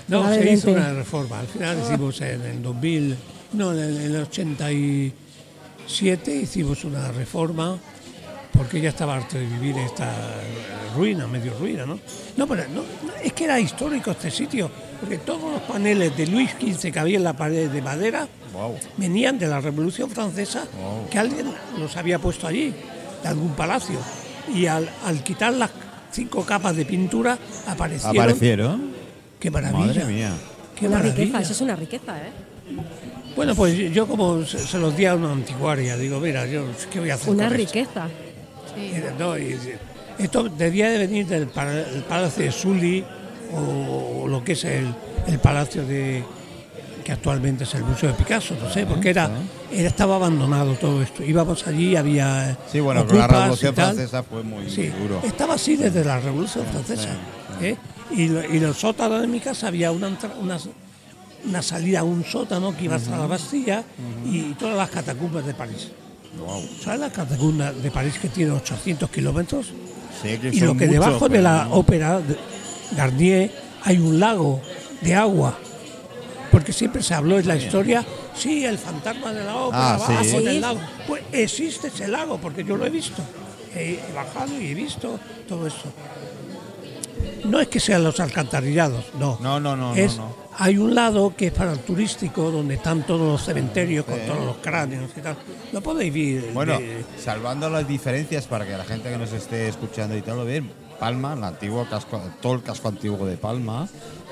No, 0.08 0.32
se 0.32 0.52
hizo 0.52 0.70
una 0.70 0.92
reforma. 0.92 1.40
Al 1.40 1.46
final 1.46 1.78
hicimos 1.84 2.20
en 2.20 2.42
el 2.42 2.62
2000, 2.62 3.16
no, 3.54 3.72
en 3.72 3.78
el, 3.78 3.96
en 3.96 4.14
el 4.14 4.22
87 4.22 6.34
hicimos 6.34 6.84
una 6.84 7.10
reforma 7.12 7.78
porque 8.56 8.80
ya 8.80 8.88
estaba 8.90 9.16
harto 9.16 9.36
de 9.36 9.44
vivir 9.46 9.76
esta 9.78 10.10
ruina, 10.96 11.26
medio 11.26 11.52
ruina, 11.58 11.84
¿no? 11.84 11.98
No, 12.36 12.46
pero 12.46 12.62
no, 12.68 12.76
no, 12.80 12.84
es 13.22 13.32
que 13.34 13.44
era 13.44 13.60
histórico 13.60 14.12
este 14.12 14.30
sitio, 14.30 14.70
porque 14.98 15.18
todos 15.18 15.52
los 15.52 15.60
paneles 15.62 16.16
de 16.16 16.26
Luis 16.26 16.50
XV 16.58 16.90
que 16.90 16.98
había 16.98 17.18
en 17.18 17.24
la 17.24 17.34
pared 17.36 17.68
de 17.70 17.82
madera 17.82 18.26
Wow. 18.54 18.76
venían 18.96 19.38
de 19.38 19.46
la 19.48 19.60
Revolución 19.60 20.08
Francesa, 20.08 20.64
Wow. 20.80 21.10
que 21.10 21.18
alguien 21.18 21.48
los 21.78 21.94
había 21.98 22.18
puesto 22.18 22.46
allí, 22.46 22.72
de 23.22 23.28
algún 23.28 23.52
palacio. 23.54 23.98
Y 24.54 24.64
al, 24.66 24.88
al 25.04 25.22
quitar 25.22 25.52
las 25.52 25.70
cinco 26.10 26.42
capas 26.46 26.74
de 26.76 26.86
pintura 26.86 27.36
aparecieron. 27.66 28.16
Aparecieron. 28.18 28.95
¡Qué 29.40 29.50
maravilla! 29.50 29.86
Madre 29.86 30.04
mía. 30.04 30.30
¡Qué 30.74 30.86
una 30.86 30.96
maravilla! 30.98 31.16
riqueza, 31.24 31.40
eso 31.42 31.52
es 31.52 31.60
una 31.60 31.76
riqueza, 31.76 32.16
¿eh? 32.18 32.30
Bueno, 33.34 33.54
pues 33.54 33.76
yo 33.92 34.06
como 34.06 34.44
se, 34.44 34.78
los 34.78 34.96
di 34.96 35.04
a 35.04 35.14
una 35.14 35.32
anticuaria, 35.32 35.96
digo, 35.96 36.18
mira, 36.20 36.46
yo 36.46 36.64
qué 36.90 37.00
voy 37.00 37.10
a 37.10 37.14
hacer 37.14 37.30
Una 37.30 37.48
con 37.48 37.56
esto? 37.60 37.66
riqueza. 37.72 38.08
Sí. 38.74 38.92
Y, 38.96 39.18
no, 39.20 39.38
y- 39.38 39.58
esto 40.18 40.44
debía 40.48 40.88
de 40.90 40.98
venir 40.98 41.26
del 41.26 41.46
pa- 41.48 41.70
el 41.70 42.02
Palacio 42.08 42.44
de 42.44 42.50
Sully 42.52 43.04
o, 43.52 44.22
o 44.22 44.28
lo 44.28 44.42
que 44.42 44.52
es 44.52 44.64
el, 44.64 44.86
el 45.26 45.38
Palacio 45.38 45.84
de 45.86 46.24
que 47.04 47.12
actualmente 47.12 47.62
es 47.64 47.74
el 47.74 47.84
Museo 47.84 48.08
de 48.08 48.14
Picasso, 48.16 48.56
no 48.60 48.68
sé, 48.72 48.84
porque 48.84 49.10
era, 49.10 49.30
era 49.70 49.86
estaba 49.88 50.16
abandonado 50.16 50.72
todo 50.74 51.02
esto. 51.02 51.22
Íbamos 51.22 51.64
allí, 51.68 51.94
había 51.94 52.56
Sí, 52.72 52.80
bueno, 52.80 53.06
con 53.06 53.16
la 53.18 53.28
Revolución. 53.28 53.74
Francesa 53.74 54.22
fue 54.24 54.42
muy 54.42 54.68
Sí, 54.68 54.88
duro. 54.88 55.20
estaba 55.22 55.54
así 55.54 55.76
desde 55.76 56.02
la 56.04 56.18
Revolución 56.18 56.64
Francesa. 56.66 57.10
¿eh? 57.60 57.76
Y, 58.10 58.28
lo- 58.28 58.42
y 58.42 58.56
en 58.58 58.64
el 58.64 58.74
sótano 58.74 59.18
de 59.20 59.26
mi 59.26 59.40
casa 59.40 59.68
había 59.68 59.90
una, 59.90 60.08
una, 60.40 60.58
una 61.44 61.62
salida 61.62 62.00
a 62.00 62.04
un 62.04 62.24
sótano 62.24 62.76
que 62.76 62.84
iba 62.84 62.96
hasta 62.96 63.16
la 63.16 63.26
Bastilla 63.26 63.82
y 64.24 64.54
todas 64.54 64.76
las 64.76 64.90
catacumbas 64.90 65.44
de 65.46 65.54
París. 65.54 65.88
¿Sabes 66.82 67.00
las 67.00 67.12
catacumbas 67.12 67.82
de 67.82 67.90
París 67.90 68.14
que 68.20 68.28
tiene 68.28 68.52
800 68.52 69.10
kilómetros? 69.10 69.66
Sí, 70.22 70.38
que 70.38 70.48
Y 70.48 70.58
son 70.58 70.68
lo 70.68 70.76
que 70.76 70.86
debajo 70.86 71.28
de 71.28 71.42
la 71.42 71.64
no. 71.64 71.74
ópera 71.74 72.20
de 72.20 72.36
Garnier 72.96 73.50
hay 73.82 73.98
un 73.98 74.18
lago 74.20 74.60
de 75.00 75.14
agua. 75.14 75.58
Porque 76.50 76.72
siempre 76.72 77.02
se 77.02 77.12
habló 77.12 77.38
en 77.38 77.48
la 77.48 77.56
historia, 77.56 78.04
sí, 78.34 78.64
el 78.64 78.78
fantasma 78.78 79.32
de 79.32 79.44
la 79.44 79.56
ópera, 79.56 79.82
Ah, 79.90 79.94
abajo 79.96 80.24
sí. 80.24 80.38
del 80.44 80.54
Sí. 80.54 80.60
lago. 80.60 80.80
Pues 81.06 81.22
existe 81.32 81.88
ese 81.88 82.08
lago, 82.08 82.38
porque 82.38 82.64
yo 82.64 82.76
lo 82.76 82.86
he 82.86 82.90
visto. 82.90 83.22
He, 83.74 84.00
he 84.08 84.12
bajado 84.14 84.58
y 84.58 84.68
he 84.68 84.74
visto 84.74 85.18
todo 85.48 85.66
eso. 85.66 85.92
No 87.46 87.60
es 87.60 87.68
que 87.68 87.80
sean 87.80 88.02
los 88.04 88.18
alcantarillados, 88.20 89.04
no. 89.18 89.38
No, 89.40 89.58
no, 89.60 89.76
no, 89.76 89.94
no, 89.94 89.96
Es- 89.96 90.16
no. 90.16 90.46
Hay 90.58 90.78
un 90.78 90.94
lado 90.94 91.34
que 91.36 91.48
es 91.48 91.52
para 91.52 91.72
el 91.72 91.80
turístico, 91.80 92.50
donde 92.50 92.76
están 92.76 93.02
todos 93.06 93.20
los 93.30 93.44
cementerios 93.44 94.06
con 94.06 94.18
todos 94.20 94.42
los 94.46 94.56
cráneos 94.56 95.10
y 95.14 95.20
tal. 95.20 95.36
Lo 95.70 95.82
podéis 95.82 96.14
ver. 96.14 96.52
Bueno, 96.54 96.78
de- 96.78 97.04
salvando 97.22 97.68
las 97.68 97.86
diferencias 97.86 98.46
para 98.46 98.64
que 98.64 98.72
la 98.72 98.84
gente 98.84 99.10
que 99.10 99.18
nos 99.18 99.32
esté 99.34 99.68
escuchando 99.68 100.16
y 100.16 100.22
tal 100.22 100.38
lo 100.38 100.44
vea, 100.46 100.62
Palma, 100.98 101.34
el 101.34 101.44
antiguo 101.44 101.86
casco, 101.90 102.22
todo 102.40 102.54
el 102.54 102.62
casco 102.62 102.88
antiguo 102.88 103.26
de 103.26 103.36
Palma, 103.36 103.86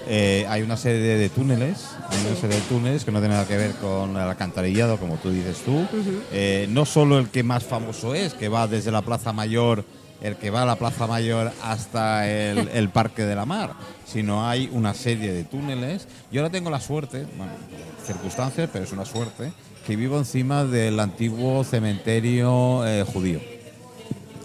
eh, 0.08 0.46
hay 0.48 0.62
una 0.62 0.78
serie 0.78 1.02
de, 1.02 1.18
de 1.18 1.28
túneles, 1.28 1.88
hay 2.08 2.26
una 2.26 2.40
serie 2.40 2.56
de 2.56 2.62
túneles 2.62 3.04
que 3.04 3.12
no 3.12 3.18
tienen 3.18 3.36
nada 3.36 3.46
que 3.46 3.58
ver 3.58 3.72
con 3.72 4.12
el 4.12 4.22
alcantarillado, 4.22 4.96
como 4.96 5.16
tú 5.16 5.30
dices 5.30 5.58
tú. 5.62 5.86
Eh, 6.32 6.66
no 6.70 6.86
solo 6.86 7.18
el 7.18 7.28
que 7.28 7.42
más 7.42 7.64
famoso 7.64 8.14
es, 8.14 8.32
que 8.32 8.48
va 8.48 8.66
desde 8.66 8.90
la 8.90 9.02
Plaza 9.02 9.34
Mayor, 9.34 9.84
el 10.24 10.36
que 10.36 10.50
va 10.50 10.62
a 10.62 10.66
la 10.66 10.76
Plaza 10.76 11.06
Mayor 11.06 11.52
hasta 11.62 12.28
el, 12.28 12.68
el 12.68 12.88
Parque 12.88 13.22
de 13.24 13.36
la 13.36 13.44
Mar, 13.44 13.74
sino 14.06 14.48
hay 14.48 14.68
una 14.72 14.94
serie 14.94 15.32
de 15.32 15.44
túneles. 15.44 16.08
Yo 16.32 16.40
ahora 16.40 16.50
tengo 16.50 16.70
la 16.70 16.80
suerte, 16.80 17.26
bueno, 17.36 17.52
circunstancias, 18.04 18.68
pero 18.72 18.84
es 18.84 18.92
una 18.92 19.04
suerte, 19.04 19.52
que 19.86 19.96
vivo 19.96 20.18
encima 20.18 20.64
del 20.64 20.98
antiguo 20.98 21.62
cementerio 21.62 22.86
eh, 22.86 23.04
judío, 23.04 23.38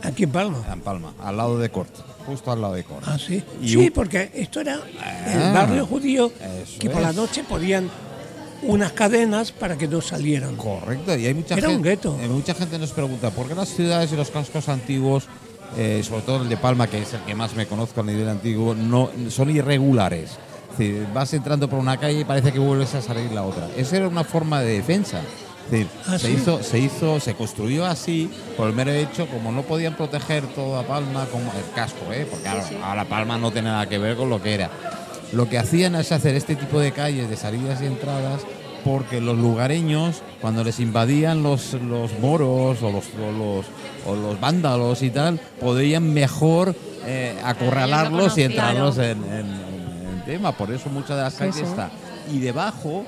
aquí 0.03 0.23
en 0.23 0.32
Palma. 0.32 0.63
en 0.71 0.82
Palma, 0.82 1.13
al 1.23 1.38
lado 1.38 1.57
de 1.57 1.69
Corte, 1.69 2.01
justo 2.25 2.51
al 2.51 2.61
lado 2.61 2.73
de 2.73 2.84
Corte. 2.84 3.05
Ah, 3.07 3.17
sí. 3.17 3.43
Y 3.61 3.69
sí, 3.69 3.89
porque 3.89 4.32
esto 4.36 4.59
era 4.61 4.80
Ah, 5.01 5.34
el 5.34 5.53
barrio 5.53 5.86
judío 5.86 6.32
que 6.80 6.89
por 6.89 7.01
la 7.01 7.11
es. 7.11 7.15
noche 7.15 7.43
podían 7.47 7.89
unas 8.63 8.91
cadenas 8.91 9.53
para 9.53 9.77
que 9.77 9.88
no 9.88 10.01
salieran. 10.01 10.57
Correcto, 10.57 11.15
y 11.17 11.25
hay 11.25 11.34
mucha 11.34 11.53
Era 11.55 11.67
gente. 11.69 11.75
un 11.77 11.82
gueto. 11.84 12.17
eh, 12.21 12.27
mucha 12.27 12.53
gente 12.53 12.77
nos 12.77 12.91
pregunta 12.91 13.30
por 13.32 13.47
qué 13.47 13.55
las 13.55 13.69
ciudades 13.69 14.11
y 14.11 14.17
los 14.17 14.30
cascos 14.30 14.67
antiguos, 14.67 15.27
eh, 15.78 16.01
sobre 16.03 16.22
todo 16.24 16.43
el 16.43 16.49
de 16.49 16.57
Palma, 16.57 16.88
que 16.88 17.01
es 17.01 17.13
el 17.13 17.22
que 17.22 17.36
más 17.36 17.55
me 17.55 17.65
conozco 17.67 18.01
a 18.01 18.03
nivel 18.03 18.28
antiguo, 18.30 18.74
no 18.76 19.09
son 19.30 19.49
irregulares. 19.49 20.32
Es 20.72 20.78
decir, 20.78 21.07
vas 21.13 21.34
entrando 21.34 21.70
por 21.70 21.80
una 21.80 21.97
calle 21.97 22.22
y 22.22 22.24
parece 22.26 22.51
que 22.53 22.59
vuelves 22.59 22.95
a 22.95 23.01
salir 23.01 23.32
la 23.32 23.43
otra. 23.43 23.67
Esa 23.76 23.97
era 23.97 24.07
una 24.07 24.24
forma 24.24 24.61
de 24.61 24.74
defensa. 24.74 25.20
Es 25.65 25.72
decir, 25.72 25.88
Ah, 26.07 26.17
se 26.17 26.28
¿sí? 26.28 26.34
hizo, 26.34 26.63
se 26.63 26.80
hizo, 26.80 27.20
se 27.20 27.34
construyó 27.36 27.86
así 27.86 28.32
por 28.57 28.67
el 28.70 28.74
mero 28.76 28.91
hecho, 28.91 29.28
como 29.28 29.51
no 29.51 29.61
podían 29.63 29.95
proteger 29.95 30.43
toda 30.55 30.84
Palma 30.84 31.26
como 31.32 31.45
el 31.51 31.74
casco, 31.76 32.11
¿eh? 32.11 32.26
porque 32.30 32.47
ahora, 32.47 32.65
ahora 32.84 33.05
Palma 33.05 33.38
no 33.38 33.51
tiene 33.51 33.70
nada 33.70 33.88
que 33.88 33.97
ver 33.99 34.15
con 34.17 34.30
lo 34.30 34.41
que 34.41 34.53
era. 34.55 34.70
Lo 35.32 35.47
que 35.47 35.59
hacían 35.59 35.93
es 35.95 36.11
hacer 36.11 36.34
este 36.36 36.55
tipo 36.55 36.80
de 36.80 36.91
calles 36.91 37.30
de 37.30 37.36
salidas 37.38 37.82
y 37.82 37.86
entradas 37.86 38.41
porque 38.84 39.21
los 39.21 39.38
lugareños, 39.38 40.21
cuando 40.41 40.63
les 40.63 40.80
invadían 40.80 41.43
los, 41.43 41.73
los 41.73 42.17
moros 42.19 42.82
o 42.82 42.91
los, 42.91 43.05
o, 43.05 43.32
los, 43.32 43.65
o 44.07 44.15
los 44.15 44.39
vándalos 44.39 45.01
y 45.03 45.09
tal, 45.09 45.39
podían 45.59 46.13
mejor 46.13 46.75
eh, 47.05 47.38
acorralarlos 47.43 48.38
y 48.38 48.43
entrarlos 48.43 48.97
en, 48.97 49.23
en- 49.23 49.69
en 50.09 50.21
tema. 50.25 50.51
Por 50.53 50.71
eso 50.71 50.89
muchas 50.89 51.17
de 51.17 51.23
las 51.23 51.34
calles 51.36 51.55
sí. 51.55 51.63
está. 51.63 51.89
Y 52.32 52.39
debajo, 52.39 53.05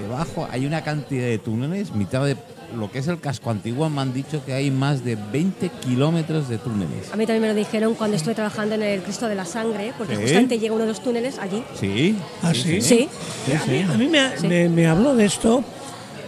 debajo 0.00 0.46
hay 0.50 0.66
una 0.66 0.82
cantidad 0.82 1.24
de 1.26 1.38
túneles, 1.38 1.92
mitad 1.94 2.24
de 2.24 2.36
lo 2.76 2.90
que 2.90 2.98
es 3.00 3.08
el 3.08 3.20
casco 3.20 3.50
antiguo, 3.50 3.88
me 3.90 4.00
han 4.00 4.12
dicho 4.12 4.44
que 4.44 4.52
hay 4.52 4.70
más 4.70 5.04
de 5.04 5.16
20 5.16 5.68
kilómetros 5.84 6.48
de 6.48 6.58
túneles. 6.58 7.12
A 7.12 7.16
mí 7.16 7.26
también 7.26 7.42
me 7.42 7.48
lo 7.48 7.54
dijeron 7.54 7.94
cuando 7.94 8.16
estuve 8.16 8.34
trabajando 8.34 8.74
en 8.76 8.82
el 8.82 9.02
Cristo 9.02 9.28
de 9.28 9.34
la 9.34 9.44
Sangre, 9.44 9.92
porque 9.98 10.16
Sí. 10.16 10.22
justamente 10.22 10.58
llega 10.58 10.74
uno 10.74 10.82
de 10.84 10.88
los 10.90 11.02
túneles 11.02 11.38
allí. 11.38 11.62
¿Sí? 11.78 12.16
¿Ah, 12.42 12.52
sí? 12.54 12.80
Sí. 12.80 13.08
Sí, 13.46 13.52
A 13.52 13.54
mí, 13.54 13.60
sí. 13.66 13.86
a 13.92 13.96
mí 13.96 14.08
me, 14.08 14.38
Sí. 14.38 14.46
me- 14.46 14.68
me 14.68 14.86
habló 14.86 15.14
de 15.16 15.24
esto 15.26 15.64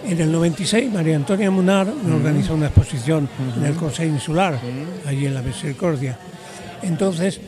En 0.04 0.20
el 0.20 0.32
96, 0.32 0.92
María 0.92 1.14
Antonia 1.14 1.48
Munar 1.48 1.86
me 1.86 2.12
organizó 2.16 2.54
una 2.54 2.66
exposición 2.66 3.28
en 3.56 3.64
el 3.64 3.74
Consejo 3.76 4.12
Insular, 4.12 4.58
allí 5.06 5.26
en 5.26 5.34
la 5.34 5.42
Misericordia. 5.42 6.18
Entonces, 6.82 7.38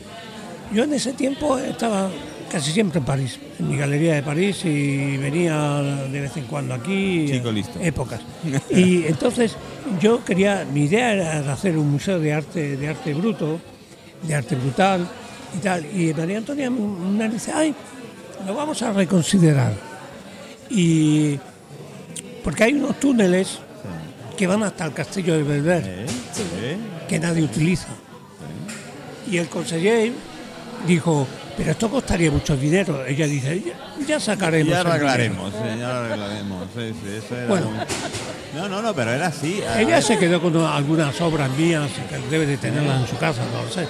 yo 0.73 0.83
en 0.85 0.93
ese 0.93 1.11
tiempo 1.11 1.57
estaba 1.57 2.09
casi 2.51 2.71
siempre 2.71 2.99
en 2.99 3.05
París, 3.05 3.39
en 3.59 3.69
mi 3.69 3.77
galería 3.77 4.15
de 4.15 4.23
París 4.23 4.63
y 4.65 5.17
venía 5.17 5.81
de 5.81 6.21
vez 6.21 6.37
en 6.37 6.45
cuando 6.45 6.73
aquí, 6.73 7.25
Chico 7.29 7.51
listo. 7.51 7.79
épocas. 7.79 8.21
Y 8.69 9.05
entonces 9.05 9.55
yo 9.99 10.23
quería, 10.23 10.65
mi 10.71 10.85
idea 10.85 11.13
era 11.13 11.53
hacer 11.53 11.77
un 11.77 11.91
museo 11.91 12.19
de 12.19 12.33
arte, 12.33 12.77
de 12.77 12.87
arte 12.87 13.13
bruto, 13.13 13.59
de 14.23 14.35
arte 14.35 14.55
brutal 14.55 15.07
y 15.55 15.57
tal. 15.59 15.85
Y 15.85 16.13
María 16.13 16.37
Antonia 16.37 16.69
Munar 16.69 17.31
dice, 17.31 17.51
ay, 17.53 17.73
lo 18.45 18.53
vamos 18.53 18.81
a 18.81 18.91
reconsiderar. 18.93 19.73
Y 20.69 21.39
porque 22.43 22.63
hay 22.65 22.73
unos 22.73 22.99
túneles 22.99 23.59
que 24.37 24.47
van 24.47 24.63
hasta 24.63 24.85
el 24.85 24.93
castillo 24.93 25.33
de 25.35 25.43
Belver 25.43 26.05
que 27.07 27.19
nadie 27.19 27.43
utiliza. 27.43 27.87
Y 29.29 29.37
el 29.37 29.47
conseller 29.47 30.11
dijo, 30.87 31.27
pero 31.57 31.71
esto 31.71 31.89
costaría 31.89 32.31
mucho 32.31 32.55
dinero. 32.57 33.05
Ella 33.05 33.27
dice, 33.27 33.61
ya, 33.61 34.05
ya 34.05 34.19
sacaremos. 34.19 34.71
Ya 34.73 34.81
arreglaremos, 34.81 35.51
sí, 35.53 35.79
ya 35.79 35.99
arreglaremos. 36.05 36.67
Sí, 36.75 36.93
sí, 37.03 37.09
eso 37.25 37.35
era 37.37 37.47
Bueno. 37.47 37.69
un- 37.69 37.77
No, 38.59 38.69
no, 38.69 38.81
no, 38.81 38.93
pero 38.93 39.11
era 39.11 39.27
así. 39.27 39.53
dinero". 39.53 39.77
Ella 39.77 40.01
se 40.01 40.17
quedó 40.17 40.41
con 40.41 40.55
algunas 40.57 41.19
obras 41.21 41.49
mías, 41.57 41.89
que 42.09 42.17
debe 42.29 42.45
de 42.45 42.57
tenerlas 42.57 43.01
en 43.01 43.07
su 43.07 43.17
casa, 43.17 43.41
no 43.53 43.63
lo 43.63 43.69
sé. 43.71 43.87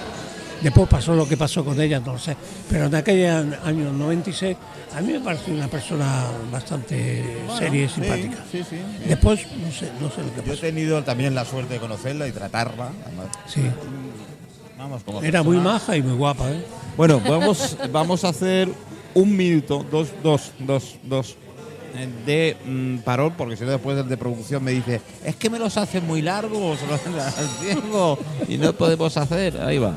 Después 0.62 0.88
pasó 0.88 1.14
lo 1.14 1.28
que 1.28 1.36
pasó 1.36 1.62
con 1.64 1.78
ella, 1.80 2.00
no 2.00 2.14
lo 2.14 2.18
sé. 2.18 2.34
Pero 2.70 2.86
en 2.86 2.94
aquel 2.94 3.54
año 3.64 3.92
96, 3.92 4.56
a 4.96 5.00
mí 5.02 5.12
me 5.12 5.20
pareció 5.20 5.52
una 5.52 5.68
persona 5.68 6.24
bastante 6.50 7.22
seria 7.58 7.84
y 7.84 7.88
simpática. 7.88 8.38
sí, 8.50 8.64
sí. 8.68 8.76
Después, 9.06 9.40
no 9.62 9.70
sé, 9.70 9.90
no 10.00 10.10
sé 10.10 10.22
lo 10.22 10.30
que 10.30 10.36
Yo 10.36 10.42
he 10.42 10.48
pasó. 10.56 10.60
tenido 10.62 11.04
también 11.04 11.34
la 11.34 11.44
suerte 11.44 11.74
de 11.74 11.80
conocerla 11.80 12.26
y 12.26 12.32
tratarla. 12.32 12.90
además, 13.04 13.26
Sí. 13.46 13.60
Era 15.22 15.42
muy 15.42 15.58
maja 15.58 15.96
y 15.96 16.02
muy 16.02 16.16
guapa, 16.16 16.50
¿eh? 16.50 16.64
Bueno, 16.96 17.20
vamos, 17.20 17.76
vamos 17.90 18.24
a 18.24 18.28
hacer 18.28 18.68
un 19.14 19.36
minuto, 19.36 19.84
dos, 19.90 20.08
dos, 20.22 20.52
dos, 20.58 20.96
dos 21.02 21.36
de 22.26 22.56
mm, 22.64 22.98
parón, 22.98 23.34
porque 23.36 23.56
si 23.56 23.64
no 23.64 23.70
después 23.70 23.96
del 23.96 24.08
de 24.08 24.16
producción 24.16 24.62
me 24.62 24.72
dice, 24.72 25.00
es 25.24 25.36
que 25.36 25.48
me 25.48 25.58
los 25.58 25.76
hacen 25.76 26.06
muy 26.06 26.20
largos, 26.20 26.78
los 26.82 27.00
y 28.48 28.58
no 28.58 28.72
podemos 28.74 29.16
hacer. 29.16 29.58
Ahí 29.60 29.78
va. 29.78 29.94